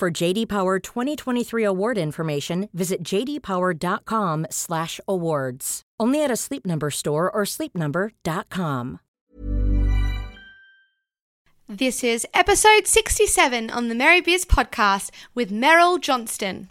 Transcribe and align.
For 0.00 0.10
JD 0.10 0.48
Power 0.48 0.78
2023 0.78 1.62
award 1.62 1.98
information, 1.98 2.70
visit 2.72 3.02
jdpower.com/awards. 3.02 5.82
Only 6.00 6.24
at 6.24 6.30
a 6.30 6.36
Sleep 6.36 6.64
Number 6.64 6.90
store 6.90 7.30
or 7.30 7.42
sleepnumber.com. 7.42 9.00
This 11.68 12.02
is 12.02 12.26
episode 12.32 12.86
67 12.86 13.68
on 13.68 13.90
the 13.90 13.94
Mary 13.94 14.22
Biz 14.22 14.46
podcast 14.46 15.10
with 15.34 15.50
Meryl 15.50 16.00
Johnston. 16.00 16.68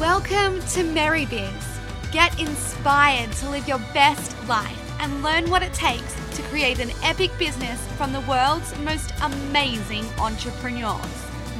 Welcome 0.00 0.60
to 0.72 0.82
Mary 0.82 1.26
Biz. 1.26 1.78
Get 2.10 2.40
inspired 2.40 3.30
to 3.34 3.50
live 3.50 3.68
your 3.68 3.78
best 3.94 4.34
life 4.48 4.81
and 5.02 5.22
learn 5.22 5.50
what 5.50 5.62
it 5.62 5.74
takes 5.74 6.14
to 6.36 6.42
create 6.44 6.78
an 6.78 6.90
epic 7.02 7.36
business 7.36 7.84
from 7.96 8.12
the 8.12 8.20
world's 8.20 8.78
most 8.78 9.12
amazing 9.22 10.06
entrepreneurs. 10.18 11.00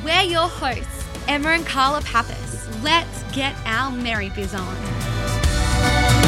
We're 0.04 0.22
your 0.22 0.48
hosts, 0.48 1.04
Emma 1.26 1.48
and 1.48 1.66
Carla 1.66 2.02
Pappas. 2.02 2.68
Let's 2.82 3.24
get 3.32 3.54
our 3.66 3.90
merry 3.90 4.30
Biz 4.30 4.54
on. 4.54 6.21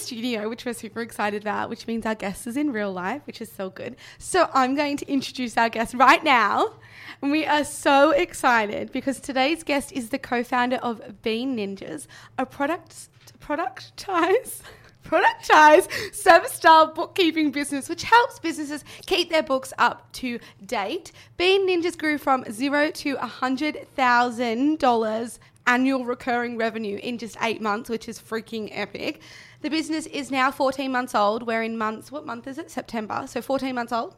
Studio, 0.00 0.48
which 0.48 0.64
we're 0.64 0.72
super 0.72 1.00
excited 1.00 1.42
about, 1.42 1.68
which 1.68 1.86
means 1.86 2.06
our 2.06 2.14
guest 2.14 2.46
is 2.46 2.56
in 2.56 2.72
real 2.72 2.92
life, 2.92 3.22
which 3.26 3.40
is 3.40 3.50
so 3.50 3.70
good. 3.70 3.96
So 4.18 4.48
I'm 4.52 4.74
going 4.74 4.96
to 4.98 5.10
introduce 5.10 5.56
our 5.56 5.68
guest 5.68 5.94
right 5.94 6.22
now. 6.24 6.74
And 7.22 7.30
we 7.30 7.46
are 7.46 7.64
so 7.64 8.10
excited 8.10 8.92
because 8.92 9.20
today's 9.20 9.62
guest 9.62 9.92
is 9.92 10.08
the 10.08 10.18
co-founder 10.18 10.76
of 10.76 11.22
Bean 11.22 11.56
Ninjas, 11.56 12.06
a 12.38 12.46
product 12.46 13.08
productize 13.40 14.60
productize 15.04 15.88
service 16.14 16.52
style 16.52 16.92
bookkeeping 16.92 17.50
business 17.50 17.88
which 17.88 18.02
helps 18.02 18.38
businesses 18.38 18.84
keep 19.06 19.30
their 19.30 19.42
books 19.42 19.72
up 19.78 20.12
to 20.12 20.38
date. 20.66 21.10
Bean 21.36 21.66
Ninjas 21.66 21.96
grew 21.96 22.18
from 22.18 22.44
zero 22.52 22.90
to 22.90 23.14
a 23.14 23.26
hundred 23.26 23.88
thousand 23.96 24.78
dollars 24.78 25.40
annual 25.66 26.04
recurring 26.04 26.56
revenue 26.56 26.98
in 27.02 27.16
just 27.16 27.36
eight 27.40 27.60
months, 27.60 27.88
which 27.88 28.08
is 28.08 28.18
freaking 28.18 28.68
epic. 28.72 29.20
The 29.62 29.70
business 29.70 30.06
is 30.06 30.30
now 30.30 30.50
14 30.50 30.90
months 30.90 31.14
old. 31.14 31.46
We're 31.46 31.62
in 31.62 31.76
months, 31.76 32.10
what 32.10 32.24
month 32.24 32.46
is 32.46 32.56
it? 32.56 32.70
September. 32.70 33.24
So 33.26 33.42
14 33.42 33.74
months 33.74 33.92
old. 33.92 34.16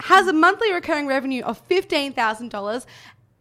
Has 0.00 0.28
a 0.28 0.32
monthly 0.32 0.72
recurring 0.72 1.06
revenue 1.06 1.42
of 1.42 1.66
$15,000 1.68 2.86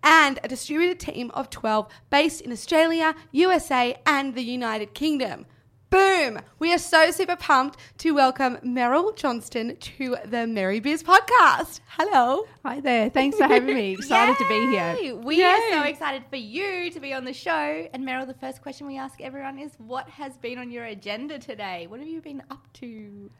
and 0.01 0.39
a 0.43 0.47
distributed 0.47 0.99
team 0.99 1.29
of 1.31 1.49
12 1.49 1.87
based 2.09 2.41
in 2.41 2.51
Australia, 2.51 3.15
USA, 3.31 3.97
and 4.05 4.33
the 4.33 4.41
United 4.41 4.93
Kingdom. 4.93 5.45
Boom! 5.89 6.39
We 6.59 6.71
are 6.71 6.77
so 6.77 7.09
super 7.09 7.35
pumped 7.35 7.79
to 7.99 8.11
welcome 8.11 8.57
Meryl 8.57 9.15
Johnston 9.15 9.75
to 9.75 10.17
the 10.23 10.45
Mary 10.45 10.79
Biz 10.79 11.01
podcast. 11.01 11.79
Hello. 11.97 12.43
Hi 12.63 12.79
there. 12.79 13.09
Thanks 13.09 13.37
for 13.37 13.45
having 13.45 13.73
me. 13.73 13.93
Excited 13.99 14.37
to 14.37 14.47
be 14.47 14.67
here. 14.67 14.95
Yay! 15.01 15.13
We 15.13 15.43
are 15.43 15.57
so 15.71 15.81
excited 15.81 16.23
for 16.29 16.35
you 16.35 16.91
to 16.91 16.99
be 16.99 17.11
on 17.11 17.25
the 17.25 17.33
show. 17.33 17.87
And 17.91 18.07
Meryl, 18.07 18.27
the 18.27 18.35
first 18.35 18.61
question 18.61 18.85
we 18.85 18.99
ask 18.99 19.19
everyone 19.19 19.57
is 19.57 19.71
what 19.79 20.07
has 20.09 20.37
been 20.37 20.59
on 20.59 20.69
your 20.69 20.85
agenda 20.85 21.39
today? 21.39 21.87
What 21.87 21.99
have 21.99 22.09
you 22.09 22.21
been 22.21 22.43
up 22.51 22.71
to? 22.73 23.31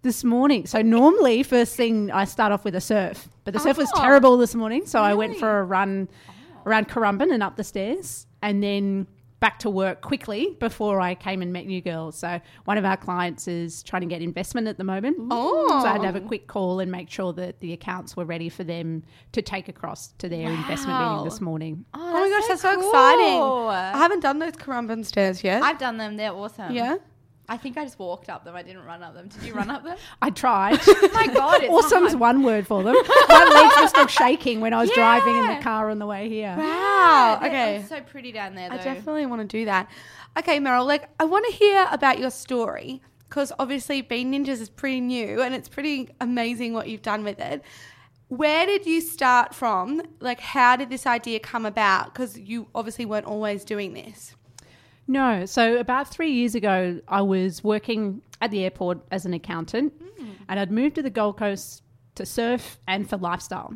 This 0.00 0.24
morning. 0.24 0.64
So 0.64 0.80
normally 0.80 1.42
first 1.42 1.76
thing 1.76 2.10
I 2.10 2.24
start 2.24 2.52
off 2.52 2.64
with 2.64 2.74
a 2.74 2.80
surf. 2.80 3.28
But 3.44 3.52
the 3.52 3.60
surf 3.60 3.76
was 3.76 3.90
Oh. 3.94 4.00
terrible 4.00 4.38
this 4.38 4.54
morning, 4.54 4.86
so 4.86 5.02
I 5.02 5.12
went 5.12 5.36
for 5.36 5.58
a 5.58 5.64
run 5.64 6.08
oh. 6.10 6.32
around 6.64 6.88
Currumbin 6.88 7.34
and 7.34 7.42
up 7.42 7.56
the 7.56 7.64
stairs 7.64 8.26
and 8.40 8.62
then 8.62 9.08
back 9.40 9.58
to 9.60 9.70
work 9.70 10.00
quickly 10.00 10.56
before 10.58 11.00
I 11.00 11.14
came 11.14 11.42
and 11.42 11.52
met 11.52 11.66
you 11.66 11.80
girls. 11.80 12.18
So 12.18 12.40
one 12.64 12.76
of 12.78 12.84
our 12.84 12.96
clients 12.96 13.46
is 13.46 13.82
trying 13.82 14.02
to 14.02 14.08
get 14.08 14.20
investment 14.20 14.66
at 14.66 14.78
the 14.78 14.84
moment. 14.84 15.16
Oh. 15.30 15.68
So 15.68 15.86
I 15.86 15.92
had 15.92 16.00
to 16.00 16.06
have 16.06 16.16
a 16.16 16.22
oh. 16.22 16.26
quick 16.26 16.46
call 16.46 16.80
and 16.80 16.90
make 16.90 17.08
sure 17.10 17.32
that 17.34 17.60
the 17.60 17.72
accounts 17.72 18.16
were 18.16 18.24
ready 18.24 18.48
for 18.48 18.64
them 18.64 19.04
to 19.32 19.42
take 19.42 19.68
across 19.68 20.08
to 20.18 20.28
their 20.28 20.48
investment 20.48 21.00
meeting 21.00 21.24
this 21.24 21.40
morning. 21.40 21.84
Oh, 21.94 22.00
oh 22.00 22.12
my 22.12 22.28
gosh, 22.28 22.48
that's 22.48 22.62
so 22.62 22.72
exciting. 22.72 23.40
I 23.40 23.92
I 23.94 23.98
haven't 23.98 24.20
done 24.20 24.38
those 24.38 24.52
Currumbin 24.52 25.04
stairs 25.04 25.44
yet. 25.44 25.62
I've 25.62 25.78
done 25.78 25.98
them. 25.98 26.16
They're 26.16 26.32
awesome. 26.32 26.74
yeah? 26.74 26.96
I 27.50 27.56
think 27.56 27.78
I 27.78 27.84
just 27.84 27.98
walked 27.98 28.28
up 28.28 28.44
them. 28.44 28.54
I 28.54 28.62
didn't 28.62 28.84
run 28.84 29.02
up 29.02 29.14
them. 29.14 29.28
Did 29.28 29.42
you 29.42 29.54
run 29.54 29.70
up 29.70 29.82
them? 29.84 29.96
I 30.22 30.30
tried. 30.30 30.78
oh 30.86 31.10
my 31.14 31.26
God. 31.28 31.62
It's 31.62 31.72
Awesome's 31.72 32.10
hard. 32.12 32.20
one 32.20 32.42
word 32.42 32.66
for 32.66 32.82
them. 32.82 32.94
My 33.28 33.44
legs 33.44 33.80
were 33.80 33.88
still 33.88 34.06
shaking 34.06 34.60
when 34.60 34.74
I 34.74 34.80
was 34.82 34.90
driving 34.90 35.34
in 35.36 35.46
the 35.56 35.62
car 35.62 35.88
on 35.90 35.98
the 35.98 36.06
way 36.06 36.28
here. 36.28 36.54
Wow. 36.58 37.38
They're 37.40 37.48
Okay. 37.50 37.84
so 37.88 38.00
pretty 38.02 38.32
down 38.32 38.54
there, 38.54 38.68
though. 38.68 38.74
I 38.76 38.78
definitely 38.78 39.24
want 39.26 39.40
to 39.42 39.46
do 39.58 39.64
that. 39.64 39.90
Okay, 40.38 40.58
Meryl, 40.60 40.86
like 40.86 41.08
I 41.18 41.24
want 41.24 41.46
to 41.46 41.52
hear 41.52 41.86
about 41.90 42.18
your 42.18 42.30
story 42.30 43.00
because 43.28 43.50
obviously 43.58 44.02
Bean 44.02 44.32
Ninjas 44.32 44.60
is 44.60 44.68
pretty 44.68 45.00
new 45.00 45.40
and 45.42 45.54
it's 45.54 45.68
pretty 45.68 46.10
amazing 46.20 46.74
what 46.74 46.88
you've 46.88 47.02
done 47.02 47.24
with 47.24 47.38
it. 47.40 47.62
Where 48.28 48.66
did 48.66 48.84
you 48.84 49.00
start 49.00 49.54
from? 49.54 50.02
Like, 50.20 50.38
how 50.38 50.76
did 50.76 50.90
this 50.90 51.06
idea 51.06 51.40
come 51.40 51.64
about? 51.64 52.12
Because 52.12 52.38
you 52.38 52.68
obviously 52.74 53.06
weren't 53.06 53.24
always 53.24 53.64
doing 53.64 53.94
this. 53.94 54.34
No, 55.08 55.46
so 55.46 55.78
about 55.78 56.06
three 56.08 56.30
years 56.30 56.54
ago, 56.54 57.00
I 57.08 57.22
was 57.22 57.64
working 57.64 58.20
at 58.42 58.50
the 58.50 58.62
airport 58.62 59.00
as 59.10 59.24
an 59.24 59.32
accountant, 59.32 59.98
mm. 59.98 60.34
and 60.48 60.60
I'd 60.60 60.70
moved 60.70 60.96
to 60.96 61.02
the 61.02 61.10
Gold 61.10 61.38
Coast 61.38 61.82
to 62.16 62.26
surf 62.26 62.78
and 62.86 63.08
for 63.08 63.16
lifestyle. 63.16 63.72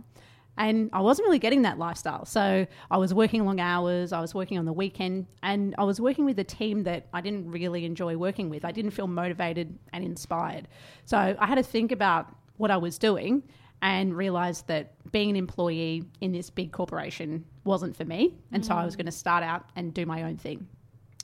And 0.58 0.90
I 0.92 1.00
wasn't 1.00 1.26
really 1.26 1.38
getting 1.38 1.62
that 1.62 1.78
lifestyle. 1.78 2.26
So 2.26 2.66
I 2.90 2.96
was 2.98 3.14
working 3.14 3.46
long 3.46 3.58
hours, 3.58 4.12
I 4.12 4.20
was 4.20 4.34
working 4.34 4.58
on 4.58 4.66
the 4.66 4.72
weekend, 4.74 5.26
and 5.42 5.74
I 5.78 5.84
was 5.84 5.98
working 5.98 6.26
with 6.26 6.38
a 6.38 6.44
team 6.44 6.82
that 6.82 7.08
I 7.14 7.22
didn't 7.22 7.50
really 7.50 7.86
enjoy 7.86 8.18
working 8.18 8.50
with. 8.50 8.66
I 8.66 8.70
didn't 8.70 8.90
feel 8.90 9.06
motivated 9.06 9.78
and 9.94 10.04
inspired. 10.04 10.68
So 11.06 11.16
I 11.16 11.46
had 11.46 11.54
to 11.54 11.62
think 11.62 11.92
about 11.92 12.28
what 12.58 12.70
I 12.70 12.76
was 12.76 12.98
doing 12.98 13.42
and 13.80 14.14
realized 14.14 14.68
that 14.68 14.92
being 15.10 15.30
an 15.30 15.36
employee 15.36 16.04
in 16.20 16.32
this 16.32 16.50
big 16.50 16.72
corporation 16.72 17.46
wasn't 17.64 17.96
for 17.96 18.04
me. 18.04 18.34
And 18.52 18.64
so 18.64 18.74
I 18.74 18.84
was 18.84 18.94
mm. 18.94 18.98
going 18.98 19.06
to 19.06 19.12
start 19.12 19.42
out 19.42 19.64
and 19.74 19.94
do 19.94 20.04
my 20.04 20.24
own 20.24 20.36
thing. 20.36 20.68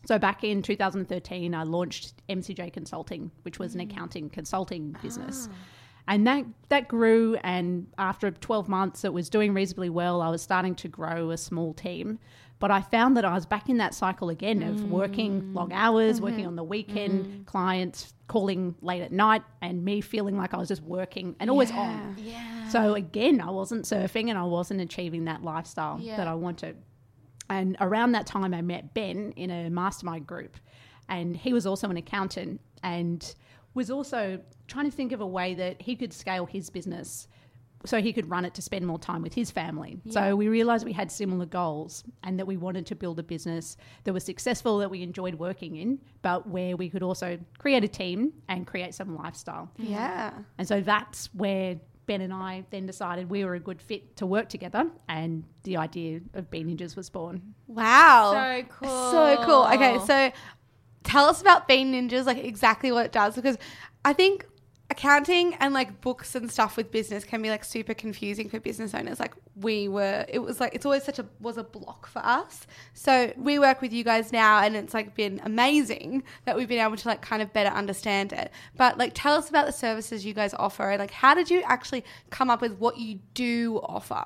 So 0.09 0.19
back 0.19 0.43
in 0.43 0.63
2013, 0.63 1.55
I 1.55 1.65
launched 1.65 2.15
MCJ 2.31 2.73
Consulting, 2.73 3.31
which 3.43 3.59
was 3.59 3.75
an 3.75 3.83
mm. 3.83 3.93
accounting 3.93 4.31
consulting 4.31 4.97
business. 5.03 5.51
Ah. 5.53 5.55
And 6.07 6.27
that, 6.27 6.47
that 6.71 6.89
grew, 6.89 7.37
and 7.45 7.87
after 7.99 8.31
12 8.31 8.71
months, 8.71 9.05
it 9.05 9.13
was 9.13 9.29
doing 9.29 9.53
reasonably 9.53 9.91
well. 9.91 10.23
I 10.23 10.31
was 10.31 10.41
starting 10.41 10.75
to 10.77 10.89
grow 10.89 11.31
a 11.31 11.37
small 11.37 11.75
team. 11.75 12.21
But 12.59 12.71
I 12.71 12.81
found 12.81 13.19
that 13.19 13.27
I 13.27 13.35
was 13.35 13.45
back 13.45 13.69
in 13.69 13.77
that 13.77 13.93
cycle 13.93 14.31
again 14.31 14.63
of 14.63 14.91
working 14.91 15.43
mm. 15.43 15.55
long 15.55 15.75
hours, 15.75 16.17
mm-hmm. 16.17 16.25
working 16.25 16.47
on 16.47 16.57
the 16.57 16.65
weekend, 16.65 17.27
mm-hmm. 17.27 17.43
clients 17.43 18.15
calling 18.29 18.77
late 18.81 19.03
at 19.03 19.13
night, 19.13 19.43
and 19.61 19.85
me 19.85 20.01
feeling 20.01 20.39
like 20.39 20.55
I 20.55 20.57
was 20.57 20.69
just 20.69 20.83
working 20.85 21.37
and 21.39 21.51
always 21.51 21.71
on. 21.71 22.17
Yeah. 22.17 22.67
So 22.71 22.95
again, 22.95 23.43
I 23.43 23.51
wasn't 23.51 23.85
surfing 23.85 24.31
and 24.31 24.39
I 24.39 24.45
wasn't 24.45 24.81
achieving 24.81 25.27
that 25.27 25.45
lifestyle 25.45 25.99
Yeah. 26.01 26.17
that 26.17 26.27
I 26.27 26.35
wanted. 26.35 26.79
And 27.51 27.77
around 27.81 28.13
that 28.13 28.27
time, 28.27 28.53
I 28.55 28.63
met 28.63 28.95
Ben 28.95 29.33
in 29.37 29.51
a 29.51 29.71
mastermind 29.71 30.27
group, 30.27 30.57
and 31.09 31.37
he 31.37 31.53
was 31.53 31.67
also 31.67 31.89
an 31.89 31.97
accountant 31.97 32.61
and 32.83 33.35
was 33.75 33.91
also 33.91 34.41
trying 34.67 34.85
to 34.85 34.97
think 34.97 35.13
of 35.13 35.21
a 35.21 35.27
way 35.27 35.55
that 35.55 35.81
he 35.81 35.97
could 35.97 36.13
scale 36.13 36.47
his 36.47 36.69
business 36.71 37.29
so 37.85 38.01
he 38.01 38.13
could 38.13 38.29
run 38.29 38.45
it 38.45 38.55
to 38.55 38.63
spend 38.63 38.87
more 38.87 38.99
time 38.99 39.23
with 39.23 39.33
his 39.33 39.51
family. 39.51 40.01
So 40.11 40.35
we 40.35 40.49
realized 40.49 40.85
we 40.85 40.93
had 40.93 41.13
similar 41.13 41.47
goals 41.47 42.03
and 42.25 42.39
that 42.39 42.47
we 42.47 42.57
wanted 42.57 42.87
to 42.87 42.97
build 42.97 43.21
a 43.21 43.23
business 43.23 43.77
that 44.05 44.13
was 44.13 44.25
successful, 44.25 44.79
that 44.79 44.91
we 44.91 45.03
enjoyed 45.03 45.37
working 45.37 45.77
in, 45.77 46.01
but 46.23 46.49
where 46.49 46.77
we 46.77 46.91
could 46.91 47.03
also 47.03 47.39
create 47.59 47.85
a 47.85 47.89
team 47.89 48.33
and 48.49 48.67
create 48.67 48.95
some 48.95 49.17
lifestyle. 49.17 49.71
Yeah. 49.77 50.33
And 50.59 50.67
so 50.67 50.81
that's 50.81 51.33
where 51.35 51.77
Ben 52.09 52.21
and 52.23 52.33
I 52.33 52.65
then 52.71 52.87
decided 52.87 53.31
we 53.31 53.45
were 53.45 53.55
a 53.55 53.61
good 53.61 53.81
fit 53.81 54.17
to 54.17 54.27
work 54.27 54.49
together, 54.49 54.91
and 55.09 55.45
the 55.63 55.77
idea 55.77 56.21
of 56.35 56.51
Bean 56.51 56.67
Ninjas 56.67 56.97
was 56.97 57.09
born. 57.09 57.55
Wow. 57.69 58.33
So 58.33 58.65
cool. 58.81 59.11
So 59.13 59.45
cool. 59.45 59.65
Okay, 59.75 59.99
so 60.05 60.33
tell 61.05 61.27
us 61.27 61.41
about 61.41 61.69
Bean 61.69 61.93
Ninjas, 61.93 62.25
like 62.25 62.39
exactly 62.39 62.91
what 62.91 63.07
it 63.07 63.13
does, 63.13 63.37
because 63.37 63.59
I 64.05 64.13
think 64.15 64.47
accounting 64.91 65.55
and 65.55 65.75
like 65.75 66.01
books 66.01 66.35
and 66.35 66.51
stuff 66.51 66.77
with 66.77 66.91
business 66.91 67.23
can 67.23 67.43
be 67.43 67.51
like 67.51 67.63
super 67.63 67.93
confusing 67.93 68.49
for 68.49 68.59
business 68.59 68.95
owners. 68.95 69.21
Like 69.21 69.35
we 69.57 69.87
were 69.87 70.25
it 70.29 70.39
was 70.39 70.61
like 70.61 70.75
it's 70.75 70.87
always 70.87 71.05
such 71.05 71.19
a 71.19 71.27
was 71.41 71.59
a 71.59 71.65
block 71.65 72.07
for 72.07 72.21
us. 72.21 72.67
So 72.95 73.33
we 73.37 73.59
work 73.59 73.83
with 73.83 73.93
you 73.93 74.03
guys 74.03 74.33
now 74.33 74.61
and 74.61 74.75
it's 74.75 74.95
like 74.95 75.15
been 75.15 75.41
amazing 75.45 76.23
that 76.47 76.57
we've 76.57 76.69
been 76.69 76.85
able 76.85 76.97
to 76.97 77.09
like 77.09 77.21
kind 77.21 77.43
of 77.43 77.53
better 77.53 77.71
understand 77.71 78.33
it. 78.33 78.51
But 78.77 78.97
like 78.97 79.13
tell 79.15 79.35
us 79.35 79.51
about 79.51 79.67
the 79.67 79.73
services 79.73 80.25
you 80.25 80.33
guys 80.33 80.55
offer 80.55 80.91
and 80.91 80.99
like 80.99 81.11
how 81.11 81.35
did 81.35 81.51
you 81.51 81.63
actually 81.67 82.05
come 82.31 82.49
up 82.49 82.63
with 82.63 82.79
what 82.79 82.97
you 82.99 83.21
do 83.35 83.81
offer? 83.83 84.25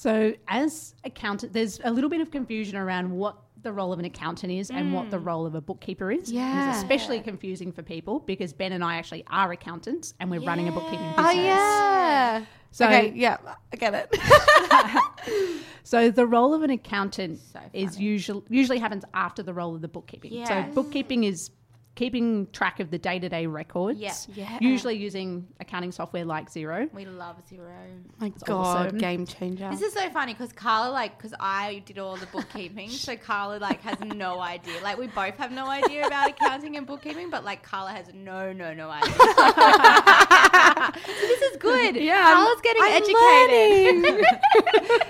So, 0.00 0.32
as 0.48 0.94
accountant, 1.04 1.52
there's 1.52 1.78
a 1.84 1.90
little 1.90 2.08
bit 2.08 2.22
of 2.22 2.30
confusion 2.30 2.74
around 2.74 3.10
what 3.10 3.36
the 3.62 3.72
role 3.72 3.92
of 3.92 3.98
an 3.98 4.04
accountant 4.04 4.52
is 4.52 4.70
and 4.70 4.92
what 4.92 5.10
the 5.10 5.18
mm. 5.18 5.26
role 5.26 5.46
of 5.46 5.54
a 5.54 5.60
bookkeeper 5.60 6.10
is. 6.10 6.30
Yeah. 6.30 6.70
It's 6.70 6.78
especially 6.78 7.20
confusing 7.20 7.72
for 7.72 7.82
people 7.82 8.20
because 8.20 8.52
Ben 8.52 8.72
and 8.72 8.82
I 8.82 8.96
actually 8.96 9.24
are 9.28 9.52
accountants 9.52 10.14
and 10.20 10.30
we're 10.30 10.40
running 10.40 10.68
a 10.68 10.72
bookkeeping 10.72 11.12
oh, 11.16 11.22
business. 11.22 11.36
oh 11.36 11.42
yeah 11.42 12.44
So- 12.70 12.86
okay 12.86 13.12
yeah 13.14 13.38
i 13.72 13.76
get 13.76 13.94
it 14.12 15.60
So 15.82 16.08
the 16.08 16.24
role 16.24 16.54
of 16.54 16.62
an 16.62 16.70
accountant 16.70 17.40
So 17.52 17.58
is 17.72 17.98
usually 17.98 18.44
usually 18.48 18.78
happens 18.78 19.04
after 19.12 19.42
the 19.42 19.52
role 19.52 19.74
of 19.74 19.80
the 19.80 19.88
bookkeeping. 19.88 20.46
So 20.46 20.62
bookkeeping 20.72 21.24
is 21.24 21.50
keeping 21.94 22.46
track 22.52 22.80
of 22.80 22.90
the 22.90 22.98
day 22.98 23.18
to 23.18 23.28
day 23.28 23.46
records. 23.46 23.98
Yeah. 23.98 24.14
Yeah. 24.34 24.58
Usually 24.60 24.96
using 24.96 25.46
accounting 25.60 25.92
software 25.92 26.24
like 26.24 26.50
Xero. 26.50 26.92
We 26.94 27.04
love 27.04 27.36
Xero. 27.50 27.74
my 28.18 28.28
awesome. 28.28 28.46
god 28.46 28.98
game 28.98 29.26
changer 29.26 29.68
This 29.70 29.82
is 29.82 29.92
so 29.92 30.08
funny 30.10 30.32
because 30.32 30.52
Carla, 30.52 30.90
like, 30.92 31.16
because 31.18 31.34
I 31.38 31.82
did 31.86 31.98
all 31.98 32.16
the 32.16 32.26
bookkeeping, 32.26 32.90
so 32.90 33.16
Carla, 33.16 33.58
like, 33.58 33.82
has 33.82 34.00
no 34.00 34.40
idea. 34.40 34.80
Like, 34.82 34.98
we 34.98 35.08
both 35.08 35.36
have 35.36 35.52
no 35.52 35.66
idea 35.66 36.06
about 36.06 36.30
accounting 36.30 36.76
and 36.76 36.86
bookkeeping, 36.86 37.28
but 37.30 37.44
like, 37.44 37.62
Carla 37.62 37.90
has 37.90 38.06
no, 38.14 38.52
no, 38.52 38.72
no 38.72 38.88
idea. 38.88 39.12
so 41.04 41.26
this 41.26 41.42
is 41.42 41.56
good. 41.58 41.96
Yeah, 41.96 42.14
I'm- 42.14 42.36
Carla's 42.36 42.60
getting 42.62 42.82
I'm 42.82 43.02
educated. 43.02 44.26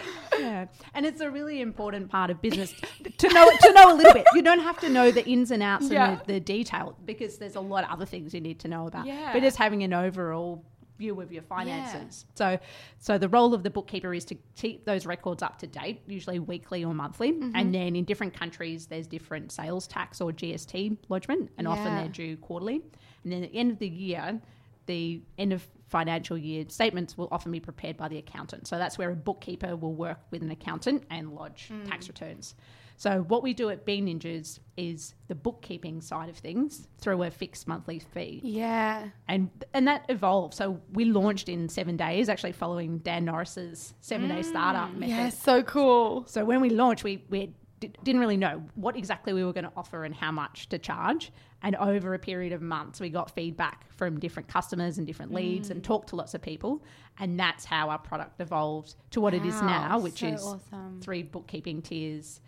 Yeah. 0.40 0.66
And 0.94 1.06
it's 1.06 1.20
a 1.20 1.30
really 1.30 1.60
important 1.60 2.10
part 2.10 2.30
of 2.30 2.40
business 2.42 2.74
to 3.18 3.28
know 3.28 3.50
to 3.60 3.72
know 3.72 3.94
a 3.94 3.96
little 3.96 4.12
bit. 4.14 4.26
You 4.34 4.42
don't 4.42 4.60
have 4.60 4.78
to 4.80 4.88
know 4.88 5.10
the 5.10 5.26
ins 5.26 5.50
and 5.50 5.62
outs 5.62 5.90
Yeah. 5.90 6.10
and 6.10 6.20
the, 6.20 6.34
the 6.34 6.40
detail 6.40 6.96
because 7.04 7.38
there's 7.38 7.56
a 7.56 7.60
lot 7.60 7.84
of 7.84 7.90
other 7.90 8.06
things 8.06 8.34
you 8.34 8.40
need 8.40 8.58
to 8.60 8.68
know 8.68 8.86
about. 8.86 9.06
Yeah. 9.06 9.32
But 9.32 9.42
just 9.42 9.56
having 9.56 9.82
an 9.82 9.92
overall 9.92 10.64
view 10.98 11.18
of 11.20 11.32
your 11.32 11.42
finances. 11.42 12.26
So 12.34 12.58
so 12.98 13.16
the 13.18 13.28
role 13.28 13.54
of 13.54 13.62
the 13.62 13.70
bookkeeper 13.70 14.12
is 14.12 14.24
to 14.26 14.36
keep 14.54 14.84
those 14.84 15.06
records 15.06 15.42
up 15.42 15.58
to 15.60 15.66
date, 15.66 16.02
usually 16.06 16.38
weekly 16.38 16.84
or 16.84 16.94
monthly. 16.94 17.32
Mm-hmm. 17.32 17.56
And 17.56 17.74
then 17.74 17.96
in 17.96 18.04
different 18.04 18.34
countries 18.34 18.86
there's 18.86 19.06
different 19.06 19.50
sales 19.50 19.86
tax 19.86 20.20
or 20.20 20.30
GST 20.30 20.98
lodgement 21.08 21.50
and 21.58 21.66
often 21.66 21.96
they're 21.96 22.08
due 22.08 22.36
quarterly. 22.36 22.82
And 23.24 23.32
then 23.32 23.42
at 23.44 23.52
the 23.52 23.58
end 23.58 23.70
of 23.72 23.78
the 23.78 23.88
year, 23.88 24.40
the 24.86 25.22
end 25.38 25.52
of 25.52 25.66
financial 25.88 26.38
year 26.38 26.64
statements 26.68 27.18
will 27.18 27.28
often 27.32 27.50
be 27.50 27.60
prepared 27.60 27.96
by 27.96 28.08
the 28.08 28.18
accountant. 28.18 28.66
So 28.66 28.78
that's 28.78 28.96
where 28.96 29.10
a 29.10 29.16
bookkeeper 29.16 29.76
will 29.76 29.94
work 29.94 30.18
with 30.30 30.42
an 30.42 30.50
accountant 30.50 31.04
and 31.10 31.34
lodge 31.34 31.68
hmm. 31.68 31.84
tax 31.84 32.08
returns. 32.08 32.54
So 32.96 33.24
what 33.28 33.42
we 33.42 33.54
do 33.54 33.70
at 33.70 33.86
Bean 33.86 34.06
Ninjas 34.06 34.58
is 34.76 35.14
the 35.28 35.34
bookkeeping 35.34 36.02
side 36.02 36.28
of 36.28 36.36
things 36.36 36.86
through 36.98 37.22
a 37.22 37.30
fixed 37.30 37.66
monthly 37.66 37.98
fee. 37.98 38.40
yeah 38.44 39.08
And 39.26 39.48
and 39.72 39.88
that 39.88 40.04
evolved. 40.10 40.52
So 40.54 40.80
we 40.92 41.06
launched 41.06 41.48
in 41.48 41.68
seven 41.70 41.96
days, 41.96 42.28
actually 42.28 42.52
following 42.52 42.98
Dan 42.98 43.24
Norris's 43.24 43.94
seven 44.00 44.28
day 44.28 44.42
hmm. 44.42 44.48
startup 44.48 44.92
method. 44.92 45.08
yeah 45.08 45.28
so 45.30 45.62
cool 45.62 46.26
So 46.26 46.44
when 46.44 46.60
we 46.60 46.68
launched, 46.68 47.02
we, 47.02 47.24
we 47.30 47.54
d- 47.80 47.92
didn't 48.04 48.20
really 48.20 48.36
know 48.36 48.62
what 48.74 48.96
exactly 48.96 49.32
we 49.32 49.44
were 49.44 49.52
going 49.52 49.64
to 49.64 49.72
offer 49.76 50.04
and 50.04 50.14
how 50.14 50.30
much 50.30 50.68
to 50.68 50.78
charge. 50.78 51.32
And 51.62 51.76
over 51.76 52.14
a 52.14 52.18
period 52.18 52.52
of 52.52 52.62
months, 52.62 53.00
we 53.00 53.10
got 53.10 53.34
feedback 53.34 53.90
from 53.94 54.18
different 54.18 54.48
customers 54.48 54.96
and 54.98 55.06
different 55.06 55.32
leads 55.32 55.70
and 55.70 55.84
talked 55.84 56.08
to 56.10 56.16
lots 56.16 56.32
of 56.32 56.40
people. 56.40 56.82
And 57.18 57.38
that's 57.38 57.64
how 57.64 57.90
our 57.90 57.98
product 57.98 58.40
evolved 58.40 58.94
to 59.10 59.20
what 59.20 59.34
it 59.34 59.44
is 59.44 59.60
now, 59.60 59.98
which 59.98 60.20
so 60.20 60.26
is 60.28 60.42
awesome. 60.42 61.00
three 61.02 61.22
bookkeeping 61.22 61.82
tiers 61.82 62.40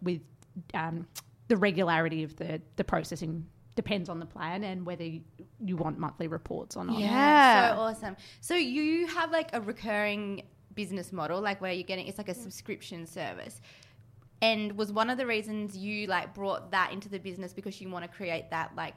with 0.00 0.20
um, 0.74 1.06
the 1.48 1.56
regularity 1.56 2.22
of 2.22 2.36
the, 2.36 2.60
the 2.76 2.84
processing 2.84 3.46
depends 3.74 4.08
on 4.08 4.20
the 4.20 4.26
plan 4.26 4.64
and 4.64 4.86
whether 4.86 5.04
you, 5.04 5.20
you 5.60 5.76
want 5.76 5.98
monthly 5.98 6.28
reports 6.28 6.76
or 6.76 6.84
not. 6.84 6.98
Yeah. 6.98 7.74
So 7.74 7.80
awesome. 7.80 8.16
So 8.40 8.54
you 8.54 9.06
have 9.08 9.30
like 9.32 9.50
a 9.54 9.60
recurring 9.60 10.42
business 10.74 11.12
model, 11.12 11.40
like 11.40 11.60
where 11.60 11.72
you're 11.72 11.82
getting, 11.82 12.06
it's 12.06 12.18
like 12.18 12.28
a 12.28 12.34
subscription 12.34 13.06
service. 13.06 13.60
And 14.42 14.76
was 14.76 14.92
one 14.92 15.08
of 15.08 15.18
the 15.18 15.26
reasons 15.26 15.76
you 15.76 16.06
like 16.06 16.34
brought 16.34 16.70
that 16.70 16.92
into 16.92 17.08
the 17.08 17.18
business 17.18 17.52
because 17.52 17.80
you 17.80 17.88
want 17.88 18.04
to 18.04 18.16
create 18.16 18.50
that 18.50 18.76
like 18.76 18.94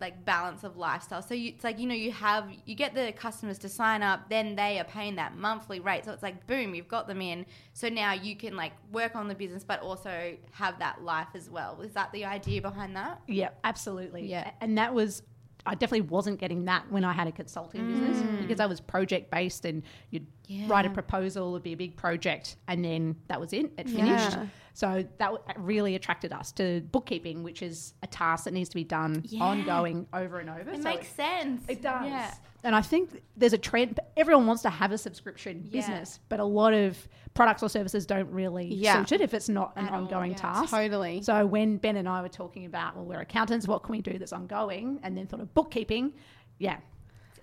like 0.00 0.24
balance 0.26 0.62
of 0.62 0.76
lifestyle. 0.76 1.22
So 1.22 1.34
you, 1.34 1.48
it's 1.50 1.64
like 1.64 1.78
you 1.78 1.86
know 1.86 1.94
you 1.94 2.12
have 2.12 2.50
you 2.66 2.74
get 2.74 2.94
the 2.94 3.12
customers 3.12 3.58
to 3.60 3.68
sign 3.68 4.02
up, 4.02 4.28
then 4.28 4.54
they 4.54 4.78
are 4.78 4.84
paying 4.84 5.16
that 5.16 5.36
monthly 5.36 5.80
rate. 5.80 6.04
So 6.04 6.12
it's 6.12 6.22
like 6.22 6.46
boom, 6.46 6.74
you've 6.74 6.88
got 6.88 7.06
them 7.06 7.22
in. 7.22 7.46
So 7.72 7.88
now 7.88 8.12
you 8.12 8.36
can 8.36 8.56
like 8.56 8.72
work 8.92 9.16
on 9.16 9.28
the 9.28 9.34
business, 9.34 9.64
but 9.64 9.80
also 9.80 10.36
have 10.52 10.78
that 10.80 11.02
life 11.02 11.28
as 11.34 11.48
well. 11.48 11.80
Is 11.80 11.92
that 11.92 12.12
the 12.12 12.24
idea 12.24 12.60
behind 12.60 12.94
that? 12.96 13.22
Yeah, 13.26 13.50
absolutely. 13.64 14.26
Yeah. 14.26 14.50
And 14.60 14.76
that 14.76 14.92
was, 14.92 15.22
I 15.66 15.74
definitely 15.74 16.08
wasn't 16.08 16.38
getting 16.38 16.64
that 16.66 16.90
when 16.90 17.04
I 17.04 17.12
had 17.12 17.26
a 17.26 17.32
consulting 17.32 17.86
business 17.86 18.18
mm. 18.18 18.40
because 18.40 18.60
I 18.60 18.66
was 18.66 18.80
project 18.80 19.30
based 19.30 19.64
and 19.64 19.82
you'd 20.10 20.26
write 20.66 20.86
a 20.86 20.90
proposal, 20.90 21.54
it'd 21.54 21.62
be 21.62 21.72
a 21.72 21.76
big 21.76 21.96
project, 21.96 22.56
and 22.68 22.84
then 22.84 23.16
that 23.28 23.40
was 23.40 23.52
it, 23.52 23.72
it 23.76 23.88
finished. 23.88 24.32
Yeah. 24.32 24.46
So 24.76 25.06
that 25.16 25.32
really 25.56 25.94
attracted 25.94 26.34
us 26.34 26.52
to 26.52 26.82
bookkeeping, 26.92 27.42
which 27.42 27.62
is 27.62 27.94
a 28.02 28.06
task 28.06 28.44
that 28.44 28.52
needs 28.52 28.68
to 28.68 28.74
be 28.74 28.84
done 28.84 29.22
Yeah. 29.24 29.42
ongoing 29.42 30.06
over 30.12 30.38
and 30.38 30.50
over. 30.50 30.68
It 30.70 30.82
So 30.82 30.90
makes 30.90 31.08
sense. 31.08 31.64
it 31.66 31.80
does. 31.80 32.04
Yeah. 32.06 32.34
And 32.62 32.76
I 32.76 32.82
think 32.82 33.22
there's 33.38 33.54
a 33.54 33.58
trend. 33.58 34.00
Everyone 34.18 34.46
wants 34.46 34.60
to 34.64 34.68
have 34.70 34.92
a 34.92 34.98
subscription 34.98 35.62
Yeah. 35.64 35.70
business, 35.80 36.20
but 36.28 36.40
a 36.40 36.44
lot 36.44 36.74
of 36.74 37.08
products 37.32 37.62
or 37.62 37.70
services 37.70 38.04
don't 38.04 38.30
really 38.30 38.66
Yeah. 38.66 39.02
suit 39.02 39.12
it 39.12 39.20
if 39.22 39.32
it's 39.32 39.48
not 39.48 39.72
an 39.76 39.86
At 39.86 39.92
all, 39.94 40.02
ongoing 40.02 40.32
yeah. 40.32 40.36
task. 40.36 40.70
totally 40.70 41.22
So 41.22 41.46
when 41.46 41.78
Ben 41.78 41.96
and 41.96 42.06
I 42.06 42.20
were 42.20 42.28
talking 42.28 42.66
about, 42.66 42.96
well, 42.96 43.06
we're 43.06 43.20
accountants, 43.20 43.66
what 43.66 43.82
can 43.82 43.92
we 43.92 44.02
do 44.02 44.18
that's 44.18 44.34
ongoing? 44.34 45.00
And 45.02 45.16
then 45.16 45.26
thought 45.26 45.40
of 45.40 45.54
bookkeeping. 45.54 46.12
Yeah. 46.58 46.76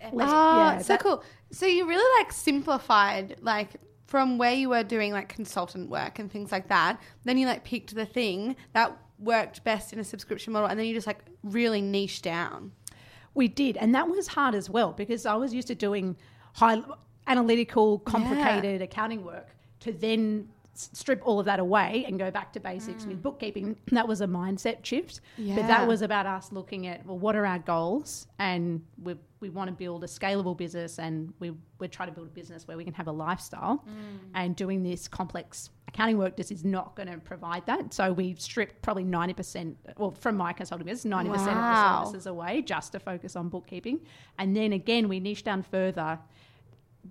Oh, 0.03 0.09
yeah, 0.19 0.25
ah, 0.27 0.77
so 0.81 0.93
that- 0.93 0.99
cool. 1.01 1.23
So 1.51 1.65
you 1.65 1.87
really 1.87 2.21
like 2.23 2.31
simplified 2.31 3.37
like 3.41 3.71
from 4.13 4.37
where 4.37 4.53
you 4.53 4.69
were 4.69 4.83
doing 4.83 5.11
like 5.11 5.27
consultant 5.27 5.89
work 5.89 6.19
and 6.19 6.31
things 6.31 6.51
like 6.51 6.67
that. 6.67 7.01
Then 7.23 7.35
you 7.39 7.47
like 7.47 7.63
picked 7.63 7.95
the 7.95 8.05
thing 8.05 8.55
that 8.73 8.95
worked 9.17 9.63
best 9.63 9.91
in 9.91 9.97
a 9.97 10.03
subscription 10.03 10.53
model, 10.53 10.69
and 10.69 10.79
then 10.79 10.85
you 10.85 10.93
just 10.93 11.07
like 11.07 11.25
really 11.41 11.81
niche 11.81 12.21
down. 12.21 12.73
We 13.33 13.47
did. 13.47 13.75
And 13.75 13.95
that 13.95 14.07
was 14.07 14.27
hard 14.27 14.53
as 14.53 14.69
well 14.69 14.91
because 14.91 15.25
I 15.25 15.33
was 15.33 15.51
used 15.51 15.67
to 15.69 15.73
doing 15.73 16.15
high 16.53 16.83
analytical, 17.25 17.97
complicated 17.97 18.83
accounting 18.83 19.25
work 19.25 19.55
to 19.79 19.91
then 19.91 20.47
strip 20.73 21.21
all 21.23 21.39
of 21.39 21.45
that 21.45 21.59
away 21.59 22.03
and 22.07 22.17
go 22.17 22.31
back 22.31 22.51
to 22.53 22.59
basics 22.59 23.05
with 23.05 23.19
mm. 23.19 23.21
bookkeeping. 23.21 23.75
That 23.93 24.07
was 24.07 24.21
a 24.21 24.27
mindset 24.27 24.83
shift. 24.83 25.21
But 25.37 25.67
that 25.67 25.87
was 25.87 26.01
about 26.01 26.25
us 26.25 26.51
looking 26.51 26.87
at, 26.87 27.05
well, 27.05 27.17
what 27.17 27.35
are 27.35 27.45
our 27.45 27.59
goals? 27.59 28.27
And 28.39 28.81
we, 29.01 29.15
we 29.39 29.49
want 29.49 29.69
to 29.69 29.73
build 29.73 30.03
a 30.03 30.07
scalable 30.07 30.57
business 30.57 30.97
and 30.97 31.31
we, 31.39 31.53
we're 31.79 31.87
trying 31.87 32.09
to 32.09 32.15
build 32.15 32.27
a 32.27 32.31
business 32.31 32.67
where 32.67 32.75
we 32.75 32.83
can 32.83 32.93
have 32.93 33.07
a 33.07 33.11
lifestyle. 33.11 33.83
Mm. 33.87 34.19
And 34.33 34.55
doing 34.55 34.81
this 34.81 35.07
complex 35.07 35.69
accounting 35.87 36.17
work 36.17 36.35
just 36.35 36.51
is 36.51 36.65
not 36.65 36.95
going 36.95 37.07
to 37.07 37.17
provide 37.19 37.65
that. 37.67 37.93
So 37.93 38.11
we 38.11 38.35
stripped 38.39 38.81
probably 38.81 39.05
90%, 39.05 39.75
well, 39.97 40.11
from 40.11 40.35
my 40.35 40.53
consulting 40.53 40.87
business, 40.87 41.13
90% 41.13 41.27
Wow. 41.27 41.35
of 41.35 41.35
the 41.35 42.05
services 42.05 42.25
away 42.25 42.61
just 42.63 42.93
to 42.93 42.99
focus 42.99 43.35
on 43.35 43.49
bookkeeping. 43.49 43.99
And 44.39 44.55
then 44.55 44.73
again, 44.73 45.07
we 45.07 45.19
niche 45.19 45.43
down 45.43 45.61
further 45.61 46.19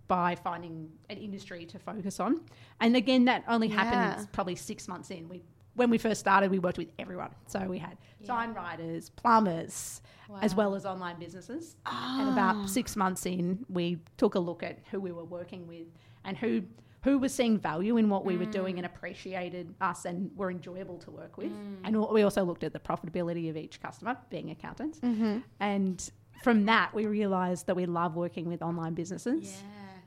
by 0.09 0.35
finding 0.35 0.91
an 1.11 1.19
industry 1.19 1.67
to 1.67 1.79
focus 1.79 2.21
on. 2.21 2.41
And 2.81 2.97
again, 2.97 3.27
that 3.27 3.45
only 3.49 3.69
happens 3.69 4.25
Yeah. 4.25 4.31
probably 4.33 4.57
six 4.57 4.89
months 4.89 5.11
in. 5.11 5.29
We 5.29 5.43
when 5.75 5.89
we 5.89 5.97
first 5.97 6.21
started, 6.21 6.51
we 6.51 6.59
worked 6.59 6.77
with 6.77 6.91
everyone. 6.99 7.31
So 7.47 7.61
we 7.61 7.79
had 7.79 7.97
sign 8.25 8.53
writers, 8.53 9.11
plumbers, 9.11 10.03
as 10.43 10.55
well 10.55 10.75
as 10.75 10.85
online 10.85 11.19
businesses. 11.19 11.77
And 11.87 12.29
about 12.29 12.57
ah. 12.57 12.67
six 12.67 12.95
months 12.95 13.25
in, 13.27 13.65
we 13.69 13.99
took 14.17 14.35
a 14.35 14.39
look 14.39 14.63
at 14.63 14.81
who 14.91 15.01
we 15.01 15.13
were 15.13 15.25
working 15.25 15.67
with 15.67 15.87
and 16.25 16.37
who 16.37 16.63
who 17.05 17.19
was 17.19 17.35
seeing 17.35 17.59
value 17.59 17.97
in 17.97 18.09
what 18.09 18.25
we 18.25 18.37
were 18.37 18.45
doing 18.45 18.79
and 18.79 18.87
mm. 18.87 18.95
appreciated 18.95 19.75
us 19.81 20.05
and 20.05 20.31
were 20.37 20.53
enjoyable 20.53 20.99
to 20.99 21.11
work 21.11 21.37
with. 21.37 21.51
Mm. 21.51 21.79
And 21.83 21.97
we 21.97 22.23
also 22.23 22.45
looked 22.45 22.63
at 22.63 22.73
the 22.73 22.79
profitability 22.79 23.51
of 23.51 23.57
each 23.57 23.83
customer, 23.83 24.17
being 24.31 24.51
accountants. 24.51 25.01
Mm-hmm. 25.01 25.39
And 25.59 26.11
from 26.45 26.67
that, 26.67 26.95
we 26.95 27.07
realized 27.07 27.67
that 27.67 27.75
we 27.75 27.87
love 27.87 28.15
working 28.15 28.47
with 28.47 28.63
online 28.63 28.95
businesses. 28.95 29.63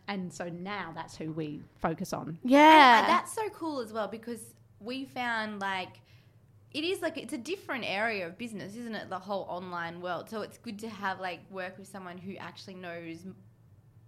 And 0.07 0.31
so 0.31 0.49
now 0.49 0.91
that's 0.93 1.15
who 1.17 1.31
we 1.31 1.61
focus 1.79 2.13
on. 2.13 2.29
Uh, 2.29 2.33
yeah, 2.43 2.99
And 2.99 3.09
that's 3.09 3.33
so 3.33 3.49
cool 3.49 3.79
as 3.79 3.91
well 3.91 4.07
because 4.07 4.39
we 4.79 5.05
found 5.05 5.59
like 5.59 5.99
it 6.71 6.83
is 6.83 7.01
like 7.01 7.17
it's 7.17 7.33
a 7.33 7.37
different 7.37 7.85
area 7.87 8.27
of 8.27 8.37
business, 8.37 8.75
isn't 8.75 8.95
it? 8.95 9.09
The 9.09 9.19
whole 9.19 9.45
online 9.49 10.01
world. 10.01 10.29
So 10.29 10.41
it's 10.41 10.57
good 10.57 10.77
to 10.79 10.89
have 10.89 11.19
like 11.19 11.39
work 11.49 11.77
with 11.77 11.87
someone 11.87 12.17
who 12.17 12.35
actually 12.37 12.75
knows 12.75 13.25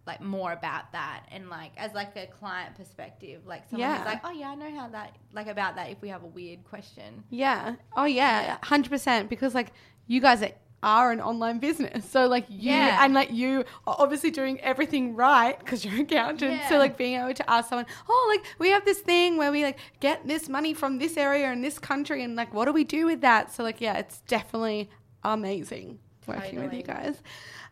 like 0.05 0.21
more 0.21 0.53
about 0.53 0.91
that 0.93 1.25
and 1.31 1.49
like 1.49 1.71
as 1.77 1.93
like 1.93 2.15
a 2.15 2.27
client 2.27 2.75
perspective, 2.75 3.41
like 3.45 3.69
someone 3.69 3.89
Yeah. 3.89 3.97
who's 3.97 4.05
like, 4.05 4.21
oh 4.23 4.31
yeah, 4.31 4.49
I 4.51 4.55
know 4.55 4.73
how 4.73 4.87
that 4.89 5.15
like 5.33 5.47
about 5.47 5.75
that 5.77 5.89
if 5.89 6.01
we 6.01 6.09
have 6.09 6.23
a 6.23 6.27
weird 6.27 6.63
question. 6.65 7.23
Yeah. 7.29 7.75
Oh 7.95 8.05
yeah, 8.05 8.57
hundred 8.63 8.89
percent. 8.89 9.29
Because 9.29 9.55
like 9.55 9.71
you 10.05 10.21
guys 10.21 10.41
are 10.43 10.51
are 10.83 11.11
an 11.11 11.19
online 11.19 11.59
business. 11.59 12.09
So 12.09 12.27
like 12.27 12.45
you 12.49 12.71
Yeah. 12.71 13.03
and 13.03 13.13
like 13.13 13.31
you 13.31 13.65
are 13.87 13.95
obviously 13.99 14.29
doing 14.31 14.59
everything 14.61 15.15
right 15.15 15.57
because 15.57 15.83
you're 15.83 15.93
an 15.95 16.01
accountant. 16.01 16.61
So 16.69 16.77
like 16.77 16.97
being 16.97 17.19
able 17.19 17.33
to 17.33 17.49
ask 17.49 17.69
someone, 17.69 17.87
oh, 18.07 18.27
like 18.29 18.45
we 18.59 18.69
have 18.69 18.85
this 18.85 18.99
thing 18.99 19.37
where 19.37 19.51
we 19.51 19.63
like 19.63 19.79
get 19.99 20.27
this 20.27 20.47
money 20.47 20.73
from 20.73 20.99
this 20.99 21.17
area 21.17 21.51
in 21.51 21.61
this 21.61 21.79
country, 21.79 22.23
and 22.23 22.35
like 22.35 22.53
what 22.53 22.65
do 22.65 22.73
we 22.73 22.83
do 22.83 23.05
with 23.05 23.21
that? 23.21 23.51
So 23.53 23.63
like 23.63 23.81
yeah, 23.81 23.97
it's 23.97 24.19
definitely 24.27 24.89
amazing 25.23 25.99
working 26.27 26.61
with 26.61 26.73
you 26.73 26.83
guys. 26.83 27.15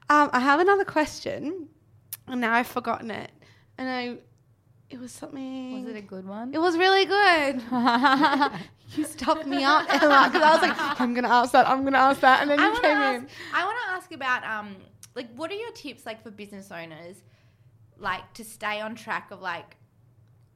Um, 0.09 0.29
I 0.33 0.39
have 0.39 0.59
another 0.59 0.85
question, 0.85 1.69
and 2.27 2.41
now 2.41 2.53
I've 2.53 2.67
forgotten 2.67 3.11
it, 3.11 3.31
and 3.77 3.89
I. 3.89 4.17
It 4.95 5.01
was 5.01 5.11
something. 5.11 5.83
Was 5.83 5.93
it 5.93 5.97
a 5.97 6.01
good 6.01 6.25
one? 6.25 6.53
It 6.53 6.57
was 6.59 6.77
really 6.77 7.03
good. 7.03 7.61
you 8.95 9.03
stopped 9.03 9.45
me 9.45 9.61
up, 9.61 9.83
Emma, 9.89 10.29
because 10.31 10.41
I 10.41 10.51
was 10.53 10.61
like, 10.61 11.01
I'm 11.01 11.13
gonna 11.13 11.27
ask 11.27 11.51
that, 11.51 11.67
I'm 11.67 11.83
gonna 11.83 11.97
ask 11.97 12.21
that, 12.21 12.41
and 12.41 12.49
then 12.49 12.61
I 12.61 12.67
you 12.67 12.79
came 12.79 12.91
ask. 12.97 13.21
in. 13.23 13.27
I 13.53 13.65
want 13.65 13.77
to 13.85 13.91
ask 13.91 14.11
about 14.13 14.45
um, 14.45 14.77
like, 15.13 15.27
what 15.35 15.51
are 15.51 15.55
your 15.55 15.71
tips 15.73 16.05
like 16.05 16.23
for 16.23 16.31
business 16.31 16.71
owners, 16.71 17.17
like 17.97 18.33
to 18.35 18.45
stay 18.45 18.79
on 18.79 18.95
track 18.95 19.31
of 19.31 19.41
like 19.41 19.75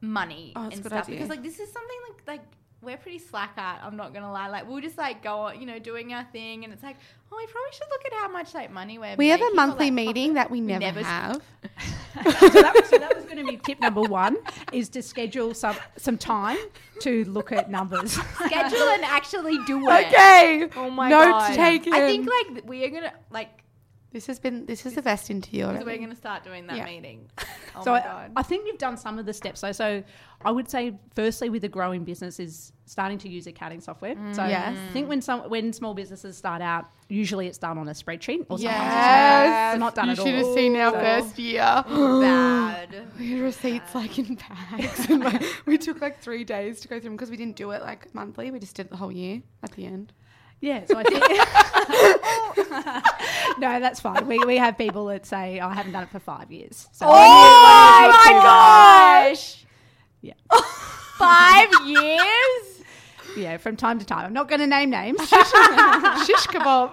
money 0.00 0.54
Oh, 0.56 0.62
and 0.72 0.74
stuff? 0.76 1.04
idea. 1.04 1.16
Because 1.16 1.28
like 1.28 1.42
this 1.42 1.60
is 1.60 1.70
something 1.70 1.98
like 2.08 2.26
like 2.26 2.46
we're 2.80 2.96
pretty 2.96 3.18
slack 3.18 3.58
at. 3.58 3.82
I'm 3.84 3.98
not 3.98 4.14
gonna 4.14 4.32
lie. 4.32 4.48
Like 4.48 4.66
we'll 4.66 4.80
just 4.80 4.96
like 4.96 5.22
go 5.22 5.34
on, 5.40 5.60
you 5.60 5.66
know, 5.66 5.78
doing 5.78 6.14
our 6.14 6.24
thing, 6.32 6.64
and 6.64 6.72
it's 6.72 6.82
like, 6.82 6.96
oh, 7.30 7.36
we 7.36 7.44
probably 7.44 7.72
should 7.72 7.88
look 7.90 8.06
at 8.06 8.14
how 8.14 8.28
much 8.28 8.54
like 8.54 8.70
money 8.70 8.96
we're. 8.98 9.16
We 9.16 9.28
have 9.28 9.42
a 9.42 9.52
monthly 9.54 9.90
like, 9.90 9.92
meeting 10.06 10.32
that 10.34 10.50
we 10.50 10.62
never, 10.62 10.80
never- 10.80 11.02
have. 11.02 11.42
so, 12.14 12.48
that, 12.48 12.86
so 12.90 12.98
that 12.98 13.14
was 13.14 13.24
going 13.24 13.38
to 13.38 13.44
be 13.44 13.56
tip 13.56 13.80
number 13.80 14.02
one: 14.02 14.36
is 14.72 14.88
to 14.90 15.02
schedule 15.02 15.54
some 15.54 15.76
some 15.96 16.18
time 16.18 16.58
to 17.00 17.24
look 17.24 17.52
at 17.52 17.70
numbers. 17.70 18.12
Schedule 18.12 18.88
and 18.88 19.04
actually 19.04 19.58
do 19.64 19.88
it. 19.88 20.06
Okay. 20.08 20.68
Oh 20.76 20.90
my 20.90 21.08
Note 21.08 21.24
god. 21.30 21.54
taken. 21.54 21.92
I 21.94 22.00
think 22.00 22.28
like 22.28 22.64
we 22.68 22.84
are 22.84 22.90
gonna 22.90 23.12
like 23.30 23.48
this 24.12 24.26
has 24.26 24.38
been 24.40 24.66
this 24.66 24.86
is 24.86 24.94
the 24.94 25.02
best 25.02 25.30
interview 25.30 25.66
because 25.66 25.82
already. 25.82 25.98
we're 25.98 26.04
gonna 26.04 26.16
start 26.16 26.42
doing 26.44 26.66
that 26.66 26.76
Yeah. 26.76 26.84
meeting. 26.84 27.30
Oh 27.76 27.82
so 27.84 27.92
my 27.92 28.00
I, 28.00 28.02
god. 28.02 28.32
I 28.36 28.42
think 28.42 28.66
you've 28.66 28.78
done 28.78 28.96
some 28.96 29.18
of 29.18 29.26
the 29.26 29.32
steps. 29.32 29.60
So, 29.60 29.72
so 29.72 30.02
I 30.44 30.50
would 30.50 30.68
say, 30.70 30.98
firstly, 31.14 31.50
with 31.50 31.64
a 31.64 31.68
growing 31.68 32.04
business, 32.04 32.40
is 32.40 32.72
starting 32.86 33.18
to 33.18 33.28
use 33.28 33.46
accounting 33.46 33.80
software. 33.80 34.14
Mm, 34.14 34.34
so 34.34 34.44
Yes. 34.46 34.76
I 34.76 34.92
think 34.92 35.08
when 35.08 35.22
some 35.22 35.40
when 35.48 35.72
small 35.72 35.94
businesses 35.94 36.36
start 36.36 36.60
out, 36.62 36.86
usually 37.08 37.46
it's 37.46 37.58
done 37.58 37.78
on 37.78 37.88
a 37.88 37.92
spreadsheet 37.92 38.46
or 38.48 38.58
sometimes 38.58 38.62
Yes. 38.62 39.74
it's 39.74 39.80
not 39.80 39.94
done 39.94 40.06
you 40.06 40.12
at 40.12 40.18
all. 40.18 40.24
should 40.26 40.34
have 40.34 40.54
seen 40.54 40.76
our 40.76 40.92
So- 40.92 40.98
first 41.00 41.38
year. 41.38 41.84
Bad. 41.86 43.06
We 43.18 43.32
had 43.32 43.40
receipts 43.40 43.94
like 43.94 44.18
in 44.18 44.36
bags, 44.36 45.06
and 45.10 45.22
like, 45.22 45.42
we 45.66 45.76
took 45.78 46.00
like 46.00 46.20
three 46.20 46.42
days 46.44 46.80
to 46.80 46.88
go 46.88 46.96
through 46.98 47.10
them 47.10 47.16
because 47.16 47.30
we 47.30 47.36
didn't 47.36 47.56
do 47.56 47.70
it 47.72 47.82
like 47.82 48.12
monthly. 48.14 48.50
We 48.50 48.58
just 48.58 48.74
did 48.76 48.86
it 48.86 48.90
the 48.90 48.96
whole 48.96 49.12
year 49.12 49.42
at 49.62 49.72
the 49.72 49.86
end. 49.86 50.12
Yeah, 50.60 50.84
so 50.86 50.98
I 50.98 51.04
think 51.04 51.24
no, 53.58 53.80
that's 53.80 54.00
fine. 54.00 54.26
We, 54.26 54.38
we 54.44 54.58
have 54.58 54.76
people 54.76 55.06
that 55.06 55.24
say 55.24 55.58
I 55.58 55.72
haven't 55.72 55.92
done 55.92 56.02
it 56.02 56.10
for 56.10 56.20
five 56.20 56.52
years. 56.52 56.86
So 56.92 57.06
Oh 57.08 57.12
my 57.12 58.40
gosh! 58.42 59.64
Yeah. 60.20 60.34
Five 61.20 61.68
years? 61.86 62.69
Yeah, 63.36 63.56
from 63.56 63.76
time 63.76 63.98
to 63.98 64.04
time. 64.04 64.26
I'm 64.26 64.32
not 64.32 64.48
going 64.48 64.60
to 64.60 64.66
name 64.66 64.90
names. 64.90 65.20
Shish 65.28 66.46
kebab. 66.46 66.92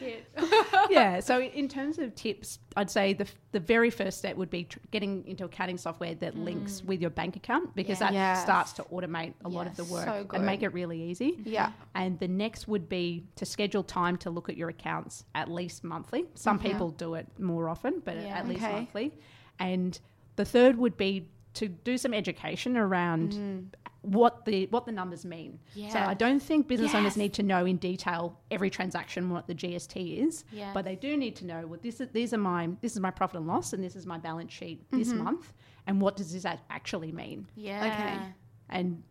yeah. 0.90 1.20
So 1.20 1.40
in 1.40 1.68
terms 1.68 1.98
of 1.98 2.14
tips, 2.14 2.58
I'd 2.76 2.90
say 2.90 3.12
the 3.12 3.26
the 3.52 3.60
very 3.60 3.90
first 3.90 4.18
step 4.18 4.36
would 4.36 4.50
be 4.50 4.64
tr- 4.64 4.78
getting 4.90 5.26
into 5.26 5.44
accounting 5.44 5.78
software 5.78 6.14
that 6.16 6.34
mm. 6.34 6.44
links 6.44 6.82
with 6.82 7.00
your 7.00 7.10
bank 7.10 7.36
account 7.36 7.74
because 7.74 8.00
Yeah. 8.00 8.06
that 8.06 8.12
Yes. 8.14 8.42
starts 8.42 8.72
to 8.74 8.82
automate 8.84 9.34
a 9.44 9.48
lot 9.48 9.66
of 9.66 9.76
the 9.76 9.84
work 9.84 10.04
So 10.04 10.26
and 10.34 10.44
make 10.44 10.62
it 10.62 10.72
really 10.74 11.00
easy. 11.00 11.38
Yeah. 11.44 11.72
And 11.94 12.18
the 12.18 12.28
next 12.28 12.66
would 12.66 12.88
be 12.88 13.26
to 13.36 13.46
schedule 13.46 13.84
time 13.84 14.16
to 14.18 14.30
look 14.30 14.48
at 14.48 14.56
your 14.56 14.68
accounts 14.68 15.24
at 15.34 15.50
least 15.50 15.84
monthly. 15.84 16.26
Some 16.34 16.58
mm-hmm. 16.58 16.68
people 16.68 16.90
do 16.90 17.14
it 17.14 17.28
more 17.38 17.68
often, 17.68 18.02
but 18.04 18.16
Yeah. 18.16 18.38
at 18.38 18.48
least 18.48 18.62
Okay. 18.64 18.72
monthly. 18.72 19.12
And 19.58 19.98
the 20.36 20.44
third 20.44 20.76
would 20.78 20.96
be 20.96 21.28
to 21.54 21.68
do 21.68 21.96
some 21.96 22.12
education 22.12 22.76
around 22.76 23.32
mm. 23.32 23.66
What 24.04 24.44
the 24.44 24.66
what 24.66 24.86
the 24.86 24.92
numbers 24.92 25.24
mean. 25.24 25.58
Yeah. 25.74 25.88
So 25.90 25.98
I 25.98 26.14
don't 26.14 26.40
think 26.40 26.68
business 26.68 26.94
owners 26.94 27.16
need 27.16 27.32
to 27.34 27.42
know 27.42 27.64
in 27.66 27.76
detail 27.78 28.38
every 28.50 28.70
transaction 28.70 29.30
what 29.30 29.46
the 29.46 29.54
GST 29.54 30.18
is, 30.26 30.44
Yeah. 30.52 30.72
but 30.74 30.84
they 30.84 30.96
do 30.96 31.16
need 31.16 31.36
to 31.36 31.46
know 31.46 31.66
well 31.66 31.80
this 31.82 32.00
is 32.00 32.08
these 32.12 32.32
are 32.34 32.38
my 32.38 32.68
this 32.82 32.92
is 32.92 33.00
my 33.00 33.10
profit 33.10 33.36
and 33.38 33.46
loss 33.46 33.72
and 33.72 33.82
this 33.82 33.96
is 33.96 34.06
my 34.06 34.18
balance 34.18 34.52
sheet 34.52 34.82
this 34.90 35.08
Mm-hmm. 35.08 35.24
month 35.24 35.52
and 35.86 36.00
what 36.00 36.16
does 36.16 36.32
this 36.32 36.44
actually 36.70 37.12
mean? 37.12 37.46
Yeah. 37.56 37.86
Okay. 37.86 38.32
And 38.70 39.02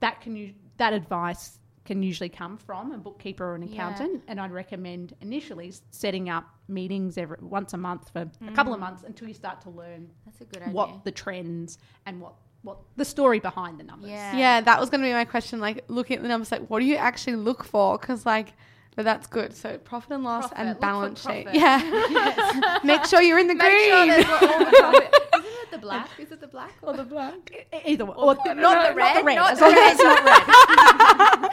that 0.00 0.20
can 0.20 0.36
u- 0.36 0.54
that 0.78 0.92
advice 0.92 1.58
can 1.84 2.02
usually 2.02 2.28
come 2.28 2.56
from 2.56 2.92
a 2.92 2.98
bookkeeper 2.98 3.44
or 3.44 3.54
an 3.56 3.62
Yeah. 3.62 3.72
accountant 3.74 4.22
and 4.28 4.40
I'd 4.40 4.52
recommend 4.52 5.14
initially 5.20 5.72
setting 5.90 6.28
up 6.28 6.44
meetings 6.68 7.18
every 7.18 7.38
once 7.40 7.72
a 7.72 7.76
month 7.76 8.10
for 8.10 8.30
a 8.46 8.52
couple 8.52 8.72
of 8.72 8.80
months 8.80 9.02
until 9.02 9.26
you 9.28 9.34
start 9.34 9.60
to 9.62 9.70
learn 9.70 10.08
That's 10.24 10.40
a 10.40 10.44
good 10.44 10.62
idea. 10.62 10.74
what 10.74 11.04
the 11.04 11.10
trends 11.10 11.78
and 12.06 12.20
what 12.20 12.34
what 12.62 12.78
the 12.96 13.04
story 13.04 13.38
behind 13.40 13.78
the 13.80 13.84
numbers 13.84 14.10
Yeah. 14.10 14.36
Yeah, 14.36 14.60
that 14.60 14.78
was 14.80 14.90
going 14.90 15.00
to 15.00 15.06
be 15.06 15.12
my 15.12 15.24
question. 15.24 15.60
Like, 15.60 15.84
looking 15.88 16.16
at 16.16 16.22
the 16.22 16.28
numbers, 16.28 16.52
like, 16.52 16.66
what 16.68 16.80
do 16.80 16.84
you 16.86 16.96
actually 16.96 17.36
look 17.36 17.64
for? 17.64 17.96
Because, 17.98 18.26
like, 18.26 18.52
but 18.96 19.04
that's 19.04 19.26
good. 19.26 19.54
So, 19.56 19.78
profit 19.78 20.10
and 20.12 20.24
loss 20.24 20.48
Profit. 20.48 20.58
and 20.58 20.68
Look 20.70 20.80
balance 20.80 21.20
sheet. 21.22 21.44
profit. 21.44 21.54
Yeah. 21.60 22.78
Make 22.84 23.04
sure 23.06 23.22
you're 23.22 23.38
in 23.38 23.46
the 23.46 23.54
Make 23.62 23.66
green. 23.66 23.88
sure 23.88 24.06
there's 24.06 24.26
the. 24.26 25.10
Isn't 25.40 25.46
it 25.46 25.70
the 25.70 25.78
black? 25.78 26.10
Is 26.18 26.32
it 26.32 26.40
the 26.40 26.48
black 26.48 26.72
or 26.82 26.92
the 26.92 27.04
black 27.04 27.66
either 27.86 28.04
one 28.04 28.16
or, 28.18 28.34
not 28.34 28.88
the 28.88 28.94
red, 28.94 29.24
not 29.24 29.52
as 29.52 29.58
the 29.60 29.64
long 29.66 29.74
as 29.74 29.78
red. 29.78 29.92
it's 29.92 30.02
not 30.02 30.24
red 30.24 31.52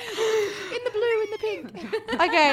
in 0.76 0.84
the 0.84 0.92
blue, 0.92 1.22
in 1.24 1.32
the 1.32 1.38
pink? 1.38 1.94
okay. 2.16 2.50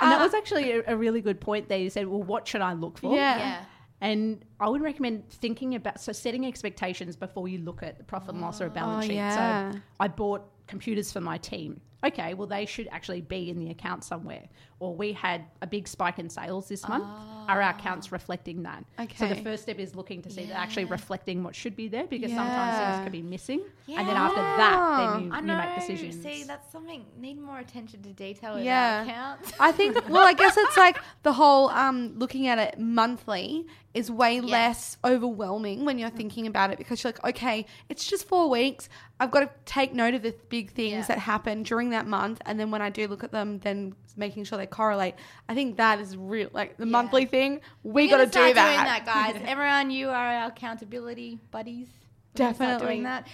and 0.00 0.10
that 0.12 0.20
uh, 0.20 0.24
was 0.24 0.34
actually 0.34 0.72
a, 0.72 0.82
a 0.88 0.96
really 0.96 1.20
good 1.20 1.40
point 1.40 1.68
there 1.68 1.78
you 1.78 1.88
said 1.88 2.06
well 2.08 2.22
what 2.22 2.46
should 2.48 2.60
I 2.60 2.72
look 2.74 2.98
for 2.98 3.14
Yeah. 3.14 3.38
yeah. 3.38 3.64
And 4.00 4.44
I 4.60 4.68
would 4.68 4.82
recommend 4.82 5.28
thinking 5.30 5.74
about 5.74 6.00
so 6.00 6.12
setting 6.12 6.44
expectations 6.46 7.16
before 7.16 7.48
you 7.48 7.58
look 7.58 7.82
at 7.82 7.96
the 7.98 8.04
profit 8.04 8.30
and 8.30 8.40
loss 8.40 8.60
or 8.60 8.66
a 8.66 8.70
balance 8.70 9.04
Oh, 9.04 9.08
sheet. 9.08 9.14
yeah. 9.14 9.70
So 9.72 9.78
I 10.00 10.08
bought 10.08 10.42
computers 10.66 11.12
for 11.12 11.20
my 11.20 11.38
team. 11.38 11.80
Okay, 12.04 12.34
well 12.34 12.46
they 12.46 12.66
should 12.66 12.86
actually 12.92 13.22
be 13.22 13.48
in 13.48 13.58
the 13.58 13.70
account 13.70 14.04
somewhere. 14.04 14.42
Or 14.78 14.94
we 14.94 15.14
had 15.14 15.46
a 15.62 15.66
big 15.66 15.88
spike 15.88 16.18
in 16.18 16.28
sales 16.28 16.68
this 16.68 16.86
month. 16.86 17.04
Are 17.48 17.62
our 17.62 17.70
accounts 17.70 18.12
reflecting 18.12 18.62
that? 18.64 18.84
Okay. 19.00 19.14
So 19.16 19.26
the 19.26 19.36
first 19.36 19.62
step 19.62 19.78
is 19.78 19.94
looking 19.94 20.20
to 20.22 20.30
see 20.30 20.44
they're 20.44 20.56
actually 20.56 20.84
reflecting 20.84 21.42
what 21.42 21.54
should 21.54 21.74
be 21.76 21.88
there 21.88 22.04
because 22.06 22.30
sometimes 22.30 22.76
things 22.76 23.02
can 23.04 23.12
be 23.12 23.22
missing. 23.22 23.62
Yeah. 23.86 24.00
And 24.00 24.08
then 24.08 24.16
after 24.16 24.40
that, 24.40 24.96
then 25.14 25.24
you, 25.26 25.32
I 25.32 25.40
you 25.40 25.46
know. 25.46 25.56
make 25.56 25.74
decisions. 25.76 26.22
See, 26.22 26.44
that's 26.44 26.70
something 26.70 27.06
need 27.18 27.40
more 27.40 27.58
attention 27.58 28.02
to 28.02 28.10
detail 28.10 28.56
in 28.56 28.64
Yeah. 28.64 28.98
our 28.98 29.02
accounts. 29.04 29.52
I 29.58 29.72
think, 29.72 29.96
well, 30.10 30.26
I 30.26 30.34
guess 30.34 30.56
it's 30.58 30.76
like 30.76 30.98
the 31.22 31.32
whole 31.32 31.70
um, 31.70 32.18
looking 32.18 32.48
at 32.48 32.58
it 32.58 32.78
monthly 32.78 33.66
is 33.94 34.10
way 34.10 34.40
less 34.40 34.96
overwhelming 35.04 35.84
when 35.84 35.98
you're 35.98 36.10
mm. 36.10 36.16
thinking 36.16 36.48
about 36.48 36.72
it 36.72 36.78
because 36.78 37.02
you're 37.02 37.12
like, 37.12 37.24
okay, 37.24 37.64
it's 37.88 38.04
just 38.04 38.26
four 38.26 38.50
weeks. 38.50 38.88
I've 39.20 39.30
got 39.30 39.40
to 39.40 39.50
take 39.64 39.94
note 39.94 40.14
of 40.14 40.22
the 40.22 40.34
big 40.48 40.72
things 40.72 40.92
Yeah. 40.92 41.06
that 41.06 41.18
happen 41.18 41.62
during 41.62 41.90
that 41.90 42.06
month. 42.06 42.42
And 42.44 42.58
then 42.58 42.72
when 42.72 42.82
I 42.82 42.90
do 42.90 43.06
look 43.06 43.22
at 43.22 43.30
them, 43.30 43.60
then 43.60 43.94
making 44.16 44.44
sure 44.44 44.58
they 44.58 44.66
correlate. 44.66 45.14
I 45.48 45.54
think 45.54 45.76
that 45.76 46.00
is 46.00 46.16
real. 46.16 46.50
Like 46.52 46.76
the 46.76 46.86
Yeah. 46.86 46.90
monthly 46.90 47.24
thing, 47.24 47.60
we 47.84 48.08
got 48.08 48.18
to 48.18 48.26
do 48.26 48.32
that. 48.32 48.74
Doing 48.74 48.84
that, 48.84 49.06
guys. 49.06 49.40
Everyone, 49.46 49.90
you 49.90 50.08
are 50.08 50.26
our 50.34 50.48
accountability 50.48 51.38
buddies. 51.52 51.88
We're 52.36 52.46
Definitely. 52.46 52.86
doing 52.86 53.02
that. 53.04 53.28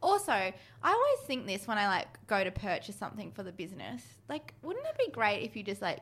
Also, 0.00 0.32
I 0.32 0.52
always 0.82 1.26
think 1.26 1.46
this 1.46 1.66
when 1.66 1.78
I 1.78 1.88
like 1.88 2.24
go 2.28 2.44
to 2.44 2.50
purchase 2.52 2.94
something 2.94 3.32
for 3.32 3.42
the 3.42 3.52
business. 3.52 4.02
Like, 4.28 4.54
wouldn't 4.62 4.86
it 4.86 4.96
be 4.98 5.10
great 5.10 5.42
if 5.42 5.56
you 5.56 5.64
just 5.64 5.82
like 5.82 6.00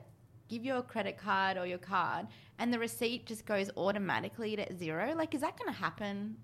give 0.53 0.65
your 0.65 0.83
credit 0.83 1.17
card 1.17 1.57
or 1.57 1.67
your 1.67 1.79
card 1.79 2.27
and 2.59 2.73
the 2.73 2.79
receipt 2.79 3.25
just 3.25 3.47
goes 3.47 3.71
automatically 3.77 4.55
to 4.57 4.71
Xero? 4.75 5.17
Like, 5.17 5.35
is 5.35 5.41
that 5.41 5.59
going 5.59 5.73
to 5.73 5.79
happen? 5.79 6.37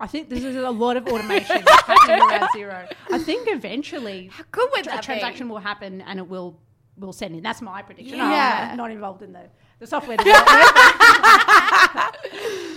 I 0.00 0.08
think 0.08 0.28
this 0.28 0.42
is 0.42 0.56
a 0.56 0.70
lot 0.70 0.96
of 0.96 1.06
automation 1.06 1.62
happening 1.86 2.20
around 2.20 2.48
Xero. 2.48 2.92
I 3.12 3.18
think 3.18 3.48
eventually 3.48 4.28
How 4.32 4.42
good 4.50 4.68
would 4.72 4.88
a 4.88 5.00
transaction 5.00 5.48
will 5.48 5.58
happen 5.58 6.00
and 6.00 6.18
it 6.18 6.28
will 6.28 6.58
will 6.96 7.12
send 7.12 7.34
in. 7.34 7.42
That's 7.42 7.60
my 7.60 7.82
prediction. 7.82 8.18
Yeah. 8.18 8.68
I'm 8.70 8.76
not 8.76 8.92
involved 8.92 9.22
in 9.22 9.32
the, 9.32 9.48
the 9.80 9.86
software 9.86 10.16
development. 10.16 10.46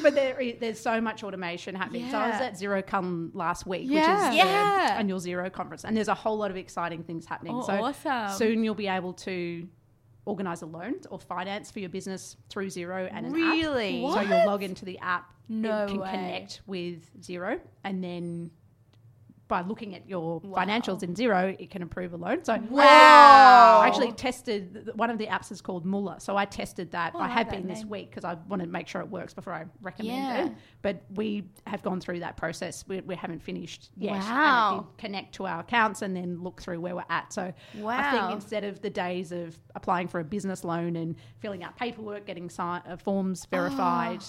but 0.02 0.16
there, 0.16 0.54
there's 0.60 0.80
so 0.80 1.00
much 1.00 1.24
automation 1.24 1.76
happening. 1.76 2.10
So 2.10 2.18
I 2.18 2.30
was 2.32 2.40
Yeah. 2.40 2.48
at 2.48 2.60
Xerocon 2.60 3.30
last 3.36 3.68
week, 3.68 3.84
Yeah. 3.86 4.30
which 4.30 4.32
is 4.32 4.38
Yeah. 4.38 4.88
the 4.88 4.94
annual 4.94 5.20
Xero 5.20 5.52
conference, 5.54 5.86
and 5.86 5.96
there's 5.96 6.08
a 6.08 6.16
whole 6.16 6.36
lot 6.38 6.50
of 6.50 6.58
exciting 6.58 7.04
things 7.04 7.28
happening. 7.28 7.54
Oh, 7.56 7.62
so 7.62 7.74
awesome. 7.74 8.36
soon 8.38 8.64
you'll 8.64 8.74
be 8.74 8.88
able 8.88 9.14
to 9.14 9.68
organize 10.28 10.62
a 10.62 10.66
loan 10.66 10.96
or 11.10 11.20
finance 11.20 11.72
for 11.72 11.80
your 11.80 11.90
business 11.90 12.38
through 12.50 12.68
Xero 12.68 13.10
and 13.12 13.26
an 13.26 13.32
app. 13.32 13.54
Really? 13.54 14.02
So 14.02 14.22
you'll 14.22 14.46
log 14.46 14.62
into 14.62 14.86
the 14.86 15.00
app. 15.00 15.34
No 15.50 15.86
it 15.86 15.88
can 15.88 16.00
way. 16.00 16.10
connect 16.12 16.62
with 16.68 17.10
Xero, 17.22 17.60
and 17.84 18.04
then 18.04 18.52
by 19.48 19.62
looking 19.62 19.96
at 19.96 20.08
your 20.10 20.42
financials 20.42 21.04
in 21.04 21.14
Xero, 21.14 21.56
it 21.60 21.70
can 21.70 21.82
approve 21.82 22.14
a 22.14 22.18
loan. 22.18 22.44
So 22.44 22.58
Wow. 22.70 23.80
I 23.82 23.88
actually 23.88 24.12
tested 24.12 24.92
one 24.96 25.10
of 25.10 25.18
the 25.18 25.28
apps 25.28 25.52
is 25.52 25.62
called 25.62 25.86
Moula. 25.86 26.22
So 26.22 26.36
I 26.36 26.46
tested 26.46 26.92
that. 26.92 27.14
Oh, 27.16 27.20
I 27.20 27.26
I 27.26 27.30
have 27.30 27.50
been 27.50 27.68
this 27.68 27.80
name. 27.80 27.90
week 27.90 28.10
because 28.10 28.26
I 28.26 28.34
want 28.50 28.62
to 28.62 28.68
make 28.68 28.88
sure 28.88 29.00
it 29.02 29.10
works 29.10 29.34
before 29.34 29.54
I 29.54 29.66
recommend 29.82 30.18
Yeah. 30.18 30.46
it. 30.48 30.52
But 30.82 31.04
we 31.16 31.46
have 31.66 31.82
gone 31.82 32.02
through 32.02 32.20
that 32.22 32.36
process. 32.36 32.84
We, 32.88 33.02
we 33.02 33.16
haven't 33.16 33.40
finished 33.42 33.90
yet. 33.96 34.14
Wow. 34.20 34.88
connect 34.98 35.36
to 35.36 35.46
our 35.46 35.62
accounts 35.62 36.02
and 36.02 36.16
then 36.16 36.42
look 36.44 36.62
through 36.62 36.82
where 36.82 36.96
we're 36.96 37.04
at. 37.10 37.32
So 37.32 37.54
I 37.86 38.12
think 38.12 38.32
instead 38.32 38.64
of 38.64 38.82
the 38.82 38.90
days 38.90 39.32
of 39.32 39.58
applying 39.76 40.08
for 40.08 40.20
a 40.20 40.24
business 40.26 40.64
loan 40.64 40.96
and 40.96 41.16
filling 41.40 41.64
out 41.64 41.78
paperwork, 41.78 42.26
getting 42.26 42.50
si- 42.50 42.62
uh, 42.62 42.98
forms 42.98 43.46
verified, 43.46 44.24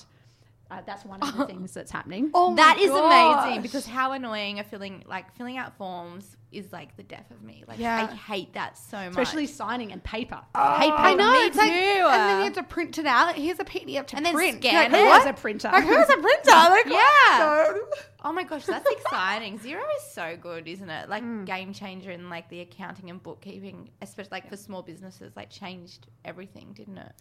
uh, 0.70 0.82
that's 0.87 1.04
one 1.04 1.20
of 1.22 1.37
the 1.37 1.46
things 1.52 1.72
that's 1.72 1.90
happening. 1.90 2.30
Oh 2.34 2.54
That 2.54 2.76
my 2.76 2.82
is 2.82 2.90
gosh. 2.90 3.46
amazing 3.46 3.62
because 3.62 3.87
how 3.87 4.12
annoying 4.12 4.60
are 4.60 4.64
filling 4.64 5.02
like 5.08 5.34
filling 5.37 5.56
out 5.56 5.76
forms 5.78 6.37
is 6.52 6.72
like 6.72 6.96
the 6.96 7.02
death 7.02 7.30
of 7.30 7.42
me. 7.42 7.64
Like 7.66 7.78
Yeah. 7.78 8.08
I 8.10 8.14
hate 8.14 8.52
that 8.54 8.76
so 8.76 8.96
much. 8.98 9.08
Especially 9.10 9.46
signing 9.46 9.92
and 9.92 10.02
paper. 10.04 10.40
I 10.54 10.78
hate 10.84 10.92
I 10.94 11.14
know 11.14 11.32
Me 11.32 11.38
it's 11.46 11.56
like, 11.56 11.70
too. 11.70 11.76
and 11.76 12.04
then 12.06 12.38
you 12.38 12.44
have 12.44 12.52
to 12.54 12.62
print 12.62 12.98
it 12.98 13.06
out. 13.06 13.34
Here's 13.34 13.58
a 13.58 13.64
PDF 13.64 14.06
to 14.08 14.16
And 14.16 14.26
then 14.26 14.34
print. 14.34 14.62
scan 14.62 14.92
Like, 14.92 15.00
it. 15.00 15.04
what? 15.06 15.26
As 15.26 15.38
a 15.38 15.40
printer. 15.40 15.68
Like, 15.72 15.84
who's 15.84 16.08
a 16.08 16.18
printer? 16.18 16.50
Like, 16.50 16.87
Yeah. 16.87 17.72
what? 17.72 18.08
Oh 18.25 18.32
my 18.32 18.44
gosh, 18.44 18.66
that's 18.66 18.90
exciting. 18.90 19.58
Xero 19.58 19.80
is 19.96 20.02
so 20.12 20.37
good, 20.40 20.68
isn't 20.68 20.88
it? 20.90 21.08
Like 21.08 21.46
game 21.46 21.72
changer 21.72 22.10
in 22.10 22.28
like 22.28 22.48
the 22.50 22.60
accounting 22.60 23.08
and 23.10 23.22
bookkeeping, 23.22 23.90
especially 24.02 24.30
like 24.32 24.48
for 24.48 24.56
small 24.56 24.82
businesses, 24.82 25.32
like 25.37 25.50
changed 25.50 26.06
everything, 26.25 26.72
didn't 26.75 26.98
it? 26.98 27.12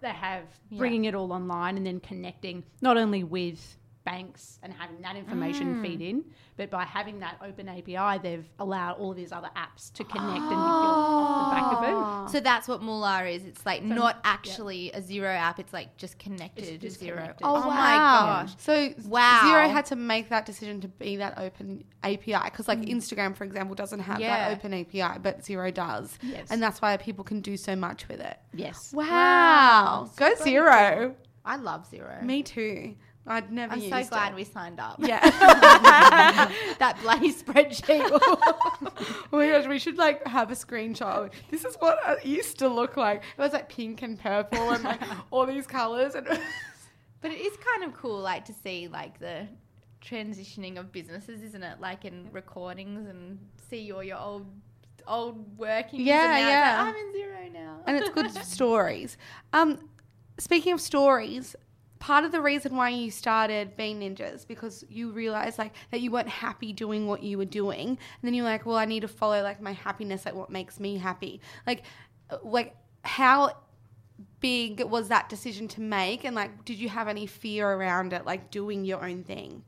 They 0.00 0.08
have 0.08 0.44
Yeah. 0.70 0.78
bringing 0.78 1.04
it 1.04 1.14
all 1.14 1.32
online 1.32 1.76
and 1.76 1.86
then 1.86 2.00
connecting 2.00 2.64
not 2.80 2.96
only 2.96 3.24
with 3.24 3.76
banks 4.10 4.58
and 4.62 4.72
having 4.72 5.00
that 5.02 5.14
Mm. 5.16 5.18
information 5.18 5.82
feed 5.82 6.00
in, 6.00 6.24
but 6.56 6.70
by 6.70 6.84
having 6.84 7.20
that 7.20 7.36
open 7.44 7.68
API, 7.68 8.18
they've 8.18 8.48
allowed 8.58 8.94
all 8.98 9.10
of 9.10 9.16
these 9.16 9.32
other 9.32 9.50
apps 9.56 9.92
to 9.92 10.04
connect 10.04 10.38
and 10.40 10.48
be 10.48 10.54
built 10.54 10.98
off 11.02 11.50
the 11.50 11.56
back 11.56 11.72
of 11.76 11.82
it. 12.28 12.30
So 12.32 12.40
that's 12.40 12.66
what 12.68 12.80
Moula 12.80 13.30
is. 13.32 13.44
It's 13.44 13.64
like 13.66 13.82
not 13.82 14.18
actually 14.24 14.90
a 14.92 15.00
Xero 15.00 15.34
app. 15.36 15.58
It's 15.58 15.72
like 15.72 15.96
just 15.96 16.18
connected 16.18 16.62
It's 16.62 16.70
to 16.72 16.78
just 16.78 17.00
Xero. 17.00 17.14
connected. 17.16 17.44
Oh, 17.46 17.60
my 17.60 17.66
wow. 17.96 18.42
gosh. 18.42 18.54
So 18.58 18.94
Wow. 19.06 19.40
Xero 19.44 19.70
had 19.70 19.84
to 19.86 19.96
make 19.96 20.28
that 20.30 20.46
decision 20.46 20.80
to 20.80 20.88
be 20.88 21.16
that 21.16 21.38
open 21.38 21.84
API 22.02 22.44
because, 22.44 22.68
like, 22.68 22.80
Mm. 22.80 22.88
Instagram, 22.96 23.36
for 23.36 23.44
example, 23.44 23.74
doesn't 23.74 24.00
have 24.00 24.20
Yeah. 24.20 24.48
that 24.48 24.58
open 24.58 24.72
API, 24.74 25.18
but 25.18 25.40
Xero 25.40 25.72
does. 25.72 26.18
Yes. 26.22 26.50
And 26.50 26.62
that's 26.62 26.80
why 26.80 26.96
people 26.96 27.24
can 27.24 27.40
do 27.40 27.56
so 27.56 27.76
much 27.76 28.08
with 28.08 28.20
it. 28.20 28.38
Yes. 28.54 28.92
Wow. 28.92 29.04
Wow. 29.08 30.10
Go 30.16 30.34
So 30.34 30.44
Xero. 30.44 31.14
I 31.44 31.56
love 31.56 31.90
Xero. 31.90 32.22
Me 32.22 32.42
too. 32.42 32.94
I'd 33.28 33.52
never 33.52 33.74
I'm 33.74 33.80
so 33.80 34.04
glad 34.04 34.32
it. 34.32 34.36
we 34.36 34.44
signed 34.44 34.80
up. 34.80 34.96
Yeah. 34.98 35.20
that 36.78 36.98
bloody 37.02 37.32
spreadsheet. 37.32 38.08
oh 38.10 39.28
my 39.30 39.48
gosh, 39.48 39.66
we 39.66 39.78
should 39.78 39.98
like 39.98 40.26
have 40.26 40.50
a 40.50 40.54
screenshot. 40.54 41.30
This 41.50 41.64
is 41.64 41.76
what 41.76 41.98
it 42.06 42.24
used 42.26 42.58
to 42.60 42.68
look 42.68 42.96
like. 42.96 43.22
It 43.36 43.40
was 43.40 43.52
like 43.52 43.68
pink 43.68 44.02
and 44.02 44.18
purple 44.18 44.70
and 44.70 44.82
like 44.82 45.00
all 45.30 45.46
these 45.46 45.66
colors. 45.66 46.14
And 46.14 46.26
But 47.20 47.30
it 47.30 47.40
is 47.40 47.56
kind 47.56 47.84
of 47.84 47.96
cool, 47.98 48.18
like 48.18 48.44
to 48.46 48.54
see 48.54 48.88
like 48.88 49.18
the 49.18 49.46
transitioning 50.02 50.78
of 50.78 50.90
businesses, 50.90 51.42
isn't 51.42 51.62
it? 51.62 51.80
Like 51.80 52.04
in 52.04 52.28
recordings 52.32 53.08
and 53.08 53.38
see 53.68 53.92
all 53.92 54.02
your 54.02 54.18
old 54.18 54.46
old 55.06 55.58
workings. 55.58 56.02
Yeah, 56.02 56.26
now 56.26 56.38
yeah. 56.38 56.82
like, 56.82 56.94
I'm 56.94 57.00
in 57.00 57.12
Xero 57.12 57.52
now. 57.52 57.76
and 57.86 57.96
it's 57.96 58.10
good 58.10 58.30
stories. 58.44 59.16
Um, 59.52 59.78
speaking 60.38 60.72
of 60.72 60.80
stories, 60.80 61.56
part 61.98 62.24
of 62.24 62.32
the 62.32 62.40
reason 62.40 62.76
why 62.76 62.90
you 62.90 63.10
started 63.10 63.76
Bean 63.76 64.00
Ninjas 64.00 64.46
because 64.46 64.84
you 64.88 65.10
realized 65.10 65.58
like 65.58 65.72
that 65.90 66.00
you 66.00 66.10
weren't 66.10 66.28
happy 66.28 66.72
doing 66.72 67.06
what 67.06 67.22
you 67.22 67.38
were 67.38 67.44
doing, 67.44 67.88
and 67.88 67.98
then 68.22 68.34
you're 68.34 68.44
like, 68.44 68.66
well, 68.66 68.76
I 68.76 68.84
need 68.84 69.00
to 69.00 69.08
follow 69.08 69.42
like 69.42 69.60
my 69.60 69.72
happiness, 69.72 70.24
like 70.24 70.34
what 70.34 70.50
makes 70.50 70.78
me 70.80 70.98
happy. 70.98 71.40
Like, 71.66 71.82
uh, 72.30 72.38
like 72.42 72.76
how 73.02 73.56
big 74.40 74.82
was 74.82 75.08
that 75.08 75.28
decision 75.28 75.68
to 75.68 75.80
make, 75.80 76.24
and 76.24 76.36
like, 76.36 76.64
did 76.64 76.78
you 76.78 76.88
have 76.88 77.08
any 77.08 77.26
fear 77.26 77.68
around 77.68 78.12
it, 78.12 78.24
like 78.24 78.50
doing 78.50 78.84
your 78.84 79.04
own 79.04 79.24
thing? 79.24 79.64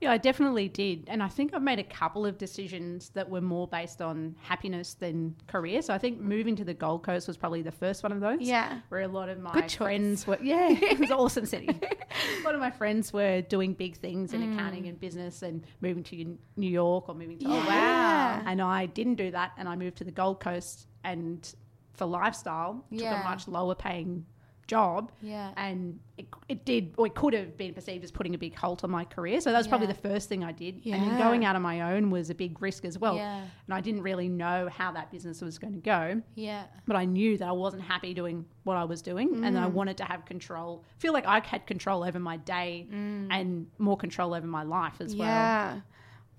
Yeah, 0.00 0.12
I 0.12 0.18
definitely 0.18 0.68
did. 0.68 1.04
And 1.08 1.22
I 1.22 1.28
think 1.28 1.54
I've 1.54 1.62
made 1.62 1.78
a 1.78 1.84
couple 1.84 2.26
of 2.26 2.36
decisions 2.36 3.08
that 3.10 3.30
were 3.30 3.40
more 3.40 3.66
based 3.66 4.02
on 4.02 4.36
happiness 4.42 4.94
than 4.94 5.34
career. 5.46 5.80
So 5.80 5.94
I 5.94 5.98
think 5.98 6.20
moving 6.20 6.54
to 6.56 6.64
the 6.64 6.74
Gold 6.74 7.02
Coast 7.02 7.26
was 7.26 7.36
probably 7.38 7.62
the 7.62 7.72
first 7.72 8.02
one 8.02 8.12
of 8.12 8.20
those. 8.20 8.40
Yeah. 8.40 8.80
Where 8.90 9.00
a 9.00 9.08
lot 9.08 9.30
of 9.30 9.40
my 9.40 9.52
Good 9.52 9.72
friends 9.72 10.26
were, 10.26 10.38
yeah, 10.42 10.68
it 10.70 10.98
was 10.98 11.10
an 11.10 11.16
awesome 11.16 11.46
city. 11.46 11.68
a 11.70 12.44
lot 12.44 12.54
of 12.54 12.60
my 12.60 12.70
friends 12.70 13.12
were 13.12 13.40
doing 13.40 13.72
big 13.72 13.96
things 13.96 14.34
in 14.34 14.42
mm. 14.42 14.54
accounting 14.54 14.86
and 14.86 15.00
business 15.00 15.42
and 15.42 15.64
moving 15.80 16.02
to 16.04 16.38
New 16.56 16.70
York 16.70 17.08
or 17.08 17.14
moving 17.14 17.38
to. 17.38 17.48
Yeah. 17.48 18.42
And 18.44 18.60
I 18.60 18.86
didn't 18.86 19.14
do 19.14 19.30
that. 19.30 19.52
And 19.56 19.66
I 19.66 19.76
moved 19.76 19.96
to 19.98 20.04
the 20.04 20.12
Gold 20.12 20.40
Coast 20.40 20.88
and 21.04 21.54
for 21.94 22.04
lifestyle, 22.04 22.84
took 22.92 23.00
Yeah. 23.00 23.22
a 23.22 23.24
much 23.24 23.48
lower 23.48 23.74
paying 23.74 24.26
job. 24.66 25.12
Yeah. 25.22 25.52
And 25.56 25.98
it, 26.18 26.26
it 26.48 26.64
did, 26.64 26.94
or 26.96 27.06
it 27.06 27.14
could 27.14 27.34
have 27.34 27.56
been 27.56 27.72
perceived 27.74 28.02
as 28.04 28.10
putting 28.10 28.34
a 28.34 28.38
big 28.38 28.54
halt 28.54 28.82
on 28.84 28.90
my 28.90 29.04
career. 29.04 29.40
So 29.40 29.50
that 29.52 29.58
was 29.58 29.68
probably 29.68 29.86
the 29.86 29.94
first 29.94 30.28
thing 30.28 30.42
I 30.44 30.52
did. 30.52 30.84
And 30.86 30.94
then 31.02 31.18
going 31.18 31.44
out 31.44 31.56
on 31.56 31.62
my 31.62 31.92
own 31.94 32.10
was 32.10 32.30
a 32.30 32.34
big 32.34 32.60
risk 32.60 32.84
as 32.84 32.98
well. 32.98 33.16
Yeah. 33.16 33.38
And 33.66 33.74
I 33.74 33.80
didn't 33.80 34.02
really 34.02 34.28
know 34.28 34.68
how 34.72 34.92
that 34.92 35.10
business 35.10 35.40
was 35.40 35.58
going 35.58 35.74
to 35.74 35.80
go. 35.80 36.20
yeah. 36.34 36.64
But 36.86 36.96
I 36.96 37.04
knew 37.04 37.36
that 37.38 37.46
I 37.48 37.52
wasn't 37.52 37.82
happy 37.82 38.14
doing 38.14 38.44
what 38.64 38.76
I 38.76 38.84
was 38.84 39.02
doing 39.02 39.44
and 39.44 39.56
Mm. 39.56 39.62
I 39.62 39.66
wanted 39.66 39.96
to 39.98 40.04
have 40.04 40.24
control, 40.24 40.84
feel 40.98 41.12
like 41.12 41.26
I 41.26 41.40
had 41.40 41.66
control 41.66 42.02
over 42.04 42.18
my 42.18 42.36
day 42.38 42.86
Mm. 42.92 43.28
and 43.30 43.66
more 43.78 43.96
control 43.96 44.34
over 44.34 44.46
my 44.46 44.62
life 44.62 45.00
as 45.00 45.14
well. 45.14 45.28
Yeah. 45.28 45.80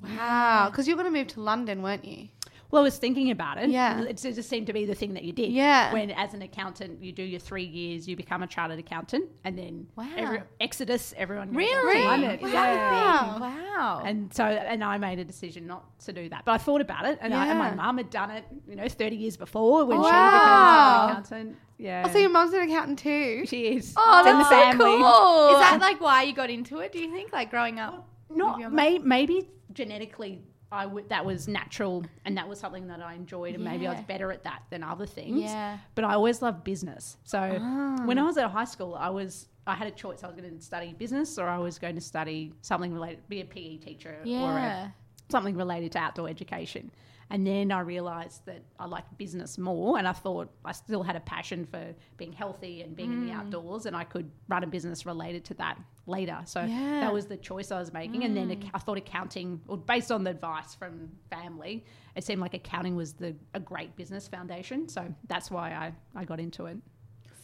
Wow. 0.02 0.68
Because 0.70 0.88
you 0.88 0.96
were 0.96 1.02
going 1.04 1.14
to 1.14 1.20
move 1.20 1.28
to 1.30 1.42
London, 1.42 1.82
weren't 1.82 2.06
you? 2.06 2.30
Well, 2.70 2.82
I 2.82 2.84
was 2.84 2.98
thinking 2.98 3.32
about 3.32 3.58
it. 3.58 3.70
Yeah. 3.70 4.02
It 4.04 4.18
just 4.18 4.50
seemed 4.50 4.68
to 4.68 4.74
be 4.74 4.84
the 4.86 4.94
thing 4.94 5.14
that 5.14 5.24
you 5.24 5.32
did. 5.32 5.52
Yeah. 5.54 5.94
When, 5.94 6.12
as 6.12 6.34
an 6.34 6.42
accountant, 6.42 7.02
you 7.02 7.14
do 7.14 7.24
your 7.24 7.40
three 7.40 7.64
years, 7.64 8.08
you 8.10 8.18
become 8.18 8.44
a 8.44 8.48
chartered 8.48 8.78
accountant, 8.78 9.30
and 9.46 9.58
then 9.58 9.88
Wow. 9.96 10.10
every, 10.18 10.42
Exodus, 10.60 11.14
everyone 11.16 11.54
goes 11.54 11.64
up 11.64 11.70
to 11.70 11.76
Really? 11.88 12.04
Wow. 12.04 12.38
Yeah. 12.52 13.40
Wow. 13.40 14.02
And 14.06 14.34
so, 14.34 14.44
and 14.44 14.84
I 14.84 14.98
made 14.98 15.20
a 15.20 15.24
decision 15.24 15.66
not 15.66 15.98
to 16.02 16.12
do 16.12 16.28
that. 16.30 16.44
But 16.44 16.52
I 16.54 16.58
thought 16.58 16.82
about 16.82 17.06
it, 17.06 17.20
and, 17.22 17.34
I, 17.34 17.48
and 17.48 17.58
my 17.60 17.74
mum 17.74 17.98
had 17.98 18.10
done 18.10 18.32
it, 18.32 18.44
you 18.68 18.76
know, 18.76 18.88
30 18.90 19.16
years 19.16 19.38
before 19.38 19.86
when 19.86 19.98
she 20.00 20.02
became 20.04 20.16
a 20.16 20.22
Wow. 20.22 21.08
chartered 21.08 21.12
accountant. 21.12 21.58
Yeah. 21.78 22.04
Oh, 22.06 22.12
so 22.12 22.18
your 22.18 22.30
mum's 22.32 22.54
an 22.54 22.62
accountant 22.64 23.00
too? 23.00 23.46
she 23.46 23.68
is. 23.68 23.94
Oh, 23.96 24.20
It's 24.20 24.28
in 24.30 24.38
that's 24.40 24.50
the 24.50 24.72
so 24.72 24.78
cool. 24.78 25.56
is 25.56 25.60
that 25.62 25.78
like 25.80 26.02
why 26.02 26.24
you 26.24 26.34
got 26.34 26.50
into 26.50 26.80
it? 26.80 26.92
Do 26.92 27.00
you 27.00 27.12
think, 27.14 27.32
like 27.32 27.50
growing 27.50 27.80
up? 27.80 28.10
Not 28.30 28.74
may, 28.74 28.98
maybe 28.98 29.48
genetically. 29.72 30.42
I 30.72 30.86
would 30.86 31.10
that 31.10 31.26
was 31.26 31.48
natural 31.48 32.04
and 32.26 32.38
that 32.38 32.48
was 32.50 32.60
something 32.60 32.88
that 32.88 33.02
I 33.02 33.14
enjoyed 33.14 33.56
and 33.56 33.64
maybe 33.64 33.88
I 33.88 33.94
was 33.94 34.02
better 34.04 34.32
at 34.32 34.44
that 34.44 34.64
than 34.70 34.84
other 34.84 35.06
things. 35.06 35.42
Yeah. 35.44 35.78
But 35.96 36.04
I 36.04 36.14
always 36.14 36.42
loved 36.42 36.64
business. 36.64 37.18
So 37.24 37.40
Ah. 37.62 38.02
when 38.06 38.18
I 38.18 38.24
was 38.24 38.38
at 38.38 38.50
high 38.52 38.66
school, 38.66 38.96
I 38.96 39.10
was 39.10 39.48
I 39.66 39.76
had 39.76 39.88
a 39.88 39.92
choice. 39.92 40.24
I 40.24 40.28
was 40.28 40.36
going 40.38 40.58
to 40.58 40.62
study 40.64 40.94
business 40.98 41.38
or 41.38 41.48
I 41.48 41.58
was 41.58 41.78
going 41.78 41.96
to 41.96 42.02
study 42.02 42.54
something 42.62 42.94
related, 42.94 43.28
be 43.28 43.42
a 43.42 43.46
PE 43.46 43.78
teacher 43.78 44.16
or 44.24 44.26
Yeah. 44.28 44.88
a, 44.88 45.32
something 45.32 45.56
related 45.58 45.92
to 45.94 46.00
outdoor 46.00 46.30
education. 46.30 46.90
And 47.30 47.46
then 47.46 47.72
I 47.72 47.82
realized 47.82 48.46
that 48.46 48.64
I 48.80 48.86
liked 48.86 49.18
business 49.18 49.58
more, 49.58 49.98
and 49.98 50.08
I 50.08 50.14
thought 50.14 50.50
I 50.64 50.72
still 50.72 51.04
had 51.04 51.16
a 51.16 51.20
passion 51.20 51.66
for 51.66 51.94
being 52.16 52.32
healthy 52.32 52.82
and 52.82 52.96
being 52.96 53.12
in 53.12 53.28
the 53.28 53.34
mm. 53.34 53.38
outdoors, 53.38 53.86
and 53.86 53.96
I 53.96 54.06
could 54.06 54.32
run 54.48 54.64
a 54.64 54.68
business 54.68 55.06
related 55.06 55.44
to 55.46 55.54
that 55.56 55.78
later. 56.06 56.40
So 56.46 56.62
Yeah. 56.62 57.02
that 57.02 57.12
was 57.12 57.26
the 57.26 57.36
choice 57.36 57.70
I 57.72 57.80
was 57.80 57.92
making. 57.92 58.24
And 58.24 58.36
then 58.36 58.50
mm. 58.50 58.70
I 58.74 58.80
thought 58.80 58.98
accounting, 58.98 59.62
or 59.68 59.78
based 59.78 60.12
on 60.12 60.24
the 60.24 60.32
advice 60.32 60.74
from 60.74 61.10
family, 61.30 61.84
it 62.16 62.24
seemed 62.24 62.40
like 62.40 62.54
accounting 62.54 62.96
was 62.96 63.14
the 63.14 63.36
a 63.54 63.60
great 63.60 63.96
business 63.98 64.28
foundation. 64.28 64.88
So 64.88 65.14
that's 65.28 65.52
why 65.52 65.72
I, 65.72 65.94
I 66.16 66.24
got 66.24 66.40
into 66.40 66.66
it. 66.68 66.78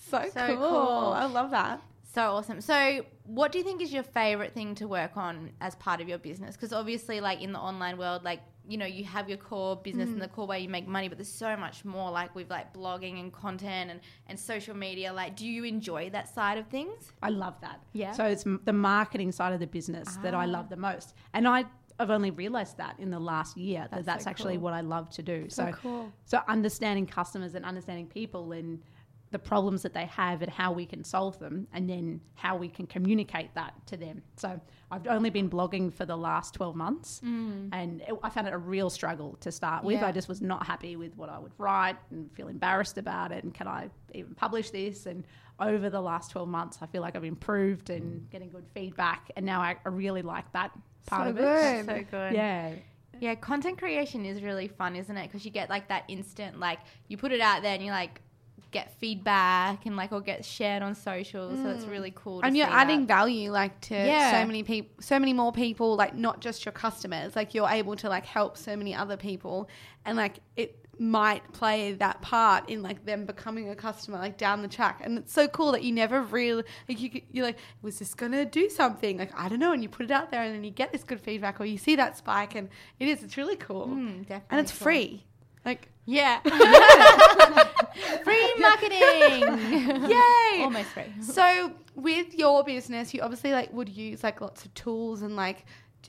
So, 0.10 0.24
So 0.34 0.48
cool. 0.48 0.58
cool. 0.58 1.14
I 1.14 1.26
love 1.26 1.52
that. 1.52 1.82
So 2.14 2.22
awesome. 2.22 2.62
So, 2.62 3.04
what 3.24 3.52
do 3.52 3.58
you 3.58 3.64
think 3.64 3.82
is 3.82 3.92
your 3.92 4.04
favorite 4.04 4.54
thing 4.54 4.76
to 4.76 4.88
work 4.88 5.18
on 5.18 5.50
as 5.62 5.74
part 5.76 6.00
of 6.00 6.08
your 6.08 6.20
business? 6.20 6.56
Because 6.56 6.72
obviously, 6.72 7.20
like 7.20 7.42
in 7.42 7.52
the 7.52 7.60
online 7.60 7.98
world, 7.98 8.24
like 8.24 8.42
you 8.68 8.78
know, 8.78 8.86
you 8.86 9.04
have 9.04 9.28
your 9.28 9.40
core 9.40 9.76
business 9.76 10.10
and 10.10 10.22
the 10.22 10.28
mm. 10.28 10.32
core 10.32 10.48
way 10.48 10.60
you 10.60 10.70
make 10.70 10.88
money, 10.88 11.10
but 11.10 11.18
there's 11.18 11.28
so 11.28 11.58
much 11.58 11.84
more. 11.84 12.12
Like 12.12 12.36
with 12.36 12.52
like 12.52 12.72
blogging 12.72 13.20
and 13.20 13.34
content 13.34 13.90
and 13.90 14.00
and 14.28 14.40
social 14.40 14.76
media. 14.76 15.12
Like, 15.12 15.36
do 15.36 15.48
you 15.48 15.64
enjoy 15.64 16.12
that 16.12 16.34
side 16.34 16.60
of 16.60 16.68
things? 16.68 17.12
I 17.24 17.30
love 17.30 17.56
that. 17.62 17.82
Yeah. 17.94 18.12
So 18.12 18.26
it's 18.26 18.44
the 18.44 18.74
marketing 18.74 19.32
side 19.32 19.52
of 19.54 19.60
the 19.60 19.68
business 19.68 20.18
that 20.18 20.36
I 20.36 20.46
love 20.46 20.66
ah. 20.68 20.70
the 20.70 20.78
most. 20.78 21.16
And 21.34 21.48
I 21.48 21.66
I've 22.00 22.12
only 22.12 22.32
realized 22.32 22.78
that 22.78 23.00
in 23.00 23.10
the 23.10 23.20
last 23.20 23.58
year 23.58 23.82
that 23.82 23.92
That's 23.92 24.06
that's 24.06 24.24
so 24.26 24.30
actually 24.30 24.56
cool. 24.56 24.64
what 24.64 24.74
I 24.74 24.82
love 24.82 25.10
to 25.12 25.24
do. 25.24 25.50
So 25.50 25.72
cool. 25.82 26.12
so 26.26 26.42
understanding 26.48 27.08
customers 27.08 27.56
and 27.56 27.66
understanding 27.66 28.06
people 28.06 28.52
and 28.52 28.80
the 29.34 29.40
problems 29.40 29.82
that 29.82 29.96
they 29.96 30.06
have 30.06 30.44
and 30.44 30.52
how 30.52 30.72
we 30.72 30.86
can 30.86 31.04
solve 31.04 31.40
them 31.40 31.68
and 31.74 31.90
then 31.90 32.22
how 32.36 32.56
we 32.56 32.70
can 32.70 32.86
communicate 32.86 33.50
that 33.56 33.74
to 33.88 33.98
them. 33.98 34.22
So 34.38 34.62
I've 34.92 35.08
only 35.08 35.32
been 35.32 35.50
blogging 35.50 35.92
for 35.92 36.06
the 36.06 36.16
last 36.16 36.54
12 36.54 36.76
months 36.76 37.20
mm. 37.26 37.68
and 37.72 38.02
it, 38.02 38.14
I 38.22 38.30
found 38.30 38.48
it 38.48 38.54
a 38.54 38.58
real 38.60 38.92
struggle 38.92 39.36
to 39.42 39.52
start 39.52 39.84
with. 39.84 39.96
Yeah. 39.96 40.06
I 40.06 40.12
just 40.12 40.30
was 40.30 40.40
not 40.40 40.68
happy 40.68 40.96
with 40.96 41.18
what 41.18 41.30
I 41.30 41.40
would 41.40 41.52
write 41.58 41.98
and 42.12 42.32
feel 42.34 42.48
embarrassed 42.48 43.00
about 43.00 43.32
it 43.32 43.44
and 43.44 43.52
can 43.52 43.68
I 43.68 43.90
even 44.14 44.36
publish 44.36 44.70
this 44.70 45.08
and 45.08 45.26
over 45.60 45.90
the 45.90 46.02
last 46.02 46.30
12 46.30 46.48
months 46.48 46.78
I 46.80 46.86
feel 46.86 47.02
like 47.02 47.16
I've 47.16 47.24
improved 47.24 47.90
and 47.90 48.22
mm. 48.22 48.30
getting 48.30 48.52
good 48.52 48.66
feedback 48.76 49.32
and 49.36 49.44
now 49.44 49.62
I, 49.62 49.78
I 49.84 49.90
really 49.90 50.22
like 50.22 50.50
that 50.54 50.72
part 51.08 51.26
So 51.26 51.30
of 51.32 51.38
it. 51.40 51.42
good. 51.42 51.86
So 51.88 52.04
good. 52.12 52.34
Yeah. 52.36 52.74
Yeah, 53.20 53.36
content 53.36 53.78
creation 53.78 54.26
is 54.26 54.42
really 54.42 54.68
fun, 54.68 54.96
isn't 54.96 55.16
it? 55.16 55.28
Because 55.28 55.46
you 55.46 55.52
get 55.52 55.70
like 55.70 55.88
that 55.88 56.04
instant, 56.08 56.60
like 56.60 56.80
you 57.08 57.18
put 57.18 57.32
it 57.32 57.42
out 57.42 57.62
there 57.62 57.74
and 57.74 57.84
you're 57.84 57.94
like 57.94 58.22
get 58.74 58.98
feedback 59.00 59.86
and 59.86 59.96
like 59.96 60.12
or 60.12 60.20
get 60.20 60.44
shared 60.44 60.84
on 60.84 60.96
social. 60.96 61.56
So 61.56 61.70
it's 61.70 61.86
really 61.86 62.12
cool. 62.16 62.42
To 62.42 62.48
and 62.48 62.58
you're 62.58 62.68
adding 62.68 63.02
that. 63.02 63.08
value 63.20 63.52
like 63.52 63.80
to 63.82 63.96
Yeah. 63.96 64.42
so 64.42 64.46
many 64.48 64.64
people 64.64 64.92
so 65.00 65.20
many 65.20 65.32
more 65.34 65.52
people 65.54 65.96
like 65.96 66.16
not 66.16 66.42
just 66.42 66.66
your 66.66 66.72
customers 66.74 67.36
like 67.36 67.54
you're 67.54 67.70
able 67.70 67.96
to 67.98 68.10
like 68.10 68.26
help 68.26 68.58
so 68.58 68.76
many 68.76 68.94
other 68.94 69.16
people 69.16 69.70
and 70.06 70.18
like 70.18 70.40
it 70.58 70.80
might 71.00 71.42
play 71.54 71.94
that 71.94 72.22
part 72.22 72.70
in 72.70 72.84
like 72.84 73.04
them 73.04 73.26
becoming 73.26 73.68
a 73.70 73.76
customer 73.76 74.18
like 74.20 74.38
down 74.38 74.62
the 74.62 74.68
track 74.68 75.02
and 75.04 75.18
it's 75.18 75.34
so 75.34 75.48
cool 75.48 75.72
that 75.72 75.82
you 75.84 75.92
never 75.92 76.22
really 76.22 76.64
like 76.88 77.00
you, 77.02 77.22
you're 77.32 77.46
like 77.46 77.58
was 77.82 77.98
this 77.98 78.14
gonna 78.14 78.46
do 78.46 78.70
something 78.70 79.18
like 79.18 79.32
i 79.36 79.50
don't 79.50 79.58
know 79.60 79.72
and 79.74 79.82
you 79.82 79.90
put 79.90 80.04
it 80.06 80.12
out 80.12 80.30
there 80.30 80.44
and 80.44 80.54
then 80.54 80.64
you 80.64 80.70
get 80.70 80.92
this 80.92 81.04
good 81.04 81.20
feedback 81.20 81.60
or 81.60 81.66
you 81.66 81.78
see 81.80 81.96
that 81.96 82.16
spike 82.16 82.54
and 82.54 82.70
it 83.00 83.08
is 83.08 83.24
it's 83.24 83.38
really 83.38 83.56
cool 83.56 83.88
Mm, 83.88 84.30
and 84.52 84.60
it's 84.62 84.72
cool. 84.72 84.84
free 84.86 85.24
like 85.66 85.90
Yeah. 86.06 86.42
Free 88.24 88.54
marketing. 88.60 89.00
yay 90.10 90.64
Almost 90.64 90.90
free. 90.90 91.04
So 91.22 91.72
with 91.96 92.34
your 92.36 92.64
business, 92.64 93.14
you 93.14 93.22
obviously 93.22 93.52
like 93.52 93.72
would 93.74 93.90
use 93.90 94.24
like 94.24 94.42
lots 94.42 94.66
of 94.66 94.74
tools 94.74 95.22
and 95.22 95.36
like 95.36 95.66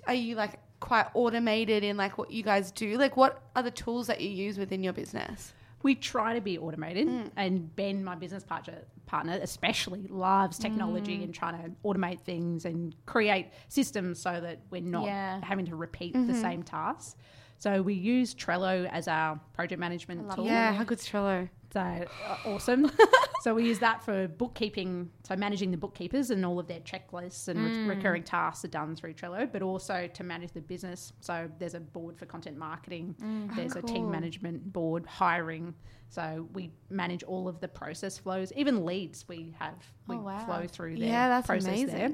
are 0.07 0.15
you 0.15 0.35
like 0.35 0.59
quite 0.81 1.07
automated 1.15 1.83
in 1.85 1.97
like 1.97 2.19
what 2.19 2.31
you 2.31 2.43
guys 2.43 2.71
do? 2.73 2.97
Like 2.99 3.17
what 3.17 3.43
are 3.57 3.63
the 3.63 3.71
tools 3.71 4.07
that 4.09 4.21
you 4.21 4.29
use 4.31 4.59
within 4.59 4.83
your 4.83 4.93
business? 4.93 5.53
We 5.83 5.95
try 5.95 6.33
to 6.35 6.41
be 6.41 6.57
automated, 6.59 7.07
Mm. 7.09 7.31
and 7.37 7.77
Ben, 7.77 8.03
my 8.03 8.15
business 8.15 8.43
partner, 8.43 8.79
partner 9.05 9.39
especially, 9.43 10.07
loves 10.09 10.59
technology 10.59 11.19
Mm. 11.19 11.25
and 11.25 11.35
trying 11.35 11.63
to 11.63 11.71
automate 11.85 12.21
things 12.21 12.65
and 12.65 12.97
create 13.05 13.51
systems 13.69 14.19
so 14.19 14.41
that 14.41 14.61
we're 14.71 14.81
not 14.81 15.05
Yeah. 15.05 15.41
having 15.43 15.67
to 15.67 15.77
repeat 15.77 16.15
Mm-hmm. 16.15 16.27
the 16.33 16.41
same 16.41 16.63
tasks. 16.63 17.17
So 17.59 17.83
we 17.83 17.93
use 17.95 18.35
Trello 18.35 18.89
as 18.91 19.09
our 19.09 19.39
project 19.53 19.79
management 19.79 20.31
tool. 20.35 20.47
Yeah, 20.47 20.73
how 20.73 20.85
good's 20.85 21.07
Trello? 21.07 21.51
So 21.75 21.81
uh, 21.81 22.37
awesome. 22.47 22.89
so 23.43 23.53
we 23.53 23.65
use 23.65 23.81
that 23.81 24.03
for 24.05 24.29
bookkeeping, 24.29 25.11
so 25.25 25.35
managing 25.35 25.73
the 25.73 25.77
bookkeepers 25.77 26.31
and 26.31 26.47
all 26.47 26.61
of 26.61 26.69
their 26.69 26.79
checklists 26.81 27.49
and 27.49 27.59
Mm. 27.59 27.89
re- 27.89 27.97
recurring 27.97 28.23
tasks 28.23 28.65
are 28.65 28.69
done 28.69 28.95
through 28.95 29.15
Trello, 29.15 29.51
but 29.51 29.61
also 29.61 30.09
to 30.15 30.23
manage 30.23 30.53
the 30.53 30.61
business. 30.61 31.13
So 31.21 31.51
there's 31.59 31.75
a 31.75 31.81
board 31.81 32.17
for 32.17 32.27
content 32.27 32.57
marketing, 32.57 33.17
there's 33.57 33.75
a 33.75 33.83
team 33.83 34.07
Mm. 34.07 34.11
Management 34.13 34.73
board, 34.73 35.05
hiring. 35.05 35.75
So 36.11 36.49
we 36.53 36.71
manage 36.91 37.25
all 37.25 37.49
of 37.49 37.59
the 37.61 37.67
process 37.67 38.19
flows, 38.19 38.53
even 38.55 38.85
leads 38.87 39.27
we 39.27 39.53
have, 39.59 39.75
we 40.07 40.15
Oh, 40.15 40.21
wow. 40.21 40.45
flow 40.47 40.67
through 40.69 40.99
there. 40.99 41.09
Yeah, 41.09 41.29
that's 41.29 41.47
process 41.49 41.67
amazing. 41.67 41.89
there. 41.89 42.13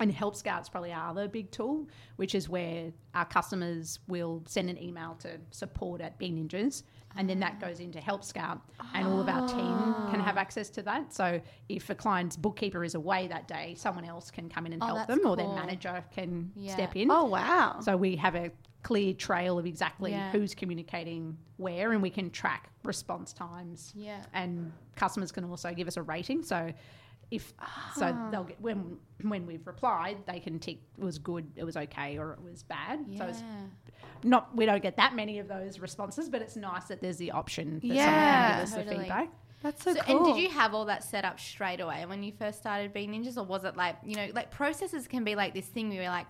And 0.00 0.12
Help 0.12 0.34
Scout's 0.36 0.68
probably 0.68 0.92
our 0.92 1.10
other 1.10 1.26
big 1.28 1.50
tool, 1.50 1.88
which 2.16 2.34
is 2.34 2.48
where 2.48 2.92
our 3.14 3.24
customers 3.26 3.98
will 4.08 4.44
send 4.46 4.70
an 4.70 4.80
email 4.82 5.16
to 5.16 5.38
support 5.50 6.00
at 6.00 6.18
Bean 6.18 6.36
Ninjas, 6.48 6.84
and 7.18 7.28
then 7.28 7.40
that 7.40 7.60
goes 7.60 7.80
into 7.80 8.00
Help 8.00 8.24
Scout, 8.24 8.62
and 8.94 9.06
all 9.06 9.20
of 9.20 9.28
our 9.28 9.46
team 9.48 10.10
can 10.10 10.20
have 10.20 10.36
ah. 10.36 10.40
access 10.40 10.70
to 10.70 10.82
that. 10.82 11.12
So 11.12 11.40
if 11.68 11.90
a 11.90 11.94
client's 11.94 12.36
bookkeeper 12.36 12.84
is 12.84 12.94
away 12.94 13.26
that 13.26 13.48
day, 13.48 13.74
someone 13.76 14.04
else 14.04 14.30
can 14.30 14.48
come 14.48 14.66
in 14.66 14.72
and 14.72 14.82
Oh, 14.82 14.86
help 14.86 14.98
that's 14.98 15.18
them, 15.18 15.28
or 15.28 15.36
their 15.36 15.46
cool. 15.46 15.56
manager 15.56 16.04
can 16.14 16.52
Yeah. 16.54 16.72
step 16.74 16.94
in. 16.96 17.10
Oh 17.10 17.24
wow. 17.24 17.80
So 17.80 17.96
we 17.96 18.14
have 18.16 18.36
a 18.36 18.52
clear 18.84 19.12
trail 19.12 19.58
of 19.58 19.66
exactly 19.66 20.12
Yeah. 20.12 20.30
who's 20.30 20.54
communicating 20.54 21.36
where, 21.56 21.90
and 21.90 22.00
we 22.00 22.10
can 22.10 22.30
track 22.30 22.70
response 22.84 23.32
times. 23.32 23.92
Yeah. 23.96 24.24
And 24.32 24.72
customers 24.94 25.32
can 25.32 25.42
also 25.44 25.74
give 25.74 25.88
us 25.88 25.96
a 25.96 26.02
rating. 26.02 26.44
So 26.44 26.72
if 27.30 27.52
so, 27.94 28.06
ah. 28.14 28.28
they'll 28.30 28.44
get 28.44 28.60
when 28.60 28.96
when 29.22 29.46
we've 29.46 29.66
replied, 29.66 30.18
they 30.26 30.40
can 30.40 30.58
tick 30.58 30.78
it 30.96 31.04
was 31.04 31.18
good, 31.18 31.50
it 31.56 31.64
was 31.64 31.76
okay, 31.76 32.18
or 32.18 32.32
it 32.32 32.42
was 32.42 32.62
bad. 32.62 33.04
So 33.16 33.24
it's 33.24 33.42
not 34.22 34.54
we 34.56 34.66
don't 34.66 34.82
get 34.82 34.96
that 34.96 35.14
many 35.14 35.38
of 35.38 35.48
those 35.48 35.78
responses, 35.78 36.28
but 36.28 36.42
it's 36.42 36.56
nice 36.56 36.84
that 36.84 37.00
there's 37.02 37.18
the 37.18 37.32
option 37.32 37.80
that 37.80 37.86
Yeah, 37.86 38.04
someone 38.04 38.22
can 38.22 38.52
give 38.52 38.62
us 38.62 38.74
the 38.74 38.96
feedback. 38.96 39.28
That's 39.62 39.82
so, 39.82 39.94
So, 39.94 40.00
cool. 40.02 40.16
and 40.16 40.26
did 40.26 40.42
you 40.42 40.50
have 40.50 40.72
all 40.72 40.84
that 40.84 41.02
set 41.02 41.24
up 41.24 41.40
straight 41.40 41.80
away 41.80 42.06
when 42.06 42.22
you 42.22 42.32
first 42.32 42.60
started 42.60 42.92
Bean 42.92 43.12
Ninjas, 43.12 43.36
or 43.36 43.44
was 43.44 43.64
it 43.64 43.76
like 43.76 43.96
you 44.04 44.14
know, 44.14 44.28
like 44.32 44.50
processes 44.50 45.08
can 45.08 45.24
be 45.24 45.34
like 45.34 45.52
this 45.52 45.66
thing 45.66 45.88
where 45.88 46.02
you're 46.02 46.10
like, 46.10 46.28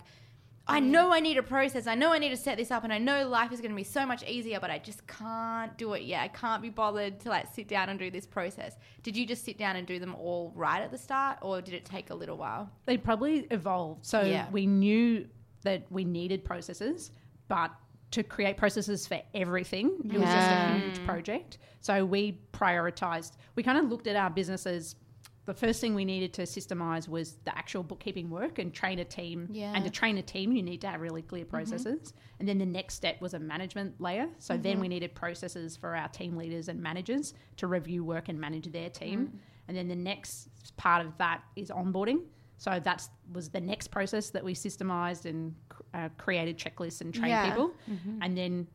I 0.69 0.79
mm. 0.79 0.85
know 0.85 1.11
I 1.11 1.19
need 1.19 1.37
a 1.37 1.43
process, 1.43 1.87
I 1.87 1.95
know 1.95 2.13
I 2.13 2.19
need 2.19 2.29
to 2.29 2.37
set 2.37 2.57
this 2.57 2.71
up, 2.71 2.83
and 2.83 2.93
I 2.93 2.99
know 2.99 3.27
life 3.27 3.51
is 3.51 3.59
going 3.59 3.71
to 3.71 3.75
be 3.75 3.83
so 3.83 4.05
much 4.05 4.23
easier, 4.23 4.59
but 4.59 4.69
I 4.69 4.77
just 4.77 5.05
can't 5.07 5.75
do 5.77 5.93
it 5.93 6.03
yet. 6.03 6.21
I 6.21 6.27
can't 6.27 6.61
be 6.61 6.69
bothered 6.69 7.19
to 7.21 7.29
like 7.29 7.53
sit 7.53 7.67
down 7.67 7.89
and 7.89 7.97
do 7.97 8.11
this 8.11 8.25
process. 8.25 8.77
Did 9.03 9.17
you 9.17 9.25
just 9.25 9.43
sit 9.43 9.57
down 9.57 9.75
and 9.75 9.87
do 9.87 9.99
them 9.99 10.15
all 10.15 10.53
right 10.55 10.81
at 10.81 10.91
the 10.91 10.97
start, 10.97 11.39
or 11.41 11.61
did 11.61 11.73
it 11.73 11.85
take 11.85 12.11
a 12.11 12.15
little 12.15 12.37
while? 12.37 12.69
They 12.85 12.97
probably 12.97 13.47
evolved. 13.51 14.05
So 14.05 14.21
Yeah. 14.21 14.47
we 14.51 14.67
knew 14.67 15.27
that 15.63 15.83
we 15.89 16.03
needed 16.05 16.45
processes, 16.45 17.11
but 17.47 17.71
to 18.11 18.23
create 18.23 18.57
processes 18.57 19.05
for 19.07 19.21
everything, 19.33 19.91
it 20.05 20.19
was 20.19 20.29
just 20.29 20.51
a 20.51 20.79
huge 20.79 20.99
mm. 20.99 21.05
project. 21.05 21.57
So 21.81 22.05
we 22.05 22.39
prioritized. 22.53 23.33
We 23.55 23.63
kind 23.63 23.77
of 23.77 23.85
looked 23.85 24.07
at 24.07 24.15
our 24.15 24.29
businesses. 24.29 24.95
The 25.49 25.55
first 25.55 25.81
thing 25.81 25.95
we 25.95 26.05
needed 26.05 26.31
to 26.33 26.43
systemize 26.43 27.09
was 27.09 27.37
the 27.43 27.57
actual 27.57 27.81
bookkeeping 27.81 28.29
work 28.29 28.59
and 28.59 28.71
train 28.71 28.99
a 28.99 29.03
team. 29.03 29.47
Yeah. 29.51 29.73
And 29.73 29.83
to 29.83 29.89
train 29.89 30.19
a 30.19 30.21
team, 30.21 30.51
you 30.51 30.61
need 30.61 30.79
to 30.81 30.87
have 30.87 31.01
really 31.01 31.23
clear 31.23 31.43
mm-hmm. 31.43 31.49
processes. 31.49 32.13
And 32.39 32.47
then 32.47 32.59
the 32.59 32.67
next 32.67 32.93
step 32.93 33.19
was 33.19 33.33
a 33.33 33.39
management 33.39 33.99
layer. 33.99 34.29
So 34.37 34.55
then 34.55 34.73
mm-hmm. 34.73 34.81
we 34.81 34.87
needed 34.89 35.15
processes 35.15 35.75
for 35.75 35.95
our 35.95 36.07
team 36.09 36.37
leaders 36.37 36.67
and 36.69 36.79
managers 36.79 37.33
to 37.57 37.65
review 37.65 38.03
work 38.03 38.29
and 38.29 38.39
manage 38.39 38.71
their 38.71 38.91
team. 38.91 39.19
Mm. 39.21 39.39
And 39.69 39.77
then 39.77 39.87
the 39.87 39.95
next 39.95 40.49
part 40.77 41.03
of 41.03 41.17
that 41.17 41.41
is 41.55 41.71
onboarding. 41.71 42.25
So 42.59 42.79
that 42.83 43.09
was 43.33 43.49
the 43.49 43.61
next 43.61 43.87
process 43.87 44.29
that 44.29 44.43
we 44.43 44.53
systemized 44.53 45.25
and 45.25 45.55
uh, 45.95 46.09
created 46.19 46.59
checklists 46.59 47.01
and 47.01 47.11
trained 47.11 47.29
Yeah. 47.29 47.49
people. 47.49 47.71
Mm-hmm. 47.89 48.19
And 48.21 48.37
then 48.37 48.67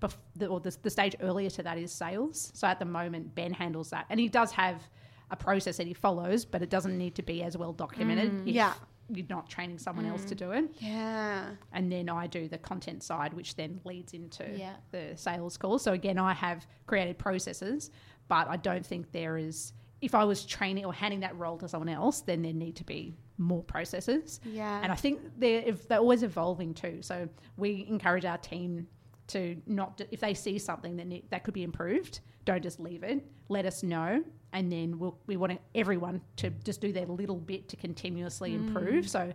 bef- 0.00 0.14
the, 0.36 0.46
or 0.46 0.60
the, 0.60 0.76
the 0.80 0.90
stage 0.90 1.16
earlier 1.20 1.50
to 1.50 1.64
that 1.64 1.76
is 1.76 1.90
sales. 1.90 2.52
So 2.54 2.68
at 2.68 2.78
the 2.78 2.84
moment, 2.84 3.34
Ben 3.34 3.52
handles 3.52 3.90
that. 3.90 4.06
And 4.10 4.20
he 4.20 4.28
does 4.28 4.52
have 4.52 4.80
a 5.30 5.36
process 5.36 5.76
that 5.78 5.86
he 5.86 5.94
follows, 5.94 6.44
but 6.44 6.62
it 6.62 6.70
doesn't 6.70 6.96
need 6.96 7.14
to 7.16 7.22
be 7.22 7.42
as 7.42 7.56
well 7.56 7.72
documented 7.72 8.30
mm. 8.32 8.48
if 8.48 8.54
Yeah. 8.54 8.74
you're 9.08 9.26
not 9.28 9.48
training 9.48 9.78
someone 9.78 10.06
else 10.06 10.24
to 10.26 10.34
mm. 10.34 10.38
do 10.38 10.50
it. 10.52 10.64
yeah. 10.78 11.50
And 11.72 11.90
then 11.90 12.08
I 12.08 12.26
do 12.26 12.48
the 12.48 12.58
content 12.58 13.02
side, 13.02 13.34
which 13.34 13.56
then 13.56 13.80
leads 13.84 14.12
into 14.14 14.48
Yeah. 14.56 14.76
the 14.90 15.12
sales 15.16 15.56
call. 15.56 15.78
So 15.78 15.92
again, 15.92 16.18
I 16.18 16.32
have 16.34 16.66
created 16.86 17.18
processes, 17.18 17.90
but 18.28 18.48
I 18.48 18.56
don't 18.56 18.84
think 18.84 19.12
there 19.12 19.36
is. 19.36 19.72
If 20.00 20.14
I 20.14 20.24
was 20.24 20.44
training 20.44 20.84
or 20.84 20.92
handing 20.92 21.20
that 21.20 21.36
role 21.38 21.56
to 21.58 21.68
someone 21.68 21.88
else, 21.88 22.20
then 22.20 22.42
there 22.42 22.52
need 22.52 22.76
to 22.76 22.84
be 22.84 23.16
more 23.38 23.62
processes. 23.62 24.40
Yeah. 24.44 24.80
And 24.82 24.92
I 24.92 24.94
think 24.94 25.20
they're 25.38 25.62
if 25.64 25.88
they're 25.88 25.98
always 25.98 26.22
evolving 26.22 26.74
too. 26.74 26.98
So 27.00 27.28
we 27.56 27.86
encourage 27.88 28.24
our 28.24 28.38
team 28.38 28.86
to 29.28 29.56
not 29.66 30.00
if 30.10 30.20
they 30.20 30.34
see 30.34 30.58
something 30.58 30.96
that 30.96 31.30
that 31.30 31.44
could 31.44 31.54
be 31.54 31.62
improved, 31.62 32.20
don't 32.44 32.62
just 32.62 32.78
leave 32.80 33.02
it. 33.02 33.26
Let 33.48 33.64
us 33.66 33.82
know, 33.82 34.22
and 34.54 34.72
then 34.72 34.98
we'll, 34.98 35.18
we 35.26 35.36
want 35.36 35.60
everyone 35.74 36.22
to 36.36 36.48
just 36.48 36.80
do 36.80 36.90
their 36.92 37.04
little 37.06 37.36
bit 37.36 37.68
to 37.68 37.76
continuously 37.76 38.52
Mm. 38.52 38.68
improve. 38.68 39.08
So 39.10 39.34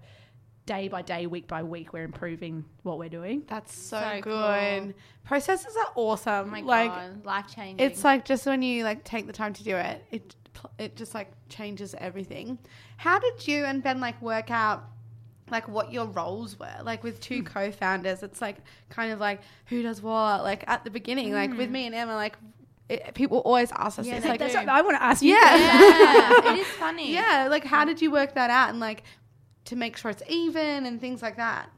day 0.65 0.87
by 0.87 1.01
day, 1.01 1.27
week 1.27 1.47
by 1.47 1.61
week, 1.61 1.93
we're 1.93 2.03
improving 2.03 2.63
what 2.83 2.97
we're 2.99 3.09
doing. 3.09 3.43
That's 3.47 3.75
so, 3.77 3.99
So 3.99 4.21
good. 4.21 4.83
cool. 4.83 4.93
Processes 5.25 5.75
are 5.75 5.91
awesome. 5.95 6.47
Oh 6.47 6.51
my 6.51 6.61
like 6.61 7.25
life 7.25 7.45
changing. 7.53 7.85
it's 7.85 8.03
like 8.03 8.25
just 8.25 8.45
when 8.47 8.61
you 8.63 8.83
like 8.83 9.03
take 9.03 9.27
the 9.27 9.33
time 9.33 9.53
to 9.53 9.63
do 9.63 9.75
it, 9.75 10.03
it 10.11 10.35
it 10.77 10.95
just 10.95 11.13
like 11.13 11.31
changes 11.49 11.95
everything. 11.97 12.57
How 12.97 13.17
did 13.19 13.47
you 13.47 13.63
and 13.65 13.81
Ben 13.83 13.99
like 13.99 14.21
work 14.21 14.51
out 14.51 14.83
like 15.49 15.67
what 15.67 15.91
your 15.91 16.05
roles 16.05 16.59
were? 16.59 16.75
Like 16.83 17.03
with 17.03 17.19
two 17.19 17.43
co-founders, 17.43 18.23
it's 18.23 18.41
like 18.41 18.57
kind 18.89 19.11
of 19.11 19.19
like 19.19 19.41
who 19.67 19.81
does 19.81 20.01
what. 20.01 20.43
Like 20.43 20.63
at 20.67 20.83
the 20.83 20.91
beginning, 20.91 21.33
like 21.33 21.55
with 21.57 21.69
me 21.71 21.85
and 21.87 21.95
Emma, 21.95 22.15
like 22.15 22.37
it, 22.89 23.13
people 23.13 23.37
always 23.39 23.71
ask 23.71 23.99
us 23.99 24.05
Yeah, 24.07 24.15
this, 24.19 24.25
like 24.27 24.39
That's 24.39 24.55
what 24.55 24.67
I 24.67 24.81
want 24.81 24.97
to 24.97 25.03
ask 25.03 25.21
you. 25.21 25.33
yeah, 25.33 25.55
yeah, 25.55 26.51
it 26.53 26.59
is 26.59 26.67
funny. 26.67 27.13
yeah. 27.13 27.47
Like 27.49 27.63
how 27.63 27.85
did 27.85 28.01
you 28.01 28.11
work 28.11 28.33
that 28.33 28.49
out 28.49 28.69
and 28.69 28.79
like 28.79 29.03
to 29.65 29.75
make 29.75 29.95
sure 29.97 30.09
it's 30.11 30.23
even 30.27 30.85
and 30.85 30.99
things 30.99 31.21
like 31.21 31.37
that? 31.37 31.69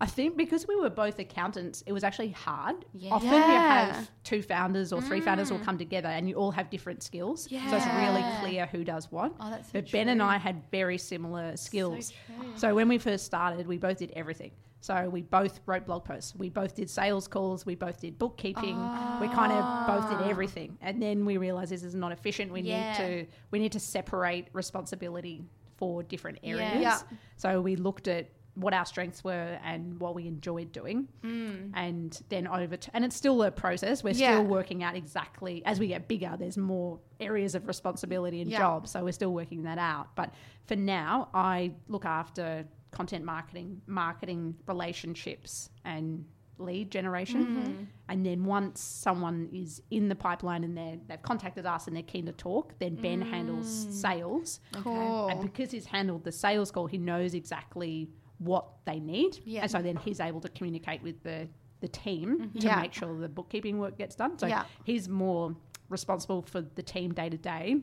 I 0.00 0.06
think 0.06 0.36
because 0.36 0.68
we 0.68 0.76
were 0.76 0.90
both 0.90 1.18
accountants, 1.18 1.82
it 1.86 1.92
was 1.92 2.04
actually 2.04 2.30
hard. 2.30 2.84
Yeah. 2.94 3.14
Often 3.14 3.32
you 3.32 3.38
have 3.38 4.10
two 4.22 4.42
founders 4.42 4.92
or 4.92 5.02
three 5.02 5.20
founders 5.20 5.50
will 5.50 5.58
mm. 5.58 5.64
come 5.64 5.76
together 5.76 6.08
and 6.08 6.28
you 6.28 6.36
all 6.36 6.52
have 6.52 6.70
different 6.70 7.02
skills. 7.02 7.48
Yeah. 7.50 7.68
So 7.68 7.76
it's 7.76 7.86
really 7.86 8.24
clear 8.40 8.66
who 8.66 8.84
does 8.84 9.10
what. 9.10 9.34
Oh, 9.40 9.50
that's 9.50 9.66
so 9.66 9.80
but 9.80 9.90
Ben 9.90 10.08
and. 10.08 10.22
I 10.22 10.36
had 10.36 10.62
very 10.70 10.98
similar 10.98 11.56
skills. 11.56 12.12
true. 12.26 12.46
So 12.56 12.74
when 12.74 12.88
we 12.88 12.98
first 12.98 13.24
started, 13.24 13.66
we 13.66 13.78
both 13.78 13.98
did 13.98 14.12
everything. 14.14 14.52
So 14.80 15.08
we 15.08 15.22
both 15.22 15.60
wrote 15.66 15.86
blog 15.86 16.04
posts. 16.04 16.34
We 16.36 16.48
both 16.48 16.74
did 16.74 16.88
sales 16.88 17.26
calls. 17.26 17.66
We 17.66 17.74
both 17.74 18.00
did 18.00 18.18
bookkeeping. 18.18 18.76
We 19.20 19.28
kind 19.28 19.52
of 19.52 19.86
both 19.86 20.08
did 20.10 20.20
ah. 20.20 20.28
everything. 20.28 20.78
And 20.80 21.02
then 21.02 21.24
we 21.24 21.36
realized 21.36 21.72
this 21.72 21.82
is 21.82 21.94
not 21.94 22.12
efficient. 22.12 22.52
We 22.52 22.60
Yeah. 22.60 22.90
need 22.90 22.96
to 22.98 23.32
we 23.50 23.58
need 23.58 23.72
to 23.72 23.80
separate 23.80 24.48
responsibility 24.52 25.44
for 25.76 26.02
different 26.02 26.38
areas. 26.42 26.80
Yeah. 26.80 26.98
So 27.36 27.60
we 27.60 27.76
looked 27.76 28.08
at 28.08 28.28
what 28.58 28.74
our 28.74 28.84
strengths 28.84 29.22
were 29.22 29.58
and 29.64 29.98
what 30.00 30.14
we 30.14 30.26
enjoyed 30.26 30.72
doing, 30.72 31.08
and 31.22 32.20
then 32.28 32.46
over 32.46 32.76
to, 32.76 32.90
and 32.94 33.04
it's 33.04 33.16
still 33.16 33.42
a 33.42 33.50
process. 33.50 34.02
We're 34.02 34.10
Yeah. 34.14 34.34
still 34.36 34.44
working 34.46 34.82
out 34.82 34.96
exactly 34.96 35.64
as 35.64 35.78
we 35.78 35.88
get 35.88 36.08
bigger. 36.08 36.34
There's 36.38 36.58
more 36.58 36.98
areas 37.20 37.54
of 37.54 37.66
responsibility 37.68 38.40
and 38.40 38.50
Yeah. 38.50 38.58
jobs, 38.58 38.90
so 38.90 39.04
we're 39.04 39.12
still 39.12 39.32
working 39.32 39.62
that 39.62 39.78
out. 39.78 40.14
But 40.16 40.34
for 40.66 40.76
now, 40.76 41.28
I 41.34 41.72
look 41.88 42.04
after 42.04 42.66
content 42.90 43.24
marketing, 43.24 43.82
marketing 43.86 44.56
relationships, 44.66 45.70
and 45.84 46.24
lead 46.60 46.90
generation. 46.90 47.46
Mm-hmm. 47.46 47.84
And 48.08 48.26
then 48.26 48.44
once 48.44 48.80
someone 48.80 49.48
is 49.52 49.80
in 49.92 50.08
the 50.08 50.16
pipeline 50.16 50.64
and 50.64 50.76
they're, 50.76 50.96
they've 51.06 51.22
contacted 51.22 51.66
us 51.66 51.86
and 51.86 51.94
they're 51.94 52.02
keen 52.02 52.26
to 52.26 52.32
talk, 52.32 52.76
then 52.80 52.96
Ben 52.96 53.20
handles 53.20 53.86
Mm. 53.86 53.92
sales. 53.92 54.60
Cool. 54.72 55.28
And 55.28 55.40
because 55.42 55.70
he's 55.70 55.86
handled 55.86 56.24
the 56.24 56.32
sales 56.32 56.72
call, 56.72 56.86
he 56.88 56.98
knows 56.98 57.32
exactly 57.34 58.10
what 58.38 58.66
they 58.84 59.00
need. 59.00 59.38
Yeah. 59.44 59.62
And 59.62 59.70
so 59.70 59.82
then 59.82 59.96
he's 59.96 60.20
able 60.20 60.40
to 60.40 60.48
communicate 60.50 61.02
with 61.02 61.22
the, 61.22 61.48
the 61.80 61.88
team 61.88 62.38
to 62.38 62.44
Mm-hmm. 62.46 62.58
Yeah. 62.66 62.80
make 62.80 62.94
sure 62.94 63.18
the 63.18 63.28
bookkeeping 63.28 63.78
work 63.78 63.98
gets 63.98 64.14
done. 64.14 64.38
So 64.38 64.46
Yeah. 64.46 64.64
he's 64.84 65.08
more 65.08 65.54
responsible 65.88 66.42
for 66.42 66.60
the 66.60 66.82
team 66.82 67.12
day 67.14 67.28
to 67.28 67.36
day. 67.36 67.76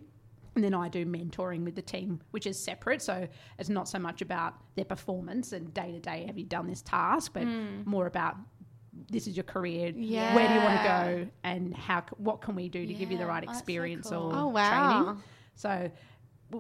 And 0.56 0.64
then 0.64 0.74
I 0.74 0.88
do 0.88 1.06
mentoring 1.06 1.66
with 1.66 1.76
the 1.76 1.82
team, 1.82 2.22
which 2.32 2.48
is 2.48 2.58
separate. 2.58 3.02
So 3.02 3.28
it's 3.60 3.68
not 3.68 3.90
so 3.90 4.00
much 4.00 4.22
about 4.22 4.54
their 4.76 4.86
performance 4.86 5.52
and 5.52 5.74
day 5.74 5.92
to 5.92 6.00
day, 6.00 6.24
have 6.28 6.38
you 6.38 6.46
done 6.46 6.68
this 6.68 6.82
task, 6.82 7.34
but 7.34 7.46
more 7.86 8.06
about 8.06 8.38
this 9.10 9.28
is 9.28 9.36
your 9.36 9.44
career. 9.44 9.92
Yeah. 9.94 10.34
Where 10.34 10.48
do 10.48 10.54
you 10.54 10.60
want 10.62 10.82
to 10.82 10.88
Mm. 10.88 11.26
Go, 11.26 11.30
and 11.44 11.74
how? 11.76 12.04
What 12.16 12.40
can 12.40 12.56
we 12.56 12.70
do 12.70 12.86
to 12.86 12.94
give 12.94 13.12
you 13.12 13.18
the 13.18 13.24
Yeah. 13.26 13.30
right 13.30 13.44
Oh, 13.46 13.52
so 13.52 13.58
experience 13.58 14.10
cool. 14.10 14.20
or 14.32 14.36
Oh, 14.36 14.48
wow. 14.48 15.04
training? 15.04 15.24
So 15.56 15.92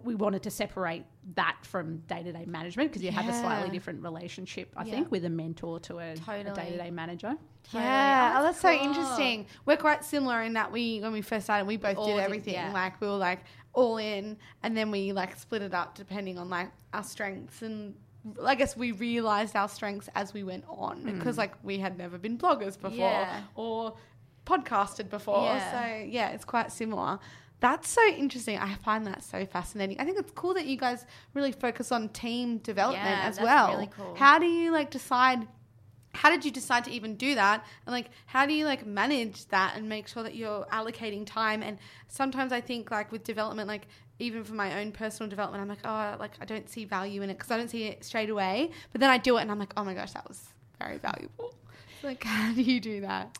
we 0.04 0.16
wanted 0.16 0.44
to 0.44 0.52
separate 0.52 1.06
that 1.34 1.58
from 1.64 1.98
day 2.02 2.22
to 2.22 2.32
day 2.32 2.46
management 2.46 2.92
because 2.92 3.02
you 3.04 3.12
have 3.12 3.28
a 3.28 3.34
slightly 3.34 3.72
different 3.72 4.04
relationship, 4.04 4.72
I 4.78 4.84
Yeah. 4.86 4.94
think, 4.94 5.12
with 5.12 5.26
a 5.26 5.30
mentor 5.30 5.80
to 5.82 5.98
a, 5.98 6.16
day 6.16 6.44
to 6.44 6.78
day 6.78 6.92
manager. 6.92 7.36
Totally. 7.64 7.84
Yeah, 7.84 8.34
oh, 8.36 8.40
oh, 8.40 8.44
that's 8.44 8.62
so 8.62 8.78
cool. 8.78 8.88
interesting. 8.88 9.48
We're 9.66 9.78
quite 9.78 10.06
similar 10.06 10.44
in 10.44 10.54
that 10.54 10.72
we, 10.72 11.00
when 11.00 11.12
we 11.12 11.22
first 11.22 11.46
started, 11.46 11.66
we 11.66 11.78
both 11.78 11.98
all 11.98 12.06
did 12.06 12.14
did- 12.18 12.24
everything. 12.24 12.54
yeah. 12.54 12.72
Like 12.72 13.02
we 13.02 13.08
were 13.08 13.16
like 13.16 13.40
all 13.74 13.98
in, 13.98 14.38
and 14.62 14.78
then 14.78 14.92
we 14.92 15.14
like 15.14 15.36
split 15.38 15.64
it 15.64 15.74
up 15.74 15.96
depending 15.96 16.38
on 16.38 16.50
like 16.50 16.72
our 16.94 17.04
strengths 17.04 17.62
and. 17.62 17.96
I 18.44 18.56
guess 18.56 18.76
we 18.76 18.92
realized 18.92 19.56
our 19.56 19.70
strengths 19.70 20.10
as 20.16 20.34
we 20.34 20.44
went 20.44 20.64
on 20.68 21.04
mm. 21.04 21.16
because, 21.16 21.38
like, 21.38 21.54
we 21.64 21.78
had 21.78 21.96
never 21.96 22.18
been 22.18 22.40
bloggers 22.40 22.74
before 22.74 22.98
Yeah. 22.98 23.42
or 23.54 23.98
podcasted 24.48 25.12
before. 25.12 25.44
Yeah. 25.44 25.72
So, 25.72 26.06
yeah, 26.06 26.30
it's 26.30 26.44
quite 26.44 26.72
similar. 26.72 27.20
That's 27.62 27.89
so 27.89 28.06
interesting. 28.08 28.58
I 28.58 28.76
find 28.76 29.08
that 29.08 29.24
so 29.24 29.46
fascinating. 29.46 30.00
I 30.00 30.06
think 30.06 30.20
it's 30.20 30.32
cool 30.32 30.54
that 30.56 30.65
you 30.65 30.78
guys 30.78 31.06
really 31.34 31.52
focus 31.52 31.91
on 31.91 32.10
team 32.10 32.58
development 32.60 33.06
Yeah, 33.06 33.28
as 33.28 33.39
well. 33.39 33.70
really 33.74 33.89
cool. 33.96 34.15
How 34.15 34.38
do 34.39 34.46
you 34.46 34.72
like 34.72 34.91
decide 34.91 35.48
how 36.13 36.30
did 36.30 36.46
you 36.46 36.52
decide 36.52 36.86
to 36.86 36.91
even 36.91 37.15
do 37.18 37.36
that 37.36 37.65
and 37.86 37.91
like 37.94 38.10
how 38.26 38.46
do 38.46 38.54
you 38.54 38.63
like 38.65 38.86
manage 38.86 39.46
that 39.48 39.74
and 39.76 39.89
make 39.89 40.08
sure 40.08 40.24
that 40.24 40.34
you're 40.34 40.63
allocating 40.72 41.26
time 41.26 41.62
and 41.62 41.78
sometimes 42.08 42.54
i 42.54 42.62
think 42.62 42.89
like 42.89 43.12
with 43.12 43.22
development 43.26 43.68
like 43.68 43.86
even 44.20 44.41
for 44.41 44.54
my 44.54 44.80
own 44.80 44.94
personal 44.94 45.30
development 45.30 45.62
i'm 45.62 45.68
like 45.68 45.80
oh 45.84 46.15
like 46.18 46.32
i 46.39 46.46
don't 46.46 46.70
see 46.70 46.86
value 46.86 47.22
in 47.22 47.30
it 47.30 47.34
because 47.38 47.52
i 47.52 47.58
don't 47.58 47.70
see 47.70 47.84
it 47.84 48.02
straight 48.02 48.30
away 48.30 48.72
but 48.94 49.02
then 49.02 49.10
i 49.10 49.18
do 49.18 49.36
it 49.38 49.41
and 49.41 49.52
i'm 49.52 49.60
like 49.60 49.74
oh 49.76 49.84
my 49.84 49.94
gosh 49.94 50.13
that 50.13 50.26
was 50.26 50.41
very 50.80 50.98
valuable 51.00 51.54
like 52.02 52.24
how 52.38 52.54
do 52.54 52.62
you 52.62 52.80
do 52.80 53.02
that 53.02 53.38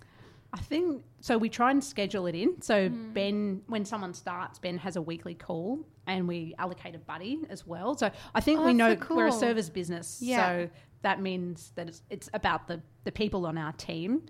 I 0.56 0.60
think 0.60 1.04
so. 1.20 1.38
We 1.38 1.50
try 1.50 1.70
and 1.72 1.84
schedule 1.84 2.28
it 2.28 2.36
in. 2.36 2.62
So 2.62 2.90
Mm. 2.90 3.14
Ben, 3.14 3.62
when 3.68 3.84
someone 3.84 4.14
starts, 4.14 4.58
Ben 4.58 4.78
has 4.78 4.96
a 4.96 5.02
weekly 5.02 5.36
call, 5.36 5.86
and 6.08 6.28
we 6.28 6.56
allocate 6.58 6.96
a 6.96 7.00
buddy 7.00 7.42
as 7.50 7.68
well. 7.68 7.98
So 7.98 8.10
I 8.34 8.40
think 8.40 8.62
Oh, 8.62 8.66
we 8.66 8.74
know 8.74 8.96
so 8.96 9.16
we're 9.16 9.28
a 9.28 9.32
service 9.34 9.70
business. 9.70 10.20
Yeah. 10.22 10.38
So 10.48 10.70
that 11.02 11.22
means 11.22 11.72
that 11.76 11.90
it's, 11.90 12.02
it's 12.10 12.30
about 12.34 12.68
the 12.68 12.82
the 13.04 13.12
people 13.12 13.46
on 13.46 13.58
our 13.58 13.74
team. 13.74 14.24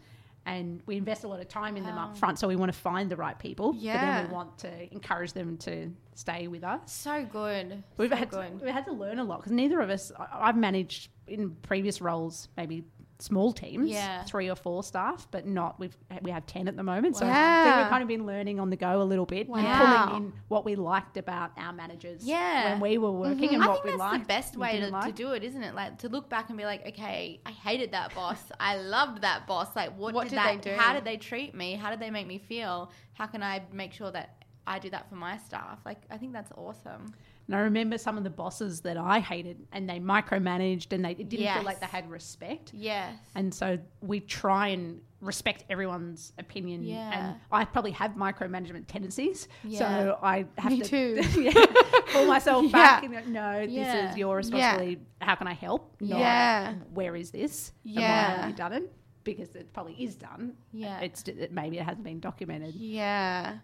And 0.47 0.81
we 0.85 0.95
invest 0.95 1.23
a 1.23 1.27
lot 1.27 1.39
of 1.39 1.47
time 1.47 1.75
in 1.75 1.83
them 1.83 1.97
up 1.97 2.15
front, 2.17 2.37
so 2.37 2.47
we 2.47 2.55
want 2.55 2.71
to 2.71 2.77
find 2.77 3.09
the 3.09 3.15
right 3.15 3.37
people. 3.39 3.73
But 3.73 3.81
then 3.81 4.27
we 4.27 4.31
want 4.33 4.59
to 4.59 4.93
encourage 4.93 5.33
them 5.33 5.57
to 5.57 5.91
stay 6.13 6.47
with 6.47 6.63
us. 6.63 6.91
So 6.93 7.25
good. 7.25 7.83
We've 7.97 8.11
so 8.11 8.15
had 8.15 8.29
to, 8.31 8.51
we've 8.61 8.71
had 8.71 8.85
to 8.85 8.91
learn 8.93 9.17
a 9.17 9.23
lot 9.23 9.39
because 9.39 9.53
neither 9.53 9.79
of 9.81 9.89
us. 9.89 10.11
I- 10.19 10.27
I've 10.49 10.57
managed 10.57 11.09
in 11.27 11.55
previous 11.63 11.99
roles 11.99 12.49
maybe 12.57 12.83
small 13.19 13.53
teams, 13.53 13.89
Yeah. 13.89 14.23
three 14.23 14.49
or 14.49 14.55
four 14.55 14.83
staff, 14.83 15.27
but 15.31 15.45
not 15.47 15.79
we've 15.79 15.95
we 16.21 16.31
have 16.31 16.45
ten 16.45 16.67
at 16.67 16.75
the 16.75 16.83
moment. 16.83 17.15
So 17.15 17.25
I 17.25 17.63
think 17.63 17.77
we've 17.77 17.89
kind 17.89 18.01
of 18.01 18.07
been 18.09 18.25
learning 18.25 18.59
on 18.59 18.69
the 18.69 18.75
go 18.75 19.01
a 19.01 19.03
little 19.03 19.25
bit 19.25 19.47
Wow. 19.47 19.57
and 19.57 19.67
pulling 20.09 20.23
in 20.25 20.33
what 20.49 20.65
we 20.65 20.75
liked 20.75 21.15
about 21.17 21.51
our 21.57 21.71
managers 21.71 22.23
Yeah. 22.25 22.71
when 22.71 22.81
we 22.81 22.97
were 22.97 23.11
working 23.11 23.49
mm-hmm. 23.49 23.55
and 23.55 23.63
I 23.63 23.67
what 23.67 23.75
think 23.75 23.85
we 23.85 23.91
that's 23.91 23.99
liked. 23.99 24.23
the 24.23 24.27
best 24.27 24.57
way 24.57 24.79
to, 24.79 24.85
didn't 24.85 25.01
to 25.01 25.11
do 25.11 25.31
it, 25.31 25.43
isn't 25.43 25.63
it? 25.63 25.73
Like 25.75 25.97
to 25.99 26.09
look 26.09 26.29
back 26.29 26.49
and 26.49 26.57
be 26.57 26.65
like, 26.65 26.85
okay, 26.87 27.39
I 27.45 27.51
hated 27.51 27.91
that 27.91 28.13
boss. 28.13 28.41
I 28.59 28.77
loved 28.77 29.21
that 29.21 29.47
boss. 29.47 29.73
Like, 29.75 29.97
what, 29.97 30.13
What 30.13 30.23
did, 30.23 30.31
did 30.31 30.39
that? 30.39 30.61
they 30.63 30.71
do? 30.71 30.75
How 30.77 30.93
did 30.93 31.05
they 31.05 31.17
treat 31.17 31.55
me? 31.55 31.75
How 31.75 31.89
did 31.89 31.99
they 31.99 32.09
make 32.11 32.27
me 32.27 32.37
feel? 32.37 32.91
How 33.13 33.27
can 33.27 33.41
I 33.41 33.61
make 33.71 33.93
sure 33.93 34.11
that 34.11 34.43
I 34.67 34.79
do 34.79 34.89
that 34.89 35.07
for 35.09 35.15
my 35.15 35.37
staff? 35.37 35.79
Like, 35.85 36.01
I 36.11 36.17
think 36.17 36.33
that's 36.33 36.51
awesome. 36.57 37.13
And 37.47 37.55
I 37.55 37.59
remember 37.59 37.97
some 37.97 38.17
of 38.17 38.23
the 38.23 38.29
bosses 38.29 38.81
that 38.81 38.97
I 38.97 39.19
hated, 39.19 39.67
and 39.71 39.87
they 39.87 39.99
micromanaged, 39.99 40.91
and 40.93 41.05
they 41.05 41.11
it 41.11 41.29
didn't 41.29 41.53
feel 41.53 41.63
like 41.63 41.79
they 41.79 41.85
had 41.85 42.09
respect. 42.09 42.71
Yes. 42.73 43.15
And 43.35 43.53
so 43.53 43.77
we 44.01 44.19
try 44.19 44.69
and 44.69 45.01
respect 45.21 45.63
everyone's 45.69 46.33
opinion. 46.39 46.83
Yeah. 46.85 47.11
And 47.13 47.35
I 47.51 47.65
probably 47.65 47.91
have 47.91 48.11
micromanagement 48.11 48.87
tendencies. 48.87 49.47
Yeah. 49.63 49.79
So 49.79 50.19
I 50.23 50.45
have 50.57 50.71
Me 50.71 50.81
to 50.81 50.87
too. 51.21 51.41
yeah, 51.41 51.65
pull 52.11 52.25
myself 52.25 52.71
back 52.71 53.03
and 53.03 53.13
go, 53.13 53.21
no, 53.27 53.65
this 53.65 54.11
is 54.11 54.17
your 54.17 54.37
responsibility. 54.37 54.99
How 55.21 55.35
can 55.35 55.47
I 55.47 55.53
help? 55.53 55.95
Not, 55.99 56.19
Yeah. 56.19 56.73
Where 56.93 57.15
is 57.15 57.31
this? 57.31 57.73
Yeah. 57.83 58.01
haven't 58.37 58.49
you 58.49 58.55
done 58.55 58.73
it? 58.73 58.91
Because 59.23 59.55
it 59.55 59.71
probably 59.73 59.93
is 59.93 60.15
done. 60.15 60.53
Yeah. 60.71 60.99
It's 60.99 61.23
it, 61.27 61.51
maybe 61.51 61.77
it 61.79 61.83
hasn't 61.83 62.03
been 62.03 62.19
documented. 62.19 62.75
yeah 62.75 63.57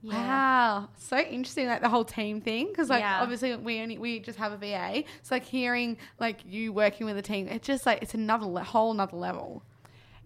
Yeah. 0.00 0.14
Wow, 0.14 0.88
so 0.96 1.18
interesting, 1.18 1.66
like 1.66 1.82
the 1.82 1.88
whole 1.88 2.04
team 2.04 2.40
thing, 2.40 2.68
because 2.68 2.88
like 2.88 3.00
Yeah. 3.00 3.20
obviously 3.20 3.56
we 3.56 3.80
only 3.80 3.98
we 3.98 4.20
just 4.20 4.38
have 4.38 4.52
a 4.52 4.56
VA, 4.56 5.02
so 5.22 5.34
like 5.34 5.44
hearing 5.44 5.96
like 6.20 6.40
you 6.46 6.72
working 6.72 7.04
with 7.06 7.16
a 7.18 7.22
team, 7.22 7.48
it's 7.48 7.66
just 7.66 7.84
like 7.84 8.00
it's 8.00 8.14
another 8.14 8.46
le- 8.46 8.62
whole 8.62 8.92
another 8.92 9.16
level. 9.16 9.64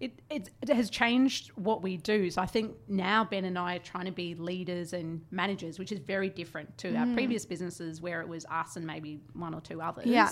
it, 0.02 0.20
it, 0.30 0.50
it 0.60 0.68
has 0.70 0.90
changed 0.90 1.52
what 1.54 1.80
we 1.80 1.96
do. 1.96 2.28
So 2.28 2.42
I 2.42 2.46
think 2.46 2.74
now 2.88 3.24
Ben 3.24 3.44
and 3.44 3.56
I 3.56 3.76
are 3.76 3.78
trying 3.78 4.06
to 4.06 4.10
be 4.12 4.34
leaders 4.34 4.92
and 4.92 5.24
managers, 5.30 5.78
which 5.78 5.92
is 5.92 6.00
very 6.00 6.28
different 6.28 6.76
to 6.78 6.92
our 6.96 7.06
mm. 7.06 7.14
previous 7.14 7.46
businesses 7.46 8.00
where 8.00 8.20
it 8.20 8.26
was 8.26 8.44
us 8.50 8.74
and 8.74 8.84
maybe 8.84 9.20
one 9.34 9.54
or 9.54 9.60
two 9.60 9.80
others. 9.80 10.06
Yeah. 10.06 10.28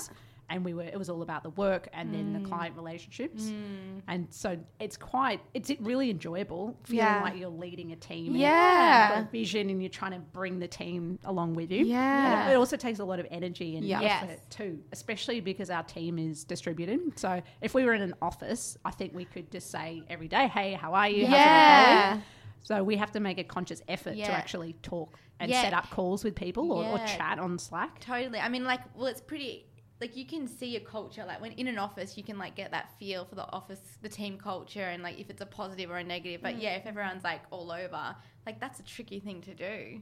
And 0.51 0.65
we 0.65 0.75
were 0.75 0.83
it 0.83 0.99
was 0.99 1.09
all 1.09 1.23
about 1.23 1.43
the 1.43 1.51
work 1.51 1.89
and 1.93 2.13
then 2.13 2.33
the 2.33 2.41
mm. 2.41 2.49
client 2.49 2.77
relationships. 2.77 3.45
Mm. 3.45 4.03
And 4.09 4.27
so 4.31 4.59
it's 4.81 4.97
quite 4.97 5.41
it's 5.55 5.71
really 5.81 6.11
enjoyable 6.11 6.77
feeling 6.83 6.99
Yeah. 7.07 7.23
like 7.23 7.37
you're 7.39 7.49
leading 7.49 7.93
a 7.93 7.97
team. 7.97 8.33
and 8.33 8.37
Yeah. 8.37 9.09
you've 9.09 9.17
got 9.17 9.29
a 9.29 9.31
vision 9.31 9.71
and 9.71 9.81
you're 9.81 9.89
trying 9.89 10.13
to 10.13 10.19
bring 10.19 10.59
the 10.59 10.69
team 10.69 11.19
along 11.25 11.55
with 11.55 11.71
you. 11.71 11.87
Yeah. 11.87 12.43
And 12.43 12.53
it, 12.53 12.57
also 12.57 12.77
takes 12.77 12.99
a 12.99 13.05
lot 13.05 13.21
of 13.21 13.27
energy 13.31 13.77
and 13.77 13.87
Yeah. 13.87 14.03
effort 14.03 14.31
Yes. 14.31 14.41
too, 14.51 14.83
especially 14.93 15.41
because 15.41 15.71
our 15.71 15.85
team 15.85 16.19
is 16.19 16.45
distributed. 16.45 17.19
So 17.19 17.41
if 17.63 17.73
we 17.73 17.85
were 17.85 17.95
in 17.95 18.03
an 18.03 18.15
office, 18.21 18.77
I 18.85 18.91
think 18.91 19.15
we 19.15 19.25
could 19.25 19.51
just 19.51 19.71
say 19.71 20.03
every 20.11 20.29
day, 20.29 20.49
"Hey, 20.49 20.73
how 20.75 20.93
are 20.95 21.09
you? 21.09 21.23
Yeah. 21.25 22.21
So 22.63 22.83
we 22.83 22.97
have 22.97 23.13
to 23.13 23.21
make 23.21 23.39
a 23.39 23.45
conscious 23.45 23.83
effort 23.89 24.17
to 24.17 24.31
actually 24.31 24.75
talk 24.83 25.19
and 25.41 25.51
Yeah. 25.51 25.63
set 25.63 25.73
up 25.73 25.89
calls 25.91 26.23
with 26.23 26.35
people 26.35 26.71
or, 26.73 26.85
or 26.85 26.99
chat 26.99 27.39
on 27.39 27.59
Slack. 27.59 27.99
Totally. 28.01 28.39
I 28.39 28.49
mean, 28.51 28.65
like, 28.65 28.81
well, 28.95 29.07
it's 29.07 29.23
pretty. 29.23 29.67
Like 30.01 30.17
you 30.17 30.25
can 30.25 30.47
see 30.47 30.77
a 30.77 30.81
culture, 30.81 31.25
like 31.27 31.41
when 31.41 31.53
in 31.53 31.69
an 31.69 31.79
office, 31.79 32.17
you 32.17 32.25
can 32.25 32.39
like 32.39 32.55
get 32.55 32.71
that 32.71 32.99
feel 32.99 33.25
for 33.25 33.35
the 33.35 33.47
office, 33.53 33.81
the 34.01 34.09
team 34.09 34.39
culture, 34.39 34.85
and 34.85 35.03
like 35.03 35.19
if 35.19 35.29
it's 35.29 35.43
a 35.43 35.47
positive 35.47 35.91
or 35.91 35.99
a 35.99 36.05
negative. 36.05 36.41
But 36.43 36.57
mm. 36.57 36.63
yeah, 36.63 36.77
if 36.77 36.87
everyone's 36.87 37.25
like 37.25 37.43
all 37.51 37.71
over, 37.71 38.17
like 38.47 38.59
that's 38.61 38.81
a 38.81 38.83
tricky 38.83 39.21
thing 39.21 39.43
to 39.43 39.55
do. 39.55 40.01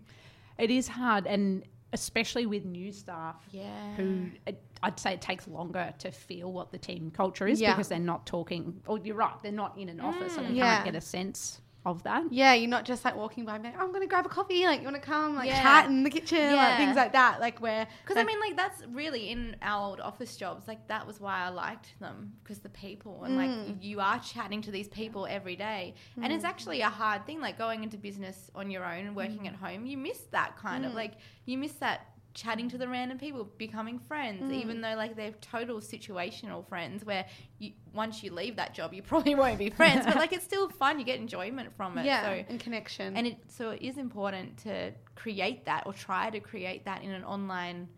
It 0.58 0.70
is 0.70 0.88
hard, 0.88 1.26
and 1.26 1.64
especially 1.92 2.46
with 2.46 2.64
new 2.64 2.92
staff. 2.92 3.36
Yeah. 3.50 3.94
Who 3.96 4.26
it, 4.46 4.62
I'd 4.82 5.00
say 5.00 5.14
it 5.14 5.20
takes 5.20 5.48
longer 5.48 5.92
to 5.98 6.10
feel 6.10 6.52
what 6.52 6.70
the 6.70 6.78
team 6.78 7.10
culture 7.10 7.48
is 7.48 7.60
Yeah. 7.60 7.72
because 7.72 7.88
they're 7.88 7.98
not 7.98 8.26
talking. 8.26 8.80
Or 8.86 8.98
you're 8.98 9.16
right, 9.16 9.34
they're 9.42 9.52
not 9.52 9.76
in 9.76 9.88
an 9.88 10.00
office, 10.00 10.34
so 10.34 10.42
they 10.42 10.48
mm, 10.48 10.56
Yeah. 10.56 10.74
can't 10.74 10.84
get 10.84 10.94
a 10.94 11.00
sense 11.00 11.60
of 11.86 12.02
that. 12.02 12.24
Yeah, 12.30 12.54
you're 12.54 12.68
not 12.68 12.84
just 12.84 13.04
like 13.04 13.16
walking 13.16 13.44
by, 13.44 13.54
and 13.54 13.62
being 13.62 13.74
like, 13.74 13.82
oh, 13.82 13.86
I'm 13.86 13.92
gonna 13.92 14.06
grab 14.06 14.26
a 14.26 14.28
coffee. 14.28 14.64
Like 14.64 14.80
you 14.80 14.84
want 14.84 14.96
to 14.96 15.02
come, 15.02 15.36
like 15.36 15.48
Yeah. 15.48 15.62
chat 15.62 15.86
in 15.86 16.02
the 16.02 16.10
kitchen, 16.10 16.54
like 16.54 16.76
things 16.76 16.96
like 16.96 17.12
that. 17.12 17.40
Like 17.40 17.60
where 17.60 17.86
Because 18.02 18.16
I 18.16 18.24
mean, 18.24 18.40
like 18.40 18.56
that's 18.56 18.82
really 18.88 19.30
in 19.30 19.56
our 19.62 19.88
old 19.88 20.00
office 20.00 20.36
jobs. 20.36 20.68
Like 20.68 20.86
that 20.88 21.06
was 21.06 21.20
why 21.20 21.44
I 21.44 21.48
liked 21.48 21.98
them 22.00 22.32
because 22.42 22.58
the 22.58 22.68
people 22.68 23.24
and 23.24 23.36
like 23.36 23.50
mm. 23.50 23.82
you 23.82 24.00
are 24.00 24.18
chatting 24.18 24.60
to 24.62 24.70
these 24.70 24.88
people 24.88 25.26
every 25.28 25.56
day, 25.56 25.94
and 26.20 26.32
it's 26.32 26.44
mm. 26.44 26.48
actually 26.48 26.80
a 26.80 26.90
hard 26.90 27.26
thing. 27.26 27.40
Like 27.40 27.58
going 27.58 27.82
into 27.82 27.96
business 27.96 28.50
on 28.54 28.70
your 28.70 28.84
own 28.84 29.06
and 29.06 29.16
working 29.16 29.42
mm. 29.42 29.48
at 29.48 29.54
home, 29.54 29.86
you 29.86 29.96
miss 29.96 30.18
that 30.32 30.56
kind 30.56 30.84
of 30.84 30.94
like 30.94 31.14
you 31.46 31.58
miss 31.58 31.72
that 31.74 32.06
chatting 32.38 32.68
to 32.68 32.78
the 32.78 32.86
random 32.86 33.18
people, 33.18 33.48
becoming 33.58 33.98
friends, 33.98 34.42
mm. 34.42 34.54
even 34.54 34.80
though 34.80 34.94
like 34.94 35.16
they're 35.16 35.34
total 35.40 35.80
situational 35.80 36.66
friends. 36.68 37.04
Where 37.04 37.26
you 37.58 37.72
once 37.92 38.22
you 38.22 38.32
leave 38.32 38.56
that 38.56 38.74
job, 38.74 38.94
you 38.94 39.02
probably 39.12 39.34
won't 39.34 39.58
be 39.58 39.70
friends, 39.70 40.06
but 40.06 40.14
like 40.16 40.32
it's 40.32 40.44
still 40.44 40.68
fun. 40.68 40.98
You 40.98 41.04
get 41.04 41.18
enjoyment 41.18 41.76
from 41.76 41.98
it. 41.98 42.06
yeah, 42.06 42.22
So 42.22 42.44
and 42.48 42.60
connection. 42.60 43.16
and 43.16 43.26
it 43.26 43.38
so 43.48 43.70
it 43.70 43.82
is 43.82 43.98
important 43.98 44.56
to 44.58 44.92
create 45.16 45.64
that 45.66 45.82
or 45.86 45.92
try 45.92 46.30
to 46.30 46.38
create 46.38 46.84
that 46.84 47.02
in 47.02 47.10
an 47.10 47.24
online 47.24 47.88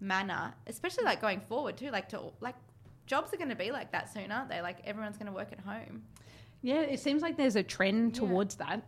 manner, 0.00 0.54
especially 0.68 1.04
like 1.04 1.20
going 1.20 1.40
forward 1.48 1.76
too. 1.76 1.90
Like 1.90 2.08
to 2.10 2.20
like 2.40 2.54
jobs 3.06 3.34
are 3.34 3.36
going 3.36 3.48
to 3.50 3.56
be 3.56 3.72
like 3.72 3.90
that 3.92 4.12
soon, 4.12 4.30
aren't 4.30 4.48
they? 4.48 4.60
Like 4.60 4.78
everyone's 4.84 5.16
going 5.18 5.26
to 5.26 5.32
work 5.32 5.50
at 5.50 5.60
home. 5.60 6.02
Yeah, 6.62 6.82
it 6.82 7.00
seems 7.00 7.22
like 7.22 7.36
there's 7.36 7.56
a 7.56 7.62
trend 7.62 8.14
Yeah. 8.14 8.20
towards 8.20 8.54
that. 8.56 8.82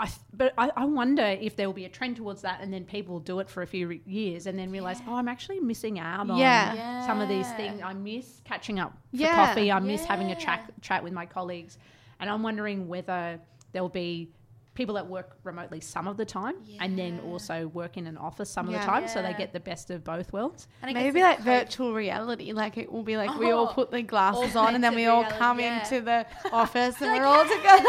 I, 0.00 0.08
but 0.32 0.54
I, 0.56 0.70
I 0.76 0.84
wonder 0.84 1.24
if 1.24 1.56
there 1.56 1.66
will 1.66 1.74
be 1.74 1.84
a 1.84 1.88
trend 1.88 2.16
towards 2.16 2.42
that, 2.42 2.60
and 2.60 2.72
then 2.72 2.84
people 2.84 3.14
will 3.14 3.20
do 3.20 3.40
it 3.40 3.48
for 3.50 3.62
a 3.62 3.66
few 3.66 3.88
re- 3.88 4.00
years, 4.06 4.46
and 4.46 4.58
then 4.58 4.70
realize, 4.70 5.00
oh, 5.08 5.14
I'm 5.16 5.28
actually 5.28 5.58
missing 5.60 5.98
out 5.98 6.30
on 6.30 6.38
Yeah. 6.38 7.04
some 7.06 7.20
of 7.20 7.28
these 7.28 7.50
things. 7.52 7.80
I 7.82 7.94
miss 7.94 8.40
catching 8.44 8.78
up 8.78 8.92
for 9.10 9.16
Yeah. 9.16 9.34
coffee. 9.34 9.72
I 9.72 9.80
miss 9.80 10.04
having 10.04 10.30
a 10.30 10.36
chat 10.36 10.70
chat 10.82 11.02
with 11.02 11.12
my 11.12 11.26
colleagues, 11.26 11.78
and 12.20 12.30
I'm 12.30 12.42
wondering 12.42 12.86
whether 12.86 13.40
there 13.72 13.82
will 13.82 13.88
be 13.88 14.30
people 14.78 14.94
that 14.94 15.06
work 15.06 15.36
remotely 15.44 15.80
some 15.80 16.06
of 16.08 16.16
the 16.16 16.24
time, 16.24 16.54
and 16.80 16.96
then 16.98 17.20
also 17.20 17.66
work 17.68 17.96
in 17.98 18.06
an 18.06 18.16
office 18.16 18.48
some 18.48 18.66
of 18.68 18.72
the 18.72 18.78
time, 18.78 19.06
so 19.08 19.20
they 19.20 19.34
get 19.34 19.52
the 19.52 19.60
best 19.60 19.90
of 19.90 20.02
both 20.04 20.32
worlds. 20.32 20.68
And 20.82 20.94
Maybe 20.94 21.20
like 21.20 21.40
virtual 21.40 21.92
reality. 21.92 22.52
Like 22.52 22.78
it 22.78 22.90
will 22.90 23.02
be 23.02 23.16
like 23.18 23.36
we 23.38 23.50
all 23.50 23.68
Oh, 23.68 23.72
put 23.74 23.90
the 23.90 24.02
glasses 24.02 24.54
on 24.56 24.74
and 24.76 24.82
then 24.82 24.94
we 24.94 25.06
augmented 25.06 25.08
all 25.08 25.22
reality, 25.22 25.38
come 25.38 25.60
yeah. 25.60 25.80
into 25.82 26.00
the 26.00 26.26
office 26.52 26.94
and 27.02 27.10
Like, 27.10 27.20
we're 27.20 27.26
all 27.26 27.42
together. 27.44 27.88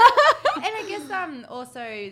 and 0.65 0.73
I 0.81 0.85
guess 0.89 1.09
um 1.11 1.45
also 1.47 2.09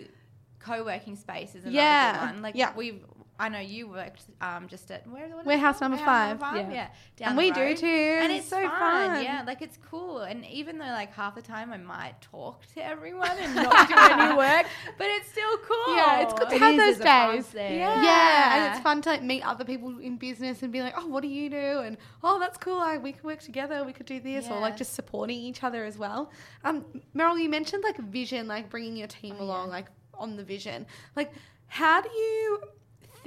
co-working 0.59 1.15
space 1.15 1.49
is 1.55 1.63
another 1.63 1.75
Yeah. 1.75 2.25
one. 2.27 2.41
Like 2.41 2.55
Yeah. 2.55 2.71
we've 2.75 3.03
I 3.39 3.49
know 3.49 3.59
you 3.59 3.87
worked 3.87 4.23
um 4.41 4.67
just 4.67 4.89
at 4.89 5.05
where 5.07 5.25
is 5.25 5.31
it 5.31 5.45
Warehouse 5.45 5.79
called? 5.79 5.91
number 5.91 6.05
Warehouse 6.05 6.39
five. 6.39 6.55
Yeah. 6.69 6.73
yeah, 6.73 6.87
down 7.17 7.29
And 7.29 7.37
we 7.37 7.51
do 7.51 7.75
too. 7.75 7.85
and 7.85 8.31
It's 8.31 8.41
it's 8.41 8.49
so 8.49 8.61
fun. 8.67 9.11
fun. 9.11 9.23
Yeah, 9.23 9.43
like 9.45 9.61
it's 9.61 9.77
cool. 9.89 10.19
And 10.21 10.43
even 10.45 10.77
though 10.79 10.85
like 10.85 11.13
half 11.13 11.35
the 11.35 11.41
time 11.41 11.71
I 11.71 11.77
might 11.77 12.19
talk 12.21 12.65
to 12.73 12.83
everyone 12.83 13.37
and 13.39 13.53
not 13.55 13.87
do 13.87 13.93
any 13.95 14.35
work, 14.45 14.65
but 14.97 15.07
it's 15.07 15.29
still 15.29 15.57
cool. 15.57 15.95
Yeah, 15.95 16.21
it's 16.21 16.33
good 16.33 16.49
to 16.49 16.55
It 16.55 16.59
have 16.61 16.75
those 16.77 16.97
there's 16.97 16.99
a 16.99 17.03
buzz 17.03 17.45
days. 17.49 17.77
Yeah. 17.77 18.03
Yeah. 18.03 18.55
and 18.65 18.73
it's 18.73 18.83
fun 18.83 19.01
to 19.03 19.09
like 19.09 19.21
meet 19.23 19.43
other 19.43 19.63
people 19.65 19.99
in 19.99 20.17
business 20.17 20.63
and 20.63 20.71
be 20.73 20.81
like, 20.81 20.95
oh, 20.97 21.05
what 21.07 21.21
do 21.21 21.27
you 21.27 21.49
do? 21.49 21.79
And 21.85 21.97
oh, 22.23 22.39
that's 22.39 22.57
cool. 22.57 22.77
Like, 22.77 23.03
we 23.03 23.11
could 23.11 23.23
work 23.23 23.39
together. 23.41 23.83
We 23.83 23.93
could 23.93 24.05
do 24.07 24.19
this, 24.19 24.47
or 24.49 24.59
like 24.59 24.77
just 24.77 24.93
supporting 24.95 25.37
each 25.37 25.63
other 25.63 25.85
as 25.85 25.97
well. 25.97 26.31
Um, 26.63 26.85
Meryl, 27.15 27.39
you 27.39 27.49
mentioned 27.49 27.83
like 27.83 27.97
vision, 27.99 28.47
like 28.47 28.69
bringing 28.69 28.95
your 28.97 29.07
team 29.07 29.35
Oh, 29.39 29.43
along, 29.43 29.69
like 29.69 29.87
on 30.15 30.35
the 30.37 30.43
vision. 30.43 30.87
Like, 31.15 31.31
how 31.67 32.01
do 32.01 32.09
you 32.09 32.59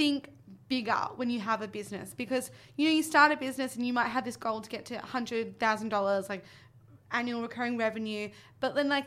think 0.00 0.30
bigger 0.68 1.02
when 1.16 1.28
you 1.28 1.40
have 1.40 1.60
a 1.60 1.68
business? 1.68 2.14
Because 2.16 2.50
you 2.76 2.86
know 2.86 2.94
you 2.94 3.02
start 3.02 3.30
a 3.32 3.36
business 3.36 3.76
and 3.76 3.86
you 3.86 3.92
might 3.92 4.08
have 4.08 4.24
this 4.24 4.38
goal 4.46 4.62
to 4.62 4.70
get 4.70 4.86
to 4.86 4.98
hundred 4.98 5.58
thousand 5.58 5.90
dollars, 5.90 6.30
like 6.30 6.42
annual 7.10 7.42
recurring 7.42 7.76
revenue, 7.76 8.30
but 8.60 8.74
then 8.74 8.88
like 8.88 9.04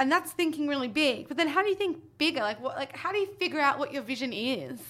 and 0.00 0.10
that's 0.10 0.32
thinking 0.32 0.66
really 0.66 0.88
big. 0.88 1.28
But 1.28 1.36
then 1.36 1.46
how 1.46 1.62
do 1.62 1.68
you 1.68 1.76
think 1.76 1.98
bigger? 2.18 2.40
Like 2.40 2.60
what 2.60 2.76
like 2.76 2.96
how 2.96 3.12
do 3.12 3.18
you 3.18 3.28
figure 3.38 3.60
out 3.60 3.78
what 3.78 3.92
your 3.92 4.02
vision 4.02 4.32
is? 4.32 4.80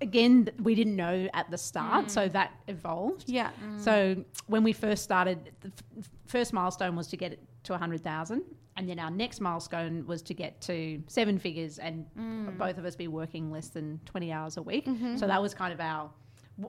Again, 0.00 0.48
we 0.62 0.74
didn't 0.74 0.94
know 0.96 1.28
at 1.34 1.50
the 1.50 1.58
start, 1.58 2.06
Mm. 2.06 2.10
so 2.10 2.28
that 2.28 2.52
evolved. 2.68 3.24
Yeah. 3.28 3.50
So 3.78 4.24
when 4.46 4.62
we 4.62 4.72
first 4.72 5.02
started, 5.02 5.50
the 5.60 5.72
f- 5.98 6.08
first 6.26 6.52
milestone 6.52 6.94
was 6.94 7.08
to 7.08 7.16
get 7.16 7.32
it 7.32 7.42
to 7.64 7.72
100,000. 7.72 8.42
And 8.76 8.88
then 8.88 9.00
our 9.00 9.10
next 9.10 9.40
milestone 9.40 10.06
was 10.06 10.22
to 10.22 10.34
get 10.34 10.60
to 10.62 11.02
seven 11.08 11.36
figures 11.38 11.80
and 11.80 12.06
Mm. 12.16 12.56
both 12.58 12.78
of 12.78 12.84
us 12.84 12.94
be 12.94 13.08
working 13.08 13.50
less 13.50 13.68
than 13.70 13.98
20 14.04 14.30
hours 14.32 14.56
a 14.56 14.62
week. 14.62 14.86
Mm-hmm. 14.86 15.16
So 15.16 15.26
that 15.26 15.42
was 15.42 15.52
kind 15.54 15.72
of 15.72 15.80
our 15.80 16.10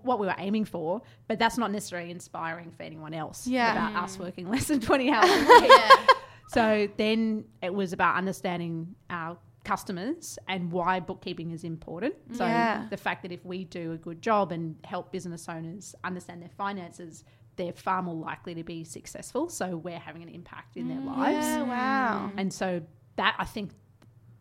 what 0.04 0.20
we 0.20 0.28
were 0.28 0.36
aiming 0.38 0.66
for, 0.66 1.02
but 1.28 1.40
that's 1.40 1.58
not 1.58 1.72
necessarily 1.72 2.12
inspiring 2.12 2.70
for 2.72 2.84
anyone 2.84 3.12
else 3.14 3.48
Yeah. 3.48 3.72
about 3.90 4.04
us 4.04 4.20
working 4.20 4.48
less 4.54 4.68
than 4.68 4.80
20 4.80 5.12
hours 5.12 5.30
a 5.30 5.38
week. 5.62 5.72
Yeah. 5.72 6.06
So 6.50 6.88
then 6.98 7.46
it 7.64 7.74
was 7.74 7.92
about 7.94 8.16
understanding 8.16 8.96
our 9.10 9.38
customers 9.70 10.40
and 10.48 10.72
why 10.72 11.00
bookkeeping 11.00 11.52
is 11.52 11.64
important. 11.64 12.16
So 12.32 12.44
Yeah. 12.44 12.88
the 12.90 12.98
fact 12.98 13.22
that 13.22 13.32
if 13.32 13.46
we 13.46 13.66
do 13.66 13.92
a 13.92 13.98
good 13.98 14.20
job 14.20 14.52
and 14.52 14.76
help 14.84 15.12
business 15.12 15.48
owners 15.48 15.94
understand 16.04 16.42
their 16.42 16.56
finances, 16.64 17.24
they're 17.56 17.74
far 17.74 18.02
more 18.02 18.16
likely 18.16 18.56
to 18.56 18.64
be 18.64 18.84
successful. 18.84 19.48
So 19.48 19.78
we're 19.78 20.00
having 20.00 20.24
an 20.24 20.30
impact 20.30 20.76
in 20.76 20.88
their 20.88 20.98
mm. 20.98 21.16
lives. 21.18 21.46
Yeah, 21.46 21.64
wow. 21.64 22.32
Mm. 22.34 22.40
And 22.42 22.54
so 22.54 22.82
that 23.18 23.36
I 23.38 23.46
think 23.46 23.72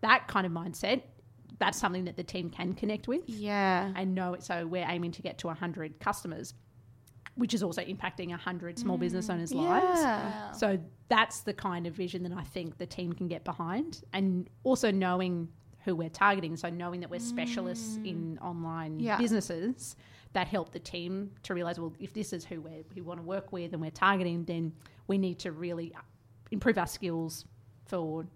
that 0.00 0.28
kind 0.28 0.46
of 0.46 0.52
mindset, 0.52 1.02
that's 1.58 1.78
something 1.78 2.04
that 2.06 2.16
the 2.16 2.24
team 2.24 2.48
can 2.48 2.72
connect 2.72 3.06
with 3.06 3.28
Yeah. 3.28 3.92
and 3.96 4.14
know 4.14 4.32
it. 4.32 4.42
So 4.42 4.66
we're 4.66 4.86
aiming 4.88 5.12
to 5.12 5.22
get 5.22 5.36
to 5.38 5.48
100 5.48 6.00
customers, 6.00 6.54
which 7.38 7.54
is 7.54 7.62
also 7.62 7.82
impacting 7.82 8.30
100 8.30 8.78
small 8.78 8.98
business 8.98 9.28
mm, 9.28 9.34
owners' 9.34 9.54
lives. 9.54 10.00
Yeah. 10.00 10.52
So 10.52 10.78
that's 11.08 11.40
the 11.40 11.54
kind 11.54 11.86
of 11.86 11.94
vision 11.94 12.24
that 12.24 12.32
I 12.32 12.42
think 12.42 12.78
the 12.78 12.86
team 12.86 13.12
can 13.12 13.28
get 13.28 13.44
behind, 13.44 14.02
and 14.12 14.50
also 14.64 14.90
knowing 14.90 15.48
who 15.84 15.94
we're 15.94 16.10
targeting. 16.10 16.56
So 16.56 16.68
knowing 16.68 17.00
that 17.00 17.10
we're 17.10 17.20
specialists 17.20 17.96
mm. 17.98 18.10
in 18.10 18.38
online 18.42 18.98
Yeah. 18.98 19.16
businesses, 19.18 19.96
that 20.32 20.48
help 20.48 20.72
the 20.72 20.80
team 20.80 21.30
to 21.44 21.54
realize, 21.54 21.78
well, 21.78 21.94
if 22.00 22.12
this 22.12 22.32
is 22.32 22.44
who 22.44 22.60
we 22.60 22.84
we 22.94 23.02
want 23.02 23.20
to 23.20 23.26
work 23.26 23.52
with 23.52 23.72
and 23.72 23.80
we're 23.80 23.90
targeting, 23.90 24.44
then 24.44 24.72
we 25.06 25.16
need 25.16 25.38
to 25.38 25.52
really 25.52 25.94
uh, 25.94 26.00
improve 26.50 26.76
our 26.76 26.86
skills 26.88 27.46
for 27.86 28.26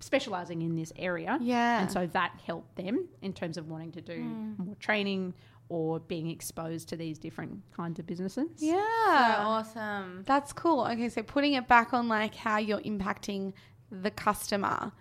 specializing 0.00 0.62
in 0.62 0.74
this 0.74 0.92
area. 0.96 1.38
Yeah. 1.40 1.80
And 1.80 1.92
so 1.92 2.06
that 2.08 2.32
helped 2.44 2.74
them 2.76 3.08
in 3.20 3.32
terms 3.34 3.58
of 3.58 3.68
wanting 3.68 3.92
to 3.92 4.00
do 4.00 4.18
mm. 4.18 4.58
more 4.58 4.74
training 4.76 5.34
or 5.68 5.98
being 6.00 6.30
exposed 6.30 6.88
to 6.90 6.96
these 6.96 7.18
different 7.18 7.60
kinds 7.76 7.98
of 7.98 8.06
businesses. 8.06 8.48
So 8.56 8.66
Yeah. 8.66 9.36
awesome. 9.38 10.22
That's 10.26 10.52
cool. 10.52 10.84
Okay, 10.84 11.08
so 11.08 11.22
putting 11.22 11.54
it 11.54 11.66
back 11.66 11.92
on 11.92 12.08
like 12.08 12.34
how 12.34 12.58
you're 12.58 12.80
impacting 12.80 13.52
the 13.90 14.10
customer, 14.10 14.92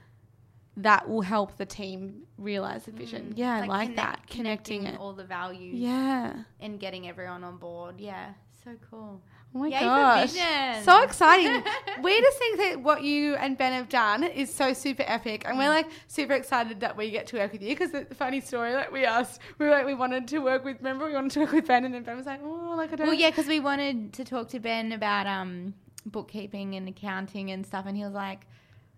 that 0.78 1.08
will 1.08 1.22
help 1.22 1.58
the 1.58 1.66
team 1.66 2.24
realize 2.38 2.84
the 2.86 2.92
mm. 2.92 2.98
vision. 2.98 3.34
Yeah, 3.36 3.58
I 3.64 3.66
like, 3.66 3.90
connect- 3.90 3.96
that. 3.96 4.28
Connecting, 4.28 4.84
it. 4.86 5.00
all 5.00 5.14
the 5.14 5.24
values 5.24 5.76
Yeah. 5.80 6.44
and 6.60 6.80
getting 6.80 7.08
everyone 7.08 7.44
on 7.44 7.58
board. 7.58 8.00
Yeah, 8.00 8.34
so 8.64 8.72
cool. 8.90 9.22
Oh 9.56 9.60
my 9.60 9.68
Yay 9.70 9.80
gosh. 9.80 10.84
So 10.84 11.02
exciting. 11.02 11.64
we 12.04 12.20
just 12.20 12.38
think 12.38 12.58
that 12.58 12.82
what 12.82 13.04
you 13.04 13.36
and 13.36 13.58
Ben 13.58 13.72
have 13.72 13.88
done 13.88 14.24
is 14.24 14.54
so 14.54 14.74
super 14.74 15.06
epic. 15.08 15.44
And 15.46 15.58
we're 15.58 15.70
like 15.70 15.88
super 16.10 16.34
excited 16.34 16.82
that 16.82 16.98
we 16.98 17.10
get 17.10 17.26
to 17.28 17.38
work 17.38 17.54
with 17.54 17.62
you 17.62 17.70
because 17.70 17.92
the 17.92 18.04
funny 18.16 18.42
story, 18.42 18.74
like 18.74 18.92
we 18.92 19.06
asked, 19.06 19.40
we 19.58 19.66
were 19.66 19.72
like, 19.72 19.86
we 19.86 19.94
wanted 19.94 20.28
to 20.28 20.40
work 20.40 20.66
with, 20.66 20.78
remember 20.80 21.06
we 21.06 21.14
wanted 21.14 21.32
to 21.32 21.40
work 21.40 21.54
with 21.54 21.68
Ben 21.68 21.86
and 21.86 21.94
then 21.94 22.04
Ben 22.04 22.18
was 22.18 22.26
like, 22.26 22.42
oh, 22.44 22.74
like 22.76 22.92
I 22.92 22.98
don't 22.98 23.08
Well, 23.08 23.16
yeah, 23.16 23.30
because 23.30 23.48
we 23.48 23.62
wanted 23.62 24.12
to 24.14 24.26
talk 24.26 24.50
to 24.50 24.60
Ben 24.60 24.92
about 24.92 25.26
um, 25.26 25.74
bookkeeping 26.06 26.76
and 26.76 26.90
accounting 26.90 27.52
and 27.52 27.66
stuff, 27.66 27.86
and 27.88 27.96
he 27.96 28.04
was 28.04 28.14
like, 28.14 28.42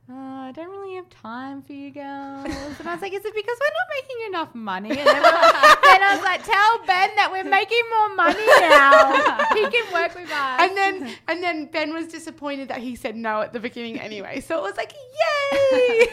oh, 0.10 0.14
"I 0.16 0.52
don't 0.54 0.70
really 0.70 0.96
have 0.96 1.10
time 1.10 1.62
for 1.62 1.74
you 1.74 1.92
girls." 1.92 2.46
and 2.80 2.88
I 2.88 2.94
was 2.94 3.02
like, 3.02 3.14
"Is 3.14 3.24
it 3.26 3.36
because 3.36 3.58
we're 3.60 3.78
not 3.80 3.90
making 3.98 4.28
enough 4.28 4.56
money?" 4.56 4.90
And 4.90 5.00
then, 5.00 5.22
we're 5.22 5.32
like- 5.32 5.82
then 5.88 6.04
I 6.04 6.16
was 6.16 6.24
like, 6.24 6.44
"Tell 6.44 6.86
Ben 6.86 7.10
that 7.16 7.30
we're 7.32 7.44
making 7.44 7.82
more 7.98 8.16
money 8.16 8.46
now. 8.62 9.46
he 9.56 9.68
can 9.70 9.94
work 9.94 10.16
with 10.16 10.32
us." 10.32 10.62
And 10.62 10.78
then 10.78 11.16
and 11.28 11.44
then 11.44 11.66
Ben 11.68 11.94
was 11.94 12.08
disappointed 12.08 12.68
that 12.70 12.80
he 12.80 12.96
said 12.96 13.16
no 13.16 13.42
at 13.42 13.54
the 13.54 13.60
beginning 13.60 14.00
anyway. 14.00 14.40
So 14.42 14.58
it 14.58 14.62
was 14.62 14.78
like, 14.78 14.94
yay! 14.94 16.08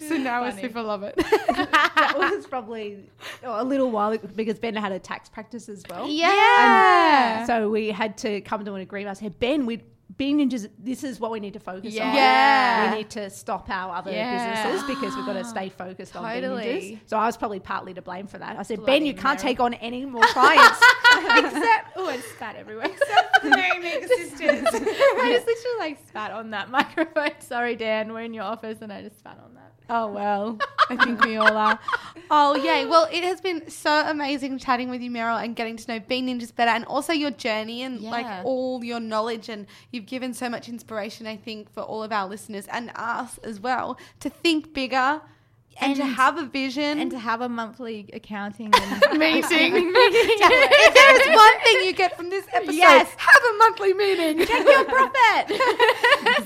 so 0.08 0.16
now 0.16 0.44
we 0.44 0.50
Funny. 0.50 0.62
super 0.62 0.82
love 0.82 1.02
it. 1.02 1.16
that 1.16 2.14
was 2.16 2.46
probably 2.46 2.98
oh, 3.44 3.62
a 3.62 3.64
little 3.64 3.90
while 3.90 4.16
because 4.18 4.58
Ben 4.58 4.74
had 4.76 4.92
a 4.92 4.98
tax 4.98 5.28
practice 5.28 5.68
as 5.68 5.82
well. 5.88 6.08
yeah. 6.08 7.44
So 7.46 7.70
we 7.70 7.88
had 7.88 8.16
to 8.18 8.40
come 8.42 8.64
to 8.64 8.74
an 8.74 8.82
agreement. 8.82 9.16
I 9.16 9.20
said, 9.20 9.38
Ben, 9.38 9.66
we 9.66 9.82
Bean 10.16 10.38
Ninjas, 10.38 10.68
this 10.78 11.04
is 11.04 11.20
what 11.20 11.30
we 11.30 11.38
need 11.40 11.52
to 11.52 11.60
focus 11.60 11.92
on. 11.98 12.14
Yeah. 12.14 12.90
We 12.90 12.98
need 12.98 13.10
to 13.10 13.30
stop 13.30 13.70
our 13.70 13.94
other 13.96 14.10
Yeah. 14.10 14.64
businesses 14.64 14.88
because 14.96 15.14
we've 15.16 15.26
got 15.26 15.34
to 15.34 15.44
stay 15.44 15.68
focused 15.68 16.16
on 16.16 16.28
being 16.28 16.42
Totally. 16.42 16.64
ninjas. 17.04 17.08
So 17.08 17.16
I 17.16 17.26
was 17.26 17.36
probably 17.36 17.60
partly 17.60 17.94
to 17.94 18.02
blame 18.02 18.26
for 18.26 18.38
that. 18.38 18.58
I 18.58 18.62
said, 18.62 18.78
Bloody 18.78 18.92
Ben, 19.00 19.06
you 19.06 19.14
can't 19.14 19.38
Meryl. 19.38 19.42
take 19.42 19.60
on 19.60 19.74
any 19.74 20.04
more 20.04 20.22
clients. 20.22 20.80
except 21.14 21.92
oh, 21.96 22.08
I 22.08 22.18
spat 22.34 22.56
everywhere. 22.56 22.86
Except 22.90 23.42
for 23.42 23.48
the 23.50 24.08
sisters. 24.16 24.40
I 24.72 25.32
just 25.32 25.46
literally 25.46 25.78
like 25.78 25.98
spat 26.08 26.30
on 26.32 26.50
that 26.50 26.70
microphone. 26.70 27.30
Sorry, 27.40 27.76
Dan, 27.76 28.12
we're 28.12 28.22
in 28.22 28.34
your 28.34 28.44
office, 28.44 28.78
and 28.80 28.92
I 28.92 29.02
just 29.02 29.18
spat 29.18 29.38
on 29.44 29.54
that. 29.54 29.59
Oh 29.92 30.06
well, 30.06 30.56
I 30.88 30.96
think 31.04 31.24
we 31.24 31.36
all 31.36 31.56
are. 31.56 31.78
Oh 32.30 32.54
yay! 32.54 32.86
Well, 32.86 33.08
it 33.10 33.24
has 33.24 33.40
been 33.40 33.68
so 33.68 34.04
amazing 34.08 34.58
chatting 34.58 34.88
with 34.88 35.00
you, 35.02 35.10
Meryl, 35.10 35.42
and 35.42 35.56
getting 35.56 35.76
to 35.76 35.88
know 35.92 35.98
Bean 36.00 36.28
Ninjas 36.28 36.54
better, 36.54 36.70
and 36.70 36.84
also 36.84 37.12
your 37.12 37.32
journey 37.32 37.82
and 37.82 38.00
Yeah. 38.00 38.10
like 38.10 38.44
all 38.44 38.84
your 38.84 39.00
knowledge, 39.00 39.48
and 39.48 39.66
you've 39.90 40.06
given 40.06 40.32
so 40.32 40.48
much 40.48 40.68
inspiration. 40.68 41.26
I 41.26 41.36
think 41.36 41.72
for 41.72 41.82
all 41.82 42.04
of 42.04 42.12
our 42.12 42.28
listeners 42.28 42.66
and 42.68 42.92
us 42.94 43.38
as 43.38 43.58
well 43.58 43.98
to 44.20 44.30
think 44.30 44.72
bigger 44.72 45.22
and, 45.80 45.96
to 45.96 46.04
have 46.04 46.36
a 46.38 46.46
vision 46.46 46.98
And 47.00 47.10
to 47.10 47.18
have 47.18 47.40
a 47.40 47.48
monthly 47.48 48.08
accounting 48.12 48.70
and 48.74 49.00
meeting. 49.18 49.42
if 49.52 50.94
there 50.94 51.20
is 51.30 51.36
one 51.36 51.60
thing 51.64 51.86
you 51.86 51.92
get 51.92 52.16
from 52.16 52.30
this 52.30 52.44
episode, 52.52 52.74
Yes. 52.74 53.08
have 53.16 53.42
a 53.42 53.58
monthly 53.58 53.94
meeting. 53.94 54.38
check 54.46 54.66
your 54.66 54.84
profit. 54.84 55.60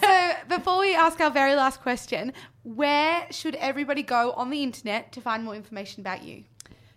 so 0.03 0.33
before 0.57 0.81
we 0.81 0.95
ask 0.95 1.21
our 1.21 1.31
very 1.31 1.55
last 1.55 1.81
question, 1.83 2.33
where 2.63 3.27
should 3.31 3.55
everybody 3.57 4.03
go 4.03 4.33
on 4.33 4.51
the 4.51 4.63
internet 4.63 5.13
to 5.13 5.21
find 5.21 5.45
more 5.45 5.55
information 5.55 6.01
about 6.01 6.23
you? 6.23 6.45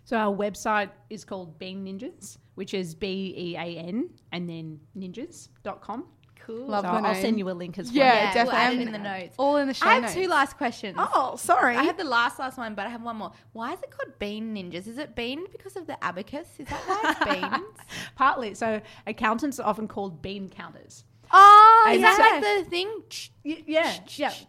so 0.04 0.16
our 0.16 0.34
website 0.34 0.88
is 1.10 1.22
called 1.24 1.58
Bean 1.58 1.84
Ninjas, 1.84 2.38
which 2.54 2.72
is 2.72 2.94
B 2.94 3.34
E 3.36 3.56
A 3.56 3.76
N 3.78 4.08
and 4.32 4.48
then 4.48 4.80
ninjas.com. 4.96 6.06
cool. 6.48 6.66
Love 6.66 6.84
So 6.84 6.88
the 6.90 6.94
I'll 6.96 7.12
name. 7.12 7.22
send 7.22 7.38
you 7.38 7.48
a 7.50 7.52
link 7.52 7.78
as 7.78 7.86
well. 7.88 7.96
Yeah, 7.96 8.14
yeah, 8.14 8.34
definitely. 8.34 8.44
We'll 8.44 8.56
add 8.56 8.72
it 8.72 8.78
I'm- 8.78 8.86
in 8.88 8.92
the 8.92 8.98
notes. 8.98 9.34
All 9.38 9.56
in 9.58 9.68
the 9.68 9.74
show 9.74 9.86
I 9.86 9.92
have 9.94 10.02
notes. 10.02 10.14
two 10.14 10.26
last 10.26 10.56
questions. 10.56 10.96
Oh, 10.98 11.36
sorry. 11.36 11.76
I 11.76 11.82
had 11.84 11.96
the 11.96 12.04
last 12.04 12.38
last 12.38 12.58
one, 12.58 12.74
but 12.74 12.86
I 12.86 12.88
have 12.90 13.02
one 13.02 13.16
more. 13.16 13.32
Why 13.52 13.72
is 13.74 13.80
it 13.82 13.90
called 13.90 14.18
Bean 14.18 14.54
Ninjas? 14.56 14.86
Is 14.88 14.98
it 14.98 15.14
Bean 15.14 15.44
because 15.52 15.76
of 15.76 15.86
the 15.86 16.02
abacus? 16.02 16.48
Is 16.58 16.66
that 16.68 16.80
why 16.86 17.14
it's 17.20 17.40
beans? 17.58 17.76
Partly. 18.16 18.54
So 18.54 18.80
accountants 19.06 19.60
are 19.60 19.68
often 19.68 19.86
called 19.86 20.22
bean 20.22 20.48
counters. 20.48 21.04
oh, 21.30 21.84
And 21.86 21.96
Is 21.96 22.00
yeah. 22.02 22.16
that 22.16 22.40
like 22.42 22.64
the 22.64 22.70
thing? 22.70 23.02
Yeah, 23.44 23.94
yeah. 24.16 24.32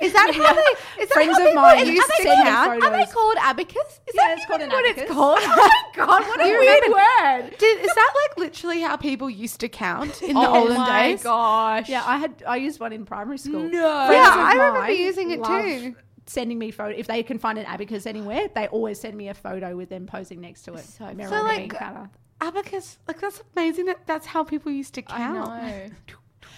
Is 0.00 0.12
that 0.12 0.34
how 0.34 0.54
they? 0.54 0.60
Is 1.02 1.08
that 1.08 1.14
Friends 1.14 1.38
how 1.38 1.48
of 1.48 1.54
mine 1.54 1.86
used 1.86 2.06
to 2.08 2.22
send 2.22 2.44
me? 2.44 2.50
Are 2.50 2.90
they 2.90 3.06
called 3.12 3.36
abacus? 3.40 3.76
Is 4.08 4.14
Yeah, 4.14 4.22
that 4.28 4.38
it's 4.38 4.46
called 4.46 4.60
an 4.62 4.70
what 4.70 4.84
abacus. 4.84 5.02
it's 5.02 5.12
called? 5.12 5.38
oh 5.42 5.56
my 5.94 6.06
god, 6.06 6.22
what 6.26 6.40
a 6.40 6.46
You 6.48 6.58
weird 6.58 6.82
remember- 6.82 6.96
word. 7.48 7.58
Did, 7.58 7.80
is 7.80 7.94
that 7.94 8.12
like 8.28 8.38
literally 8.38 8.80
how 8.80 8.96
people 8.96 9.30
used 9.30 9.60
to 9.60 9.68
count 9.68 10.22
in 10.22 10.34
the 10.34 10.40
olden 10.48 10.52
days? 10.52 10.54
oh 10.54 10.60
olden 10.62 10.76
my 10.76 11.02
days? 11.08 11.22
gosh. 11.22 11.88
Yeah, 11.88 12.02
I 12.04 12.16
had 12.16 12.42
I 12.48 12.56
used 12.56 12.80
one 12.80 12.92
in 12.92 13.04
primary 13.04 13.38
school. 13.38 13.62
No. 13.62 14.06
Friends 14.06 14.12
Yeah, 14.12 14.32
of 14.34 14.38
I 14.40 14.52
remember 14.54 14.78
mine 14.80 14.96
using 14.96 15.30
it 15.30 15.40
love 15.40 15.62
too. 15.64 15.94
Sending 16.26 16.58
me 16.58 16.70
photo 16.70 16.96
if 16.96 17.06
they 17.08 17.22
can 17.22 17.38
find 17.38 17.58
an 17.58 17.66
abacus 17.66 18.06
anywhere, 18.06 18.48
they 18.54 18.68
always 18.68 19.00
send 19.00 19.16
me 19.16 19.28
a 19.28 19.34
photo 19.34 19.76
with 19.76 19.88
them 19.88 20.06
posing 20.06 20.40
next 20.40 20.62
to 20.62 20.74
it. 20.74 20.84
So 20.84 21.08
So, 21.28 21.42
like. 21.42 21.74
Abacus, 22.40 22.98
like 23.06 23.20
that's 23.20 23.40
amazing 23.56 23.84
that 23.86 24.04
that's 24.06 24.26
how 24.26 24.42
people 24.42 24.72
used 24.72 24.94
to 24.94 25.02
I 25.08 25.18
count. 25.18 25.62
know. 25.62 25.86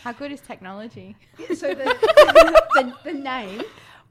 How 0.04 0.12
good 0.12 0.30
is 0.32 0.40
technology? 0.40 1.16
so 1.54 1.68
the, 1.74 1.84
the, 2.74 2.94
the 3.04 3.12
name 3.12 3.62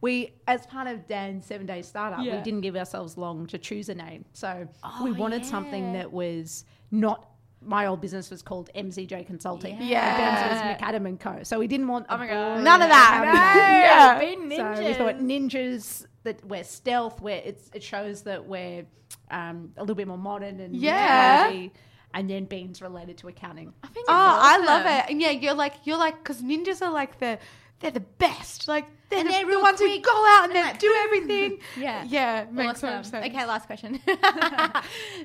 we 0.01 0.33
as 0.47 0.65
part 0.65 0.87
of 0.87 1.07
dan's 1.07 1.45
seven 1.45 1.65
day 1.65 1.81
startup 1.81 2.19
Yeah. 2.25 2.35
we 2.37 2.41
didn't 2.43 2.61
give 2.61 2.75
ourselves 2.75 3.17
long 3.17 3.45
to 3.47 3.57
choose 3.57 3.87
a 3.89 3.95
name 3.95 4.25
so 4.33 4.67
Oh, 4.83 5.01
we 5.03 5.11
wanted 5.13 5.45
something 5.45 5.93
that 5.93 6.11
was 6.11 6.65
not 6.91 7.29
my 7.61 7.85
old 7.85 8.01
business 8.01 8.29
was 8.29 8.41
called 8.41 8.69
MZJ 8.75 9.25
Consulting. 9.25 9.77
Yeah. 9.81 10.17
Ben's 10.17 10.51
was 10.51 10.61
McAdam 10.81 11.07
and 11.07 11.17
Co. 11.17 11.43
So 11.43 11.57
we 11.59 11.67
didn't 11.67 11.87
want 11.87 12.07
Oh 12.09 12.17
my 12.17 12.27
God. 12.27 12.61
None 12.61 12.81
of 12.81 12.89
that. 12.89 14.17
No. 14.17 14.19
Being 14.25 14.49
So 14.59 14.83
we 14.83 14.93
thought 14.93 15.19
ninjas. 15.19 15.51
ninjas 15.53 16.05
that 16.23 16.43
we're 16.45 16.65
stealth, 16.65 17.21
where 17.21 17.37
it 17.45 17.81
shows 17.81 18.23
that 18.23 18.45
we're 18.45 18.85
um, 19.31 19.71
a 19.77 19.81
little 19.81 19.95
bit 19.95 20.09
more 20.09 20.17
modern 20.17 20.59
and 20.59 20.75
Yeah. 20.75 21.43
technology, 21.47 21.71
and 22.13 22.29
then 22.29 22.45
beans 22.45 22.81
related 22.81 23.17
to 23.19 23.27
accounting. 23.27 23.73
I 23.83 23.87
think 23.87 24.05
Oh, 24.09 24.13
I 24.41 24.57
love 24.59 24.85
it. 24.85 25.11
And 25.11 25.21
yeah, 25.21 25.31
you're 25.31 25.53
like 25.53 25.73
you're 25.85 25.97
like 25.97 26.17
because 26.23 26.41
ninjas 26.41 26.81
are 26.81 26.91
like 26.91 27.19
the 27.19 27.39
they're 27.79 27.91
the 27.91 27.99
best. 27.99 28.67
Like 28.67 28.85
they're, 29.09 29.19
And 29.19 29.27
the, 29.27 29.31
they're 29.33 29.41
the 29.41 29.47
real 29.47 29.61
ones 29.61 29.79
who 29.79 29.99
go 29.99 30.11
out 30.27 30.45
and, 30.45 30.53
and 30.53 30.55
they 30.55 30.63
like, 30.63 30.79
do 30.79 30.95
everything. 31.03 31.59
Yeah. 31.77 32.03
yeah, 32.07 32.45
makes 32.51 32.83
Awesome. 32.83 33.03
sense. 33.03 33.25
Okay, 33.27 33.45
last 33.45 33.65
question. 33.65 33.99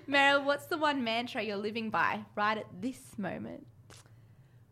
Meryl, 0.08 0.44
what's 0.44 0.66
the 0.66 0.76
one 0.78 1.04
mantra 1.04 1.42
you're 1.42 1.56
living 1.56 1.90
by 1.90 2.20
right 2.34 2.58
at 2.58 2.66
this 2.80 2.98
moment? 3.18 3.66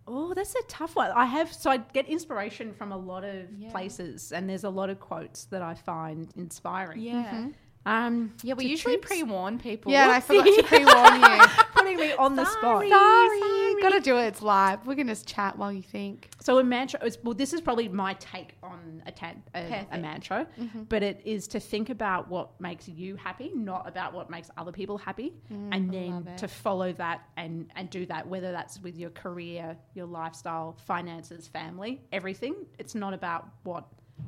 Oh, 0.08 0.34
that's 0.34 0.54
a 0.54 0.62
tough 0.68 0.94
one. 0.94 1.10
I 1.12 1.24
have 1.26 1.52
so 1.52 1.68
I 1.70 1.78
get 1.78 2.06
inspiration 2.08 2.72
from 2.72 2.92
a 2.92 2.96
lot 2.96 3.24
of 3.24 3.46
Yeah. 3.58 3.70
places, 3.72 4.32
and 4.32 4.48
there's 4.48 4.64
a 4.64 4.70
lot 4.70 4.88
of 4.88 5.00
quotes 5.00 5.44
that 5.46 5.62
I 5.62 5.74
find 5.74 6.28
inspiring. 6.36 7.00
Yeah. 7.00 7.24
Mm-hmm. 7.24 7.48
Um, 7.86 8.32
Yeah, 8.42 8.54
we 8.54 8.64
to 8.64 8.70
usually 8.70 8.96
pre 8.98 9.22
warn 9.22 9.58
people. 9.58 9.92
Yeah, 9.92 10.10
I 10.10 10.20
forgot 10.20 10.44
to 10.44 10.62
pre-warn 10.64 11.20
you. 11.20 11.46
putting 11.74 11.96
me 11.98 12.12
on 12.14 12.34
the 12.34 12.44
spot. 12.44 12.82
Sorry, 12.88 13.80
gotta 13.80 14.00
do 14.00 14.16
it. 14.18 14.26
It's 14.26 14.42
live. 14.42 14.86
We 14.86 14.96
can 14.96 15.06
just 15.06 15.26
chat 15.26 15.56
while 15.56 15.72
you 15.72 15.82
think. 15.82 16.30
So 16.40 16.58
a 16.58 16.64
mantra 16.64 17.04
is 17.04 17.18
well, 17.22 17.34
this 17.34 17.52
is 17.52 17.60
probably 17.60 17.88
my 17.88 18.14
take 18.14 18.54
on 18.62 19.02
a, 19.06 19.12
tan, 19.12 19.42
a, 19.54 19.86
a 19.92 19.98
mantra, 19.98 20.46
but 20.88 21.02
it 21.02 21.20
is 21.24 21.46
to 21.48 21.60
think 21.60 21.90
about 21.90 22.28
what 22.28 22.60
makes 22.60 22.88
you 22.88 23.14
happy, 23.16 23.52
not 23.54 23.86
about 23.88 24.12
what 24.12 24.30
makes 24.30 24.50
other 24.56 24.72
people 24.72 24.98
happy, 24.98 25.32
and 25.50 25.90
then 25.92 26.28
to 26.38 26.48
follow 26.48 26.92
that 26.94 27.22
and 27.36 27.70
and 27.76 27.88
do 27.90 28.04
that. 28.06 28.26
Whether 28.26 28.50
that's 28.52 28.80
with 28.80 28.96
your 28.96 29.10
career, 29.10 29.76
your 29.94 30.06
lifestyle, 30.06 30.76
finances, 30.86 31.46
family, 31.46 32.00
everything. 32.12 32.54
It's 32.78 32.94
not 32.96 33.14
about 33.14 33.48
what 33.62 33.84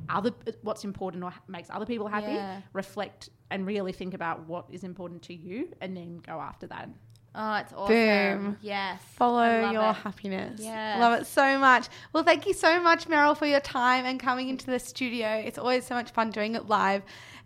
other 0.07 0.31
what's 0.61 0.83
important 0.83 1.23
or 1.23 1.33
makes 1.47 1.69
other 1.69 1.85
people 1.85 2.07
happy. 2.07 2.33
Yeah. 2.33 2.61
Reflect 2.73 3.29
and 3.51 3.65
really 3.65 3.91
think 3.91 4.13
about 4.13 4.47
what 4.47 4.65
is 4.69 4.83
important 4.83 5.23
to 5.23 5.33
you, 5.33 5.69
and 5.81 5.95
then 5.95 6.17
go 6.17 6.39
after 6.39 6.67
that. 6.67 6.89
Oh, 7.35 7.53
it's 7.55 7.73
awesome. 7.73 7.95
Boom. 7.95 8.57
Yes. 8.61 9.01
Follow 9.15 9.71
your 9.71 9.91
it. 9.91 9.95
happiness. 9.97 10.59
Yes. 10.61 10.99
Love 10.99 11.21
it 11.21 11.27
so 11.27 11.59
much. 11.59 11.87
Well, 12.11 12.23
thank 12.23 12.47
you 12.47 12.53
so 12.53 12.81
much, 12.81 13.07
Meryl, 13.07 13.37
for 13.37 13.45
your 13.45 13.59
time 13.59 14.05
and 14.05 14.19
coming 14.19 14.49
into 14.49 14.65
the 14.65 14.79
studio. 14.79 15.27
It's 15.45 15.59
always 15.59 15.85
so 15.85 15.93
much 15.93 16.09
fun 16.09 16.31
doing 16.31 16.55
it 16.55 16.67
live. 16.67 17.03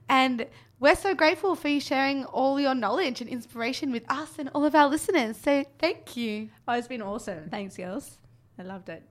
And 0.07 0.47
we're 0.79 0.95
so 0.95 1.13
grateful 1.13 1.55
for 1.55 1.67
you 1.67 1.81
sharing 1.81 2.23
all 2.25 2.59
your 2.59 2.75
knowledge 2.75 3.19
and 3.19 3.29
inspiration 3.29 3.91
with 3.91 4.09
us 4.09 4.39
and 4.39 4.49
all 4.55 4.63
of 4.63 4.73
our 4.73 4.87
listeners. 4.87 5.37
So 5.37 5.65
thank 5.79 6.15
you. 6.15 6.49
Oh, 6.67 6.73
it's 6.73 6.87
been 6.87 7.01
awesome. 7.01 7.49
Thanks, 7.49 7.75
girls. 7.75 8.19
I 8.57 8.63
loved 8.63 8.87
it. 8.87 9.03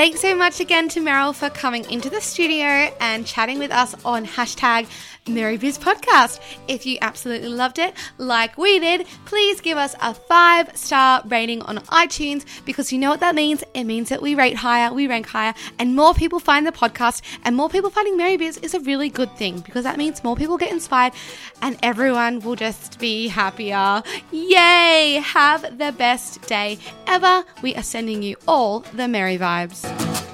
Thanks 0.00 0.22
so 0.22 0.34
much 0.34 0.60
again 0.60 0.88
to 0.88 1.00
Meryl 1.00 1.34
for 1.34 1.50
coming 1.50 1.84
into 1.90 2.08
the 2.08 2.22
studio 2.22 2.90
and 3.00 3.26
chatting 3.26 3.58
with 3.58 3.70
us 3.70 3.94
on 4.02 4.24
hashtag 4.24 4.86
MaryBiz 5.26 5.78
Podcast. 5.78 6.40
If 6.68 6.86
you 6.86 6.98
absolutely 7.00 7.48
loved 7.48 7.78
it, 7.78 7.94
like 8.18 8.56
we 8.56 8.78
did, 8.78 9.06
please 9.26 9.60
give 9.60 9.78
us 9.78 9.94
a 10.00 10.14
five 10.14 10.76
star 10.76 11.22
rating 11.26 11.62
on 11.62 11.78
iTunes 11.78 12.44
because 12.64 12.92
you 12.92 12.98
know 12.98 13.10
what 13.10 13.20
that 13.20 13.34
means? 13.34 13.62
It 13.74 13.84
means 13.84 14.08
that 14.08 14.22
we 14.22 14.34
rate 14.34 14.56
higher, 14.56 14.92
we 14.92 15.06
rank 15.06 15.26
higher, 15.26 15.54
and 15.78 15.94
more 15.94 16.14
people 16.14 16.40
find 16.40 16.66
the 16.66 16.72
podcast, 16.72 17.22
and 17.44 17.56
more 17.56 17.68
people 17.68 17.90
finding 17.90 18.18
MaryBiz 18.18 18.62
is 18.62 18.74
a 18.74 18.80
really 18.80 19.08
good 19.08 19.34
thing 19.36 19.60
because 19.60 19.84
that 19.84 19.98
means 19.98 20.24
more 20.24 20.36
people 20.36 20.56
get 20.56 20.72
inspired 20.72 21.12
and 21.62 21.78
everyone 21.82 22.40
will 22.40 22.56
just 22.56 22.98
be 22.98 23.28
happier. 23.28 24.02
Yay! 24.30 25.20
Have 25.22 25.78
the 25.78 25.92
best 25.92 26.42
day 26.42 26.78
ever. 27.06 27.44
We 27.62 27.74
are 27.74 27.82
sending 27.82 28.22
you 28.22 28.36
all 28.46 28.80
the 28.80 29.08
Merry 29.08 29.38
vibes. 29.38 30.29